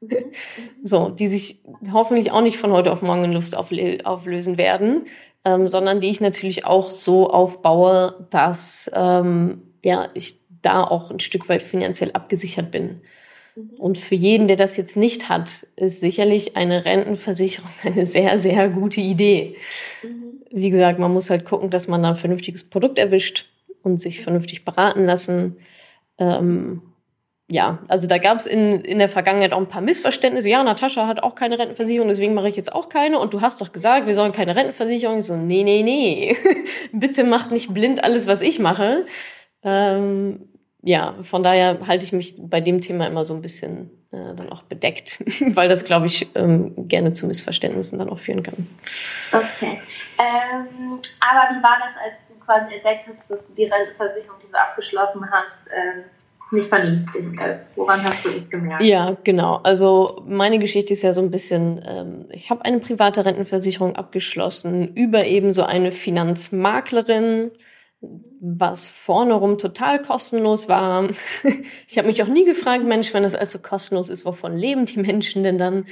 so, 0.82 1.08
die 1.08 1.28
sich 1.28 1.60
hoffentlich 1.92 2.32
auch 2.32 2.42
nicht 2.42 2.58
von 2.58 2.72
heute 2.72 2.92
auf 2.92 3.02
morgen 3.02 3.24
in 3.24 3.32
Luft 3.32 3.56
auflösen 3.56 4.58
werden, 4.58 5.06
ähm, 5.44 5.68
sondern 5.68 6.00
die 6.00 6.10
ich 6.10 6.20
natürlich 6.20 6.64
auch 6.64 6.90
so 6.90 7.30
aufbaue, 7.30 8.26
dass 8.30 8.90
ähm, 8.94 9.62
ja, 9.82 10.08
ich 10.14 10.38
da 10.62 10.84
auch 10.84 11.10
ein 11.10 11.20
Stück 11.20 11.48
weit 11.48 11.62
finanziell 11.62 12.12
abgesichert 12.12 12.70
bin. 12.70 13.00
Mhm. 13.54 13.70
Und 13.78 13.98
für 13.98 14.14
jeden, 14.14 14.48
der 14.48 14.56
das 14.56 14.76
jetzt 14.76 14.96
nicht 14.96 15.28
hat, 15.28 15.66
ist 15.76 16.00
sicherlich 16.00 16.56
eine 16.56 16.84
Rentenversicherung 16.84 17.70
eine 17.84 18.06
sehr, 18.06 18.38
sehr 18.38 18.68
gute 18.68 19.00
Idee. 19.00 19.56
Mhm. 20.02 20.42
Wie 20.50 20.70
gesagt, 20.70 20.98
man 20.98 21.12
muss 21.12 21.30
halt 21.30 21.44
gucken, 21.44 21.70
dass 21.70 21.88
man 21.88 22.02
da 22.02 22.10
ein 22.10 22.14
vernünftiges 22.14 22.68
Produkt 22.68 22.98
erwischt 22.98 23.46
und 23.82 24.00
sich 24.00 24.20
vernünftig 24.20 24.64
beraten 24.64 25.04
lassen. 25.04 25.56
Ähm, 26.18 26.82
ja, 27.48 27.80
also 27.88 28.06
da 28.06 28.18
gab 28.18 28.38
es 28.38 28.46
in, 28.46 28.80
in 28.80 28.98
der 28.98 29.08
Vergangenheit 29.08 29.52
auch 29.52 29.58
ein 29.58 29.68
paar 29.68 29.82
Missverständnisse. 29.82 30.48
Ja, 30.48 30.64
Natascha 30.64 31.06
hat 31.06 31.22
auch 31.22 31.34
keine 31.34 31.58
Rentenversicherung, 31.58 32.08
deswegen 32.08 32.34
mache 32.34 32.48
ich 32.48 32.56
jetzt 32.56 32.72
auch 32.72 32.88
keine. 32.88 33.18
Und 33.18 33.34
du 33.34 33.40
hast 33.40 33.60
doch 33.60 33.72
gesagt, 33.72 34.06
wir 34.06 34.14
sollen 34.14 34.32
keine 34.32 34.56
Rentenversicherung. 34.56 35.18
Ich 35.18 35.26
so, 35.26 35.36
nee, 35.36 35.62
nee, 35.62 35.82
nee. 35.82 36.36
Bitte 36.92 37.24
macht 37.24 37.50
nicht 37.50 37.74
blind 37.74 38.04
alles, 38.04 38.26
was 38.26 38.40
ich 38.40 38.58
mache. 38.58 39.06
Ähm, 39.62 40.48
ja, 40.82 41.14
von 41.22 41.42
daher 41.42 41.86
halte 41.86 42.04
ich 42.04 42.12
mich 42.12 42.36
bei 42.38 42.60
dem 42.60 42.80
Thema 42.80 43.06
immer 43.06 43.24
so 43.24 43.34
ein 43.34 43.42
bisschen 43.42 43.90
äh, 44.10 44.34
dann 44.34 44.50
auch 44.50 44.62
bedeckt, 44.62 45.22
weil 45.54 45.68
das, 45.68 45.84
glaube 45.84 46.06
ich, 46.06 46.28
ähm, 46.34 46.88
gerne 46.88 47.12
zu 47.12 47.26
Missverständnissen 47.26 47.98
dann 47.98 48.10
auch 48.10 48.18
führen 48.18 48.42
kann. 48.42 48.66
Okay. 49.32 49.80
Ähm, 50.18 51.00
aber 51.20 51.56
wie 51.56 51.62
war 51.62 51.78
das, 51.80 51.94
als 52.04 52.14
du 52.28 52.34
quasi 52.44 52.74
entdeckt 52.74 53.08
hast, 53.08 53.22
dass 53.28 53.48
du 53.48 53.54
die 53.54 53.64
Rentenversicherung, 53.64 54.38
die 54.42 54.50
du 54.50 54.58
abgeschlossen 54.58 55.30
hast, 55.30 55.58
ähm, 55.74 56.04
nicht 56.52 56.68
vernünftig 56.68 57.40
ist. 57.40 57.76
Woran 57.76 58.02
hast 58.04 58.24
du 58.24 58.30
es 58.30 58.48
gemerkt? 58.50 58.82
Ja, 58.82 59.16
genau. 59.24 59.60
Also 59.62 60.22
meine 60.26 60.58
Geschichte 60.58 60.92
ist 60.92 61.02
ja 61.02 61.12
so 61.12 61.22
ein 61.22 61.30
bisschen, 61.30 61.80
ähm, 61.88 62.26
ich 62.30 62.50
habe 62.50 62.64
eine 62.64 62.78
private 62.78 63.24
Rentenversicherung 63.24 63.96
abgeschlossen 63.96 64.94
über 64.94 65.24
eben 65.24 65.52
so 65.52 65.62
eine 65.62 65.92
Finanzmaklerin, 65.92 67.50
was 68.40 68.90
vorne 68.90 69.34
rum 69.34 69.58
total 69.58 70.02
kostenlos 70.02 70.68
war. 70.68 71.08
ich 71.88 71.98
habe 71.98 72.08
mich 72.08 72.22
auch 72.22 72.28
nie 72.28 72.44
gefragt, 72.44 72.84
Mensch, 72.84 73.14
wenn 73.14 73.22
das 73.22 73.34
alles 73.34 73.52
so 73.52 73.60
kostenlos 73.60 74.08
ist, 74.08 74.24
wovon 74.24 74.56
leben 74.56 74.84
die 74.86 74.98
Menschen 74.98 75.42
denn 75.42 75.58
dann? 75.58 75.76
Mhm. 75.76 75.86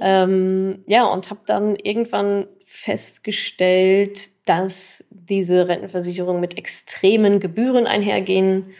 Ähm, 0.00 0.84
ja, 0.86 1.04
und 1.04 1.30
habe 1.30 1.40
dann 1.46 1.76
irgendwann 1.76 2.46
festgestellt, 2.64 4.30
dass 4.48 5.04
diese 5.10 5.68
Rentenversicherungen 5.68 6.40
mit 6.40 6.56
extremen 6.56 7.40
Gebühren 7.40 7.86
einhergehen 7.86 8.72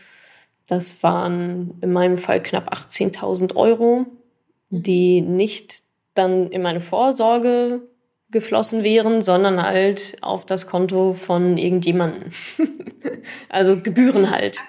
das 0.67 1.03
waren 1.03 1.79
in 1.81 1.93
meinem 1.93 2.19
Fall 2.19 2.43
knapp 2.43 2.73
18.000 2.73 3.55
Euro, 3.55 4.07
die 4.71 5.21
nicht 5.21 5.83
dann 6.15 6.51
in 6.51 6.63
meine 6.63 6.81
Vorsorge 6.81 7.83
geflossen 8.37 8.84
wären, 8.84 9.22
sondern 9.22 9.62
halt 9.62 10.18
auf 10.20 10.45
das 10.45 10.66
Konto 10.66 11.14
von 11.14 11.57
irgendjemandem. 11.57 12.30
also 13.49 13.80
Gebühren 13.80 14.30
halt. 14.30 14.59
18.000 14.59 14.62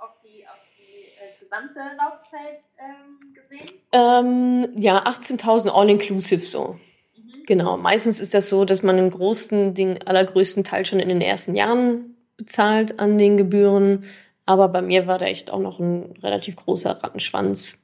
auf 0.00 0.10
die, 0.24 0.44
auf 0.48 0.58
die 0.76 1.04
äh, 1.06 1.44
gesamte 1.44 1.78
Laufzeit 1.96 2.58
ähm, 2.76 3.32
gesehen? 3.32 3.78
Ähm, 3.92 4.68
ja, 4.76 5.04
18.000 5.04 5.70
all-inclusive 5.70 6.44
so. 6.44 6.80
Mhm. 7.16 7.44
Genau. 7.46 7.76
Meistens 7.76 8.18
ist 8.18 8.34
das 8.34 8.48
so, 8.48 8.64
dass 8.64 8.82
man 8.82 8.96
den 8.96 9.10
großen, 9.10 9.74
den 9.74 10.04
allergrößten 10.04 10.64
Teil 10.64 10.84
schon 10.84 10.98
in 10.98 11.08
den 11.08 11.20
ersten 11.20 11.54
Jahren 11.54 12.16
bezahlt 12.36 12.98
an 12.98 13.16
den 13.16 13.36
Gebühren. 13.36 14.04
Aber 14.44 14.66
bei 14.66 14.82
mir 14.82 15.06
war 15.06 15.20
da 15.20 15.26
echt 15.26 15.52
auch 15.52 15.60
noch 15.60 15.78
ein 15.78 16.14
relativ 16.20 16.56
großer 16.56 16.90
Rattenschwanz. 17.00 17.81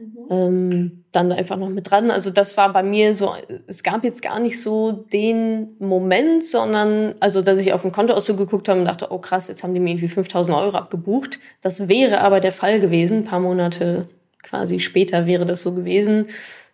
Mhm. 0.00 0.26
Ähm, 0.30 1.04
dann 1.12 1.32
einfach 1.32 1.56
noch 1.56 1.68
mit 1.68 1.90
dran. 1.90 2.10
Also 2.10 2.30
das 2.30 2.56
war 2.56 2.72
bei 2.72 2.82
mir 2.82 3.12
so, 3.12 3.34
es 3.66 3.82
gab 3.82 4.04
jetzt 4.04 4.22
gar 4.22 4.38
nicht 4.40 4.60
so 4.60 4.92
den 4.92 5.76
Moment, 5.78 6.44
sondern, 6.44 7.14
also 7.20 7.42
dass 7.42 7.58
ich 7.58 7.72
auf 7.72 7.82
dem 7.82 7.92
Kontoauszug 7.92 8.38
geguckt 8.38 8.68
habe 8.68 8.80
und 8.80 8.86
dachte, 8.86 9.08
oh 9.10 9.18
krass, 9.18 9.48
jetzt 9.48 9.62
haben 9.62 9.74
die 9.74 9.80
mir 9.80 9.90
irgendwie 9.90 10.08
5000 10.08 10.56
Euro 10.56 10.76
abgebucht. 10.76 11.40
Das 11.60 11.88
wäre 11.88 12.20
aber 12.20 12.40
der 12.40 12.52
Fall 12.52 12.80
gewesen. 12.80 13.18
Ein 13.18 13.24
paar 13.24 13.40
Monate 13.40 14.06
quasi 14.42 14.80
später 14.80 15.26
wäre 15.26 15.44
das 15.44 15.62
so 15.62 15.74
gewesen 15.74 16.26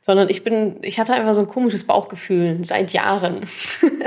sondern 0.07 0.29
ich 0.29 0.45
bin, 0.45 0.77
ich 0.83 1.01
hatte 1.01 1.15
einfach 1.15 1.35
so 1.35 1.41
ein 1.41 1.49
komisches 1.49 1.83
Bauchgefühl 1.85 2.65
seit 2.65 2.93
Jahren. 2.93 3.41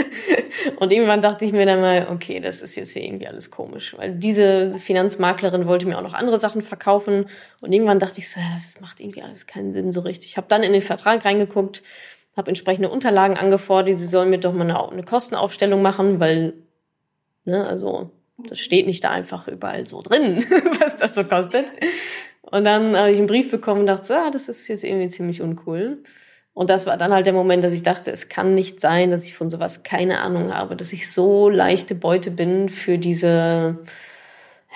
und 0.79 0.93
irgendwann 0.93 1.21
dachte 1.21 1.43
ich 1.43 1.51
mir 1.51 1.65
dann 1.65 1.81
mal, 1.81 2.07
okay, 2.09 2.39
das 2.39 2.61
ist 2.61 2.77
jetzt 2.77 2.93
hier 2.93 3.03
irgendwie 3.03 3.27
alles 3.27 3.51
komisch, 3.51 3.97
weil 3.97 4.13
diese 4.13 4.71
Finanzmaklerin 4.79 5.67
wollte 5.67 5.85
mir 5.85 5.97
auch 5.97 6.03
noch 6.03 6.13
andere 6.13 6.37
Sachen 6.37 6.61
verkaufen 6.61 7.25
und 7.61 7.73
irgendwann 7.73 7.99
dachte 7.99 8.19
ich 8.19 8.29
so, 8.29 8.39
das 8.53 8.79
macht 8.79 9.01
irgendwie 9.01 9.21
alles 9.21 9.45
keinen 9.45 9.73
Sinn 9.73 9.91
so 9.91 9.99
richtig. 9.99 10.29
Ich 10.29 10.37
habe 10.37 10.47
dann 10.47 10.63
in 10.63 10.71
den 10.71 10.81
Vertrag 10.81 11.25
reingeguckt, 11.25 11.83
habe 12.37 12.47
entsprechende 12.47 12.87
Unterlagen 12.87 13.37
angefordert, 13.37 13.99
sie 13.99 14.07
sollen 14.07 14.29
mir 14.29 14.39
doch 14.39 14.53
mal 14.53 14.61
eine, 14.61 14.89
eine 14.89 15.03
Kostenaufstellung 15.03 15.81
machen, 15.81 16.21
weil, 16.21 16.53
ne, 17.43 17.67
also 17.67 18.11
das 18.37 18.59
steht 18.59 18.87
nicht 18.87 19.03
da 19.03 19.09
einfach 19.09 19.49
überall 19.49 19.85
so 19.85 20.01
drin, 20.01 20.45
was 20.79 20.95
das 20.95 21.13
so 21.13 21.25
kostet. 21.25 21.69
Und 22.51 22.63
dann 22.63 22.97
habe 22.97 23.11
ich 23.11 23.17
einen 23.17 23.27
Brief 23.27 23.51
bekommen 23.51 23.81
und 23.81 23.87
dachte, 23.87 24.05
so, 24.05 24.13
ah, 24.15 24.31
das 24.31 24.49
ist 24.49 24.67
jetzt 24.67 24.83
irgendwie 24.83 25.09
ziemlich 25.09 25.41
uncool. 25.41 26.01
Und 26.53 26.69
das 26.69 26.87
war 26.87 26.97
dann 26.97 27.13
halt 27.13 27.25
der 27.25 27.33
Moment, 27.33 27.63
dass 27.63 27.73
ich 27.73 27.83
dachte, 27.83 28.11
es 28.11 28.27
kann 28.27 28.55
nicht 28.55 28.81
sein, 28.81 29.11
dass 29.11 29.23
ich 29.23 29.35
von 29.35 29.49
sowas 29.49 29.83
keine 29.83 30.19
Ahnung 30.19 30.53
habe, 30.53 30.75
dass 30.75 30.91
ich 30.91 31.11
so 31.11 31.47
leichte 31.47 31.95
Beute 31.95 32.31
bin 32.31 32.69
für 32.69 32.97
diese, 32.97 33.77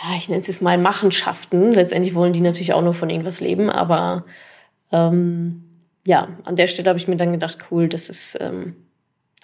ja, 0.01 0.15
ich 0.15 0.29
nenne 0.29 0.39
es 0.39 0.47
jetzt 0.47 0.61
mal 0.61 0.77
Machenschaften. 0.77 1.73
Letztendlich 1.73 2.15
wollen 2.15 2.31
die 2.31 2.41
natürlich 2.41 2.73
auch 2.73 2.81
nur 2.81 2.93
von 2.93 3.09
irgendwas 3.09 3.41
leben, 3.41 3.69
aber 3.69 4.23
ähm, 4.91 5.63
ja, 6.05 6.29
an 6.43 6.55
der 6.55 6.67
Stelle 6.67 6.89
habe 6.89 6.99
ich 6.99 7.07
mir 7.07 7.17
dann 7.17 7.31
gedacht, 7.31 7.57
cool, 7.71 7.89
das 7.89 8.09
ist, 8.09 8.37
ähm, 8.39 8.75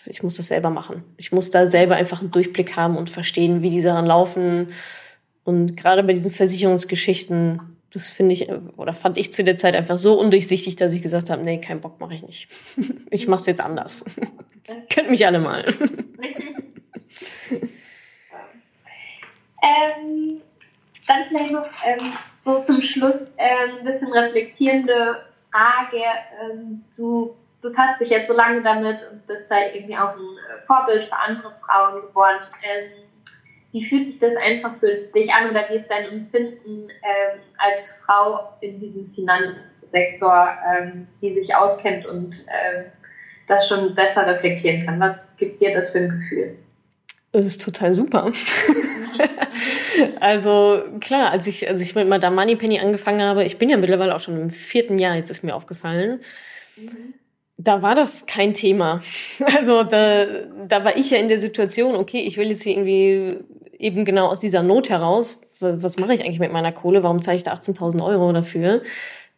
ich 0.06 0.24
muss 0.24 0.38
das 0.38 0.48
selber 0.48 0.70
machen. 0.70 1.04
Ich 1.18 1.32
muss 1.32 1.50
da 1.50 1.68
selber 1.68 1.96
einfach 1.96 2.22
einen 2.22 2.32
Durchblick 2.32 2.78
haben 2.78 2.96
und 2.96 3.10
verstehen, 3.10 3.64
wie 3.64 3.70
die 3.70 3.82
Sachen 3.82 4.06
laufen. 4.06 4.70
Und 5.44 5.76
gerade 5.76 6.04
bei 6.04 6.14
diesen 6.14 6.32
Versicherungsgeschichten 6.32 7.79
das 7.94 8.10
finde 8.10 8.34
ich 8.34 8.50
oder 8.78 8.94
fand 8.94 9.18
ich 9.18 9.34
zu 9.34 9.44
der 9.44 9.56
Zeit 9.56 9.76
einfach 9.76 9.98
so 9.98 10.20
undurchsichtig, 10.20 10.76
dass 10.76 10.94
ich 10.94 11.02
gesagt 11.02 11.30
habe, 11.30 11.44
nee, 11.44 11.60
keinen 11.60 11.82
Bock 11.82 12.00
mache 12.00 12.14
ich 12.16 12.24
nicht. 12.24 12.48
Ich 13.12 13.28
mache 13.28 13.42
es 13.42 13.48
jetzt 13.48 13.62
anders. 13.62 14.06
Könnt 14.94 15.10
mich 15.10 15.26
alle 15.26 15.40
mal. 15.40 15.66
ähm, 19.64 20.42
dann 21.08 21.26
vielleicht 21.28 21.52
noch 21.52 21.68
ähm, 21.84 22.14
so 22.44 22.64
zum 22.64 22.82
Schluss 22.82 23.32
ähm, 23.38 23.78
ein 23.80 23.86
bisschen 23.86 24.12
reflektierende 24.12 25.24
Frage. 25.52 26.04
Ähm, 26.44 26.84
du 26.96 27.36
befasst 27.62 28.00
dich 28.00 28.10
jetzt 28.10 28.28
so 28.28 28.34
lange 28.34 28.62
damit 28.62 29.00
und 29.12 29.26
bist 29.26 29.50
da 29.50 29.56
irgendwie 29.74 29.98
auch 29.98 30.14
ein 30.14 30.20
äh, 30.20 30.66
Vorbild 30.68 31.06
für 31.06 31.16
andere 31.16 31.52
Frauen 31.66 32.02
geworden. 32.02 32.42
Wie 33.72 33.86
fühlt 33.86 34.08
sich 34.08 34.20
das 34.20 34.36
einfach 34.36 34.78
für 34.80 34.96
dich 35.14 35.32
an 35.32 35.50
oder 35.50 35.66
wie 35.70 35.76
ist 35.76 35.90
dein 35.90 36.06
Empfinden 36.06 36.90
ähm, 36.90 37.40
als 37.58 37.92
Frau 38.04 38.50
in 38.62 38.80
diesem 38.80 39.12
Finanzsektor, 39.14 40.58
ähm, 40.68 41.08
die 41.22 41.34
sich 41.36 41.54
auskennt 41.56 42.06
und 42.06 42.36
ähm, 42.48 42.86
das 43.48 43.68
schon 43.68 43.94
besser 43.94 44.26
reflektieren 44.26 44.86
kann? 44.86 45.00
Was 45.00 45.36
gibt 45.38 45.62
dir 45.62 45.74
das 45.74 45.90
für 45.92 46.00
ein 46.00 46.10
Gefühl? 46.10 46.56
Es 47.32 47.46
ist 47.46 47.64
total 47.64 47.92
super. 47.92 48.32
also 50.20 50.84
klar, 51.00 51.32
als 51.32 51.46
ich, 51.48 51.70
als 51.70 51.82
ich 51.82 51.94
mit 51.94 52.08
Madame 52.08 52.36
Moneypenny 52.36 52.80
angefangen 52.80 53.22
habe, 53.22 53.44
ich 53.44 53.58
bin 53.58 53.70
ja 53.70 53.78
mittlerweile 53.78 54.16
auch 54.16 54.20
schon 54.20 54.40
im 54.40 54.50
vierten 54.50 54.98
Jahr, 54.98 55.16
jetzt 55.16 55.30
ist 55.30 55.44
mir 55.44 55.56
aufgefallen, 55.56 56.22
mhm. 56.76 57.14
da 57.58 57.82
war 57.84 57.94
das 57.94 58.26
kein 58.26 58.54
Thema. 58.54 59.02
Also 59.58 59.84
da, 59.84 60.26
da 60.68 60.84
war 60.84 60.98
ich 60.98 61.12
ja 61.12 61.18
in 61.18 61.28
der 61.28 61.40
Situation, 61.40 61.96
okay, 61.96 62.22
ich 62.22 62.38
will 62.38 62.50
jetzt 62.50 62.64
hier 62.64 62.74
irgendwie 62.74 63.38
eben 63.80 64.06
genau 64.06 64.28
aus 64.28 64.42
dieser 64.42 64.62
Not 64.62 64.90
heraus, 64.90 65.42
was 65.60 65.98
mache 65.98 66.14
ich 66.14 66.22
eigentlich 66.24 66.40
mit 66.40 66.52
meiner 66.52 66.72
Kohle, 66.72 67.02
warum 67.02 67.22
zahle 67.22 67.38
ich 67.38 67.44
da 67.44 67.54
18.000 67.54 68.06
Euro 68.06 68.32
dafür, 68.32 68.84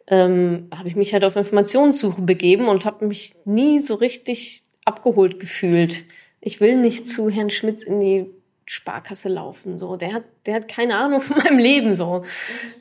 ähm, 0.07 0.67
habe 0.75 0.87
ich 0.87 0.95
mich 0.95 1.13
halt 1.13 1.23
auf 1.23 1.35
Informationssuche 1.35 2.21
begeben 2.21 2.67
und 2.67 2.85
habe 2.85 3.05
mich 3.05 3.35
nie 3.45 3.79
so 3.79 3.95
richtig 3.95 4.63
abgeholt 4.83 5.39
gefühlt. 5.39 6.03
Ich 6.41 6.59
will 6.59 6.75
nicht 6.75 7.07
zu 7.07 7.29
Herrn 7.29 7.51
Schmitz 7.51 7.83
in 7.83 7.99
die 7.99 8.25
Sparkasse 8.65 9.29
laufen. 9.29 9.77
So, 9.77 9.95
der 9.95 10.13
hat, 10.13 10.23
der 10.45 10.55
hat 10.55 10.67
keine 10.67 10.97
Ahnung 10.97 11.21
von 11.21 11.37
meinem 11.37 11.59
Leben. 11.59 11.93
So, 11.93 12.23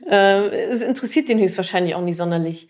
äh, 0.09 0.49
es 0.49 0.83
interessiert 0.83 1.29
den 1.29 1.39
höchstwahrscheinlich 1.39 1.95
auch 1.95 2.01
nicht 2.01 2.17
sonderlich. 2.17 2.69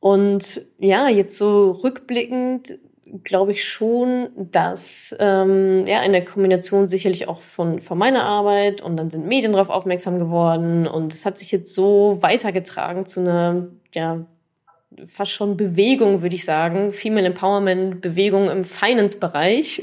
Und 0.00 0.62
ja, 0.78 1.08
jetzt 1.08 1.36
so 1.36 1.70
rückblickend 1.70 2.78
glaube 3.22 3.52
ich 3.52 3.64
schon, 3.64 4.28
dass 4.36 5.14
ähm, 5.20 5.84
ja 5.86 6.02
in 6.02 6.12
der 6.12 6.24
Kombination 6.24 6.88
sicherlich 6.88 7.28
auch 7.28 7.40
von, 7.40 7.80
von 7.80 7.96
meiner 7.96 8.24
Arbeit 8.24 8.80
und 8.80 8.96
dann 8.96 9.10
sind 9.10 9.26
Medien 9.26 9.52
darauf 9.52 9.68
aufmerksam 9.68 10.18
geworden 10.18 10.86
und 10.86 11.12
es 11.12 11.24
hat 11.24 11.38
sich 11.38 11.52
jetzt 11.52 11.74
so 11.74 12.18
weitergetragen 12.20 13.06
zu 13.06 13.20
einer 13.20 13.68
ja 13.94 14.26
fast 15.06 15.32
schon 15.32 15.56
Bewegung, 15.56 16.22
würde 16.22 16.34
ich 16.34 16.44
sagen, 16.44 16.92
Female 16.92 17.26
Empowerment 17.26 18.00
Bewegung 18.00 18.48
im 18.48 18.64
Finance-Bereich. 18.64 19.82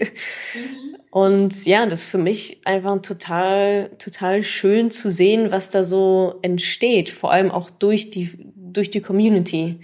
Mhm. 0.53 0.91
Und 1.11 1.65
ja, 1.65 1.85
das 1.85 2.03
ist 2.03 2.07
für 2.07 2.17
mich 2.17 2.61
einfach 2.63 3.01
total, 3.01 3.89
total 3.99 4.43
schön 4.43 4.91
zu 4.91 5.11
sehen, 5.11 5.51
was 5.51 5.69
da 5.69 5.83
so 5.83 6.39
entsteht, 6.41 7.09
vor 7.09 7.33
allem 7.33 7.51
auch 7.51 7.69
durch 7.69 8.11
die, 8.11 8.31
durch 8.55 8.91
die 8.91 9.01
Community. 9.01 9.81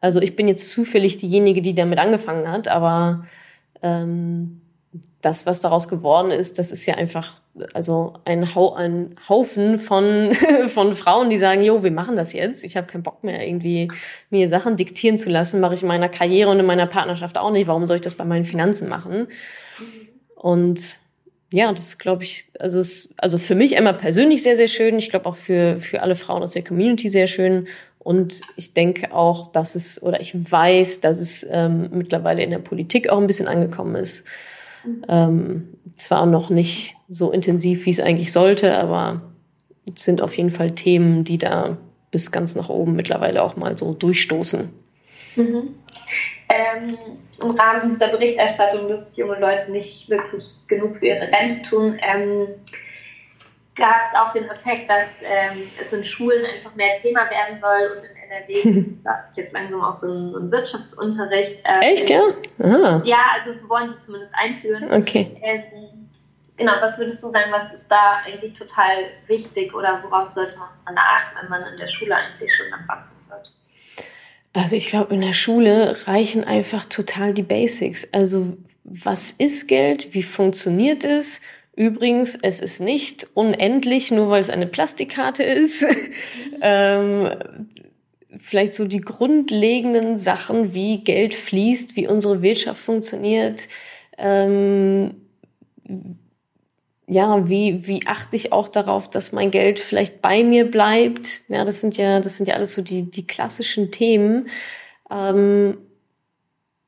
Also 0.00 0.20
ich 0.20 0.36
bin 0.36 0.48
jetzt 0.48 0.70
zufällig 0.70 1.16
diejenige, 1.16 1.62
die 1.62 1.74
damit 1.74 1.98
angefangen 1.98 2.50
hat, 2.50 2.68
aber 2.68 3.24
ähm, 3.82 4.60
das, 5.20 5.46
was 5.46 5.60
daraus 5.60 5.88
geworden 5.88 6.30
ist, 6.30 6.58
das 6.58 6.70
ist 6.70 6.86
ja 6.86 6.94
einfach 6.94 7.40
also 7.74 8.14
ein, 8.24 8.54
Hau 8.54 8.74
ein 8.74 9.10
Haufen 9.28 9.78
von, 9.78 10.30
von 10.68 10.94
Frauen, 10.94 11.28
die 11.28 11.38
sagen, 11.38 11.62
jo, 11.62 11.82
wir 11.82 11.90
machen 11.90 12.16
das 12.16 12.32
jetzt. 12.32 12.62
Ich 12.64 12.76
habe 12.76 12.86
keinen 12.86 13.02
Bock 13.02 13.24
mehr, 13.24 13.46
irgendwie 13.46 13.88
mir 14.30 14.48
Sachen 14.48 14.76
diktieren 14.76 15.18
zu 15.18 15.28
lassen. 15.28 15.60
Mache 15.60 15.74
ich 15.74 15.82
in 15.82 15.88
meiner 15.88 16.08
Karriere 16.08 16.50
und 16.50 16.60
in 16.60 16.66
meiner 16.66 16.86
Partnerschaft 16.86 17.36
auch 17.36 17.50
nicht. 17.50 17.66
Warum 17.66 17.86
soll 17.86 17.96
ich 17.96 18.02
das 18.02 18.14
bei 18.14 18.24
meinen 18.24 18.44
Finanzen 18.44 18.88
machen? 18.88 19.26
Und 20.36 21.00
ja, 21.52 21.72
das 21.72 21.98
glaube 21.98 22.24
ich, 22.24 22.48
also, 22.58 22.78
es, 22.78 23.12
also 23.16 23.38
für 23.38 23.54
mich 23.54 23.74
immer 23.74 23.94
persönlich 23.94 24.42
sehr, 24.42 24.56
sehr 24.56 24.68
schön. 24.68 24.98
Ich 24.98 25.10
glaube 25.10 25.26
auch 25.26 25.36
für, 25.36 25.78
für 25.78 26.02
alle 26.02 26.14
Frauen 26.14 26.42
aus 26.42 26.52
der 26.52 26.62
Community 26.62 27.08
sehr 27.08 27.26
schön. 27.26 27.66
Und 28.08 28.40
ich 28.56 28.72
denke 28.72 29.14
auch, 29.14 29.52
dass 29.52 29.74
es, 29.74 30.02
oder 30.02 30.18
ich 30.18 30.32
weiß, 30.50 31.02
dass 31.02 31.20
es 31.20 31.46
ähm, 31.50 31.90
mittlerweile 31.92 32.42
in 32.42 32.48
der 32.48 32.58
Politik 32.58 33.10
auch 33.10 33.18
ein 33.18 33.26
bisschen 33.26 33.48
angekommen 33.48 33.96
ist. 33.96 34.26
Mhm. 34.82 35.04
Ähm, 35.10 35.68
zwar 35.94 36.24
noch 36.24 36.48
nicht 36.48 36.96
so 37.10 37.30
intensiv, 37.30 37.84
wie 37.84 37.90
es 37.90 38.00
eigentlich 38.00 38.32
sollte, 38.32 38.78
aber 38.78 39.20
es 39.94 40.06
sind 40.06 40.22
auf 40.22 40.38
jeden 40.38 40.48
Fall 40.48 40.70
Themen, 40.70 41.22
die 41.22 41.36
da 41.36 41.76
bis 42.10 42.32
ganz 42.32 42.56
nach 42.56 42.70
oben 42.70 42.96
mittlerweile 42.96 43.42
auch 43.42 43.56
mal 43.56 43.76
so 43.76 43.92
durchstoßen. 43.92 44.72
Mhm. 45.36 45.74
Ähm, 46.48 46.98
Im 47.42 47.50
Rahmen 47.50 47.90
dieser 47.90 48.08
Berichterstattung, 48.08 48.88
dass 48.88 49.18
junge 49.18 49.38
Leute 49.38 49.70
nicht 49.70 50.08
wirklich 50.08 50.44
genug 50.66 50.96
für 50.96 51.08
ihre 51.08 51.30
Rente 51.30 51.60
tun, 51.68 51.98
ähm, 52.00 52.46
gab 53.78 54.02
es 54.04 54.14
auch 54.14 54.32
den 54.32 54.50
Aspekt, 54.50 54.90
dass 54.90 55.16
ähm, 55.22 55.70
es 55.80 55.92
in 55.92 56.04
Schulen 56.04 56.44
einfach 56.44 56.74
mehr 56.74 56.94
Thema 57.00 57.30
werden 57.30 57.56
soll 57.56 57.96
und 57.96 58.04
in 58.04 58.16
NRW 58.30 58.62
gibt 58.82 59.06
es 59.30 59.36
jetzt 59.36 59.52
langsam 59.52 59.82
auch 59.82 59.94
so 59.94 60.06
einen, 60.06 60.32
so 60.32 60.38
einen 60.38 60.52
Wirtschaftsunterricht. 60.52 61.62
Ähm, 61.64 61.80
Echt, 61.80 62.10
ja? 62.10 62.20
Aha. 62.62 63.02
Ja, 63.04 63.18
also 63.34 63.52
wollen 63.68 63.88
sie 63.88 64.00
zumindest 64.00 64.32
einführen. 64.36 64.92
Okay. 64.92 65.40
Ähm, 65.42 65.62
genau, 66.56 66.72
was 66.80 66.98
würdest 66.98 67.22
du 67.22 67.30
sagen, 67.30 67.50
was 67.50 67.72
ist 67.72 67.88
da 67.88 68.20
eigentlich 68.26 68.52
total 68.52 69.10
wichtig 69.28 69.72
oder 69.74 70.02
worauf 70.02 70.30
sollte 70.32 70.58
man 70.58 70.98
achten, 70.98 71.38
wenn 71.40 71.48
man 71.48 71.72
in 71.72 71.78
der 71.78 71.86
Schule 71.86 72.14
eigentlich 72.14 72.54
schon 72.54 72.72
anfangen 72.72 73.04
sollte? 73.20 73.50
Also 74.54 74.74
ich 74.74 74.88
glaube, 74.88 75.14
in 75.14 75.20
der 75.20 75.34
Schule 75.34 75.96
reichen 76.06 76.44
einfach 76.44 76.84
total 76.84 77.32
die 77.32 77.42
Basics. 77.42 78.12
Also 78.12 78.56
was 78.82 79.30
ist 79.30 79.68
Geld? 79.68 80.14
Wie 80.14 80.22
funktioniert 80.22 81.04
es? 81.04 81.40
Übrigens, 81.78 82.36
es 82.42 82.58
ist 82.58 82.80
nicht 82.80 83.28
unendlich, 83.34 84.10
nur 84.10 84.30
weil 84.30 84.40
es 84.40 84.50
eine 84.50 84.66
Plastikkarte 84.66 85.44
ist. 85.44 85.86
ähm, 86.60 87.30
vielleicht 88.36 88.74
so 88.74 88.84
die 88.84 89.00
grundlegenden 89.00 90.18
Sachen, 90.18 90.74
wie 90.74 91.04
Geld 91.04 91.36
fließt, 91.36 91.94
wie 91.94 92.08
unsere 92.08 92.42
Wirtschaft 92.42 92.80
funktioniert. 92.80 93.68
Ähm, 94.18 95.14
ja, 97.06 97.48
wie, 97.48 97.86
wie 97.86 98.04
achte 98.08 98.34
ich 98.34 98.52
auch 98.52 98.66
darauf, 98.66 99.08
dass 99.08 99.30
mein 99.30 99.52
Geld 99.52 99.78
vielleicht 99.78 100.20
bei 100.20 100.42
mir 100.42 100.68
bleibt? 100.68 101.42
Ja, 101.46 101.64
das 101.64 101.80
sind 101.80 101.96
ja, 101.96 102.18
das 102.18 102.38
sind 102.38 102.48
ja 102.48 102.56
alles 102.56 102.74
so 102.74 102.82
die, 102.82 103.08
die 103.08 103.24
klassischen 103.28 103.92
Themen. 103.92 104.48
Ähm, 105.12 105.78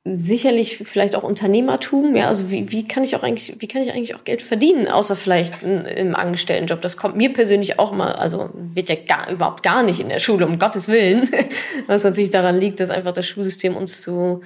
sicherlich 0.04 0.78
vielleicht 0.78 1.14
auch 1.14 1.22
Unternehmertum, 1.22 2.16
ja, 2.16 2.28
also 2.28 2.50
wie, 2.50 2.72
wie 2.72 2.88
kann 2.88 3.04
ich 3.04 3.16
auch 3.16 3.22
eigentlich, 3.22 3.56
wie 3.58 3.68
kann 3.68 3.82
ich 3.82 3.92
eigentlich 3.92 4.14
auch 4.14 4.24
Geld 4.24 4.40
verdienen, 4.40 4.88
außer 4.88 5.14
vielleicht 5.14 5.62
im 5.62 6.16
Angestelltenjob? 6.16 6.80
Das 6.80 6.96
kommt 6.96 7.16
mir 7.16 7.32
persönlich 7.32 7.78
auch 7.78 7.92
mal, 7.92 8.12
also 8.12 8.48
wird 8.54 8.88
ja 8.88 8.94
gar, 8.94 9.30
überhaupt 9.30 9.62
gar 9.62 9.82
nicht 9.82 10.00
in 10.00 10.08
der 10.08 10.18
Schule, 10.18 10.46
um 10.46 10.58
Gottes 10.58 10.88
Willen. 10.88 11.28
Was 11.86 12.04
natürlich 12.04 12.30
daran 12.30 12.58
liegt, 12.58 12.80
dass 12.80 12.88
einfach 12.88 13.12
das 13.12 13.26
Schulsystem 13.26 13.76
uns 13.76 14.00
zu, 14.00 14.40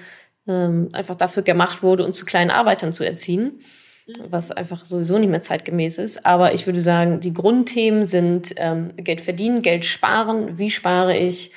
ähm, 0.48 0.88
einfach 0.92 1.14
dafür 1.14 1.44
gemacht 1.44 1.84
wurde, 1.84 2.04
uns 2.04 2.18
zu 2.18 2.24
kleinen 2.24 2.50
Arbeitern 2.50 2.92
zu 2.92 3.04
erziehen, 3.04 3.60
was 4.28 4.50
einfach 4.50 4.84
sowieso 4.84 5.18
nicht 5.18 5.30
mehr 5.30 5.40
zeitgemäß 5.40 5.96
ist. 5.96 6.26
Aber 6.26 6.52
ich 6.52 6.66
würde 6.66 6.80
sagen, 6.80 7.20
die 7.20 7.32
Grundthemen 7.32 8.04
sind 8.04 8.54
ähm, 8.58 8.90
Geld 8.96 9.22
verdienen, 9.22 9.62
Geld 9.62 9.86
sparen, 9.86 10.58
wie 10.58 10.68
spare 10.68 11.16
ich, 11.16 11.52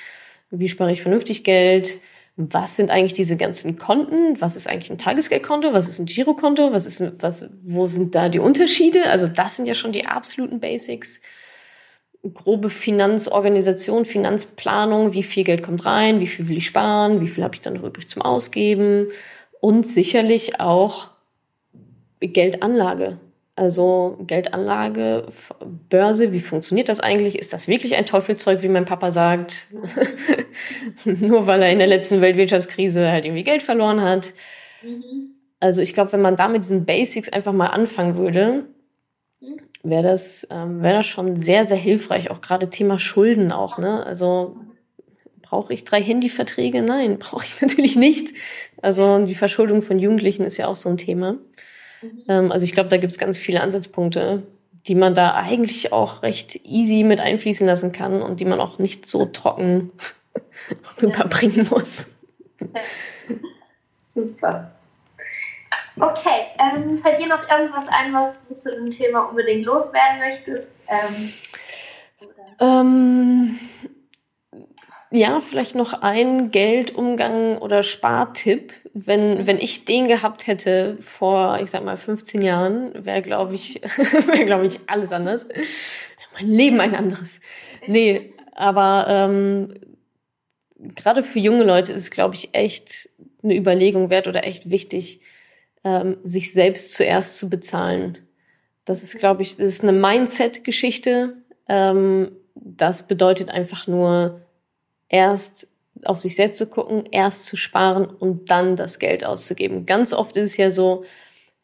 wie 0.50 0.68
spare 0.68 0.92
ich 0.92 1.02
vernünftig 1.02 1.44
Geld, 1.44 1.98
was 2.40 2.76
sind 2.76 2.90
eigentlich 2.90 3.14
diese 3.14 3.36
ganzen 3.36 3.74
Konten? 3.74 4.40
Was 4.40 4.54
ist 4.54 4.68
eigentlich 4.68 4.92
ein 4.92 4.98
Tagesgeldkonto? 4.98 5.72
Was 5.72 5.88
ist 5.88 5.98
ein 5.98 6.06
Girokonto? 6.06 6.72
Was 6.72 6.86
ist, 6.86 7.02
was, 7.20 7.46
wo 7.64 7.88
sind 7.88 8.14
da 8.14 8.28
die 8.28 8.38
Unterschiede? 8.38 9.10
Also 9.10 9.26
das 9.26 9.56
sind 9.56 9.66
ja 9.66 9.74
schon 9.74 9.90
die 9.90 10.06
absoluten 10.06 10.60
Basics. 10.60 11.20
Grobe 12.34 12.70
Finanzorganisation, 12.70 14.04
Finanzplanung, 14.04 15.14
wie 15.14 15.24
viel 15.24 15.42
Geld 15.42 15.64
kommt 15.64 15.84
rein, 15.84 16.20
wie 16.20 16.28
viel 16.28 16.46
will 16.46 16.58
ich 16.58 16.66
sparen, 16.66 17.20
wie 17.20 17.26
viel 17.26 17.42
habe 17.42 17.56
ich 17.56 17.60
dann 17.60 17.74
übrig 17.74 18.08
zum 18.08 18.22
Ausgeben 18.22 19.08
und 19.60 19.84
sicherlich 19.84 20.60
auch 20.60 21.10
Geldanlage. 22.20 23.18
Also 23.58 24.16
Geldanlage, 24.24 25.26
Börse, 25.88 26.30
wie 26.32 26.38
funktioniert 26.38 26.88
das 26.88 27.00
eigentlich? 27.00 27.36
Ist 27.36 27.52
das 27.52 27.66
wirklich 27.66 27.96
ein 27.96 28.06
Teufelszeug, 28.06 28.62
wie 28.62 28.68
mein 28.68 28.84
Papa 28.84 29.10
sagt? 29.10 29.66
Nur 31.04 31.48
weil 31.48 31.62
er 31.62 31.72
in 31.72 31.78
der 31.78 31.88
letzten 31.88 32.20
Weltwirtschaftskrise 32.20 33.10
halt 33.10 33.24
irgendwie 33.24 33.42
Geld 33.42 33.64
verloren 33.64 34.00
hat. 34.00 34.32
Mhm. 34.80 35.34
Also 35.58 35.82
ich 35.82 35.92
glaube, 35.92 36.12
wenn 36.12 36.22
man 36.22 36.36
da 36.36 36.46
mit 36.46 36.62
diesen 36.62 36.84
Basics 36.84 37.28
einfach 37.30 37.52
mal 37.52 37.66
anfangen 37.66 38.16
würde, 38.16 38.66
mhm. 39.40 39.60
wäre 39.82 40.04
das, 40.04 40.46
ähm, 40.52 40.84
wäre 40.84 40.98
das 40.98 41.06
schon 41.06 41.34
sehr, 41.34 41.64
sehr 41.64 41.76
hilfreich. 41.76 42.30
Auch 42.30 42.40
gerade 42.40 42.70
Thema 42.70 43.00
Schulden 43.00 43.50
auch, 43.50 43.78
ne? 43.78 44.06
Also 44.06 44.56
brauche 45.42 45.72
ich 45.72 45.82
drei 45.82 46.00
Handyverträge? 46.00 46.82
Nein, 46.82 47.18
brauche 47.18 47.44
ich 47.44 47.60
natürlich 47.60 47.96
nicht. 47.96 48.36
Also 48.80 49.24
die 49.24 49.34
Verschuldung 49.34 49.82
von 49.82 49.98
Jugendlichen 49.98 50.44
ist 50.44 50.58
ja 50.58 50.68
auch 50.68 50.76
so 50.76 50.88
ein 50.88 50.96
Thema. 50.96 51.38
Mhm. 52.02 52.24
Ähm, 52.28 52.52
also 52.52 52.64
ich 52.64 52.72
glaube, 52.72 52.88
da 52.88 52.96
gibt 52.96 53.12
es 53.12 53.18
ganz 53.18 53.38
viele 53.38 53.60
Ansatzpunkte, 53.60 54.42
die 54.86 54.94
man 54.94 55.14
da 55.14 55.34
eigentlich 55.34 55.92
auch 55.92 56.22
recht 56.22 56.56
easy 56.64 57.02
mit 57.02 57.20
einfließen 57.20 57.66
lassen 57.66 57.92
kann 57.92 58.22
und 58.22 58.40
die 58.40 58.44
man 58.44 58.60
auch 58.60 58.78
nicht 58.78 59.06
so 59.06 59.26
trocken 59.26 59.92
rüberbringen 61.02 61.68
muss. 61.70 62.16
Super. 64.14 64.72
Okay, 66.00 66.46
ähm, 66.58 67.00
fällt 67.02 67.20
dir 67.20 67.26
noch 67.26 67.48
irgendwas 67.50 67.86
ein, 67.88 68.14
was 68.14 68.34
du 68.48 68.56
zu 68.56 68.70
dem 68.70 68.90
Thema 68.90 69.22
unbedingt 69.22 69.64
loswerden 69.64 70.20
möchtest? 70.20 70.86
Ähm, 70.88 71.32
ähm, 72.60 73.58
ja, 75.10 75.40
vielleicht 75.40 75.74
noch 75.74 76.02
ein 76.02 76.50
Geldumgang 76.50 77.58
oder 77.58 77.82
Spartipp. 77.82 78.72
Wenn, 78.92 79.46
wenn 79.46 79.58
ich 79.58 79.84
den 79.86 80.06
gehabt 80.06 80.46
hätte 80.46 80.98
vor, 81.00 81.60
ich 81.62 81.70
sag 81.70 81.84
mal, 81.84 81.96
15 81.96 82.42
Jahren, 82.42 82.92
wäre, 83.06 83.22
glaube 83.22 83.54
ich, 83.54 83.80
wäre, 84.26 84.44
glaube 84.44 84.66
ich, 84.66 84.80
alles 84.86 85.12
anders. 85.12 85.48
Mein 86.34 86.48
Leben 86.48 86.80
ein 86.80 86.94
anderes. 86.94 87.40
Nee, 87.86 88.34
aber 88.52 89.06
ähm, 89.08 89.74
gerade 90.78 91.22
für 91.22 91.38
junge 91.38 91.64
Leute 91.64 91.92
ist 91.92 92.02
es, 92.02 92.10
glaube 92.10 92.34
ich, 92.34 92.54
echt 92.54 93.08
eine 93.42 93.56
Überlegung 93.56 94.10
wert 94.10 94.28
oder 94.28 94.44
echt 94.46 94.70
wichtig, 94.70 95.20
ähm, 95.84 96.18
sich 96.22 96.52
selbst 96.52 96.92
zuerst 96.92 97.38
zu 97.38 97.48
bezahlen. 97.48 98.18
Das 98.84 99.02
ist, 99.02 99.18
glaube 99.18 99.42
ich, 99.42 99.56
das 99.56 99.66
ist 99.66 99.82
eine 99.82 99.92
Mindset-Geschichte. 99.92 101.34
Ähm, 101.68 102.32
das 102.54 103.06
bedeutet 103.06 103.48
einfach 103.48 103.86
nur, 103.86 104.42
erst 105.08 105.68
auf 106.04 106.20
sich 106.20 106.36
selbst 106.36 106.58
zu 106.58 106.66
gucken, 106.66 107.04
erst 107.10 107.46
zu 107.46 107.56
sparen 107.56 108.06
und 108.06 108.50
dann 108.50 108.76
das 108.76 108.98
Geld 108.98 109.24
auszugeben. 109.24 109.86
Ganz 109.86 110.12
oft 110.12 110.36
ist 110.36 110.50
es 110.50 110.56
ja 110.56 110.70
so, 110.70 111.04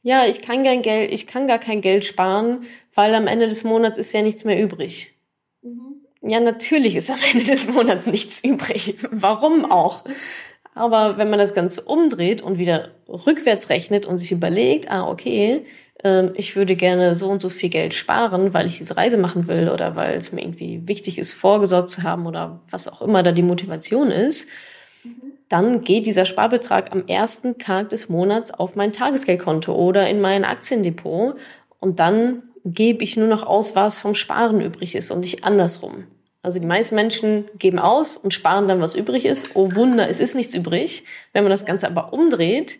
ja, 0.02 0.26
ich 0.26 0.42
kann 0.42 0.64
kein 0.64 0.82
Geld, 0.82 1.12
ich 1.12 1.26
kann 1.26 1.46
gar 1.46 1.58
kein 1.58 1.80
Geld 1.80 2.04
sparen, 2.04 2.64
weil 2.94 3.14
am 3.14 3.26
Ende 3.26 3.48
des 3.48 3.64
Monats 3.64 3.96
ist 3.98 4.12
ja 4.12 4.22
nichts 4.22 4.44
mehr 4.44 4.60
übrig. 4.60 5.14
Mhm. 5.62 5.94
Ja, 6.22 6.40
natürlich 6.40 6.96
ist 6.96 7.10
am 7.10 7.18
Ende 7.32 7.44
des 7.44 7.68
Monats 7.68 8.06
nichts 8.06 8.42
übrig. 8.42 8.96
Warum 9.10 9.70
auch? 9.70 10.04
Aber 10.74 11.18
wenn 11.18 11.30
man 11.30 11.38
das 11.38 11.54
Ganze 11.54 11.82
umdreht 11.82 12.42
und 12.42 12.58
wieder 12.58 12.90
rückwärts 13.08 13.70
rechnet 13.70 14.06
und 14.06 14.18
sich 14.18 14.32
überlegt, 14.32 14.90
ah, 14.90 15.08
okay, 15.08 15.64
ich 16.34 16.54
würde 16.54 16.76
gerne 16.76 17.14
so 17.14 17.28
und 17.30 17.40
so 17.40 17.48
viel 17.48 17.70
Geld 17.70 17.94
sparen, 17.94 18.52
weil 18.52 18.66
ich 18.66 18.76
diese 18.76 18.96
Reise 18.96 19.16
machen 19.16 19.48
will 19.48 19.70
oder 19.70 19.96
weil 19.96 20.14
es 20.16 20.32
mir 20.32 20.42
irgendwie 20.42 20.86
wichtig 20.86 21.18
ist, 21.18 21.32
vorgesorgt 21.32 21.88
zu 21.88 22.02
haben 22.02 22.26
oder 22.26 22.60
was 22.70 22.88
auch 22.88 23.00
immer 23.00 23.22
da 23.22 23.32
die 23.32 23.42
Motivation 23.42 24.10
ist, 24.10 24.46
dann 25.48 25.82
geht 25.82 26.04
dieser 26.04 26.26
Sparbetrag 26.26 26.92
am 26.92 27.06
ersten 27.06 27.56
Tag 27.56 27.88
des 27.88 28.10
Monats 28.10 28.50
auf 28.50 28.76
mein 28.76 28.92
Tagesgeldkonto 28.92 29.74
oder 29.74 30.06
in 30.08 30.20
mein 30.20 30.44
Aktiendepot 30.44 31.36
und 31.80 32.00
dann 32.00 32.42
gebe 32.66 33.02
ich 33.02 33.16
nur 33.16 33.28
noch 33.28 33.42
aus, 33.42 33.74
was 33.74 33.98
vom 33.98 34.14
Sparen 34.14 34.60
übrig 34.60 34.94
ist 34.94 35.10
und 35.10 35.20
nicht 35.20 35.44
andersrum. 35.44 36.04
Also 36.42 36.60
die 36.60 36.66
meisten 36.66 36.94
Menschen 36.96 37.46
geben 37.58 37.78
aus 37.78 38.18
und 38.18 38.34
sparen 38.34 38.68
dann, 38.68 38.82
was 38.82 38.94
übrig 38.94 39.24
ist. 39.24 39.48
Oh 39.54 39.74
Wunder, 39.74 40.10
es 40.10 40.20
ist 40.20 40.34
nichts 40.34 40.54
übrig. 40.54 41.04
Wenn 41.32 41.44
man 41.44 41.50
das 41.50 41.64
Ganze 41.64 41.86
aber 41.86 42.12
umdreht 42.12 42.78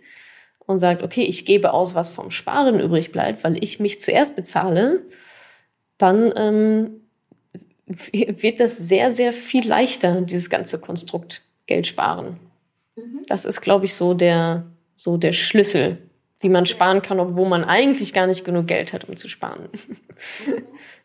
und 0.67 0.79
sagt, 0.79 1.03
okay, 1.03 1.23
ich 1.23 1.45
gebe 1.45 1.73
aus, 1.73 1.95
was 1.95 2.09
vom 2.09 2.31
Sparen 2.31 2.81
übrig 2.81 3.13
bleibt, 3.13 3.45
weil 3.45 3.63
ich 3.63 3.81
mich 3.81 4.01
zuerst 4.01 4.37
bezahle, 4.37 5.03
dann 5.99 6.33
ähm, 6.37 7.01
wird 7.87 8.61
das 8.61 8.77
sehr, 8.77 9.11
sehr 9.11 9.33
viel 9.33 9.67
leichter, 9.67 10.23
dieses 10.23 10.51
ganze 10.51 10.81
Konstrukt 10.81 11.43
Geld 11.67 11.87
sparen. 11.87 12.39
Mhm. 12.97 13.23
Das 13.27 13.45
ist, 13.45 13.61
glaube 13.61 13.87
ich, 13.87 13.95
so 13.95 14.15
der, 14.15 14.65
so 14.97 15.17
der 15.17 15.33
Schlüssel, 15.33 15.99
wie 16.41 16.49
man 16.49 16.67
sparen 16.67 17.03
kann, 17.03 17.21
obwohl 17.21 17.49
man 17.49 17.65
eigentlich 17.65 18.13
gar 18.13 18.27
nicht 18.27 18.45
genug 18.45 18.67
Geld 18.67 18.93
hat, 18.93 19.09
um 19.09 19.17
zu 19.17 19.29
sparen. 19.29 19.69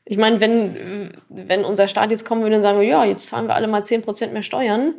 Ich 0.05 0.17
meine, 0.17 0.41
wenn, 0.41 1.11
wenn 1.29 1.63
unser 1.63 1.87
Staat 1.87 2.09
jetzt 2.09 2.25
kommen 2.25 2.41
würde 2.41 2.55
und 2.55 2.63
sagen, 2.63 2.81
ja, 2.81 3.05
jetzt 3.05 3.27
zahlen 3.27 3.47
wir 3.47 3.53
alle 3.53 3.67
mal 3.67 3.83
zehn 3.83 4.01
Prozent 4.01 4.33
mehr 4.33 4.41
Steuern, 4.41 4.95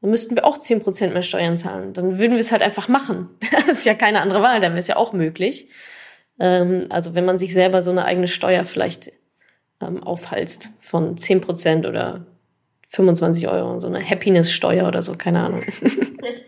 dann 0.00 0.10
müssten 0.10 0.36
wir 0.36 0.44
auch 0.44 0.58
zehn 0.58 0.80
Prozent 0.80 1.12
mehr 1.12 1.22
Steuern 1.22 1.56
zahlen. 1.56 1.92
Dann 1.92 2.18
würden 2.18 2.32
wir 2.32 2.40
es 2.40 2.52
halt 2.52 2.62
einfach 2.62 2.88
machen. 2.88 3.28
Das 3.68 3.78
ist 3.78 3.84
ja 3.84 3.94
keine 3.94 4.22
andere 4.22 4.42
Wahl, 4.42 4.60
dann 4.60 4.72
wäre 4.72 4.80
es 4.80 4.86
ja 4.86 4.96
auch 4.96 5.12
möglich. 5.12 5.68
Ähm, 6.38 6.86
also 6.88 7.14
wenn 7.14 7.24
man 7.24 7.38
sich 7.38 7.52
selber 7.52 7.82
so 7.82 7.90
eine 7.90 8.04
eigene 8.04 8.28
Steuer 8.28 8.64
vielleicht 8.64 9.12
ähm, 9.82 10.02
aufhalst 10.02 10.70
von 10.78 11.16
10 11.18 11.40
Prozent 11.42 11.86
oder 11.86 12.26
25 12.88 13.46
Euro, 13.48 13.78
so 13.80 13.88
eine 13.88 14.02
Happiness-Steuer 14.02 14.88
oder 14.88 15.02
so, 15.02 15.14
keine 15.14 15.44
Ahnung. 15.44 15.64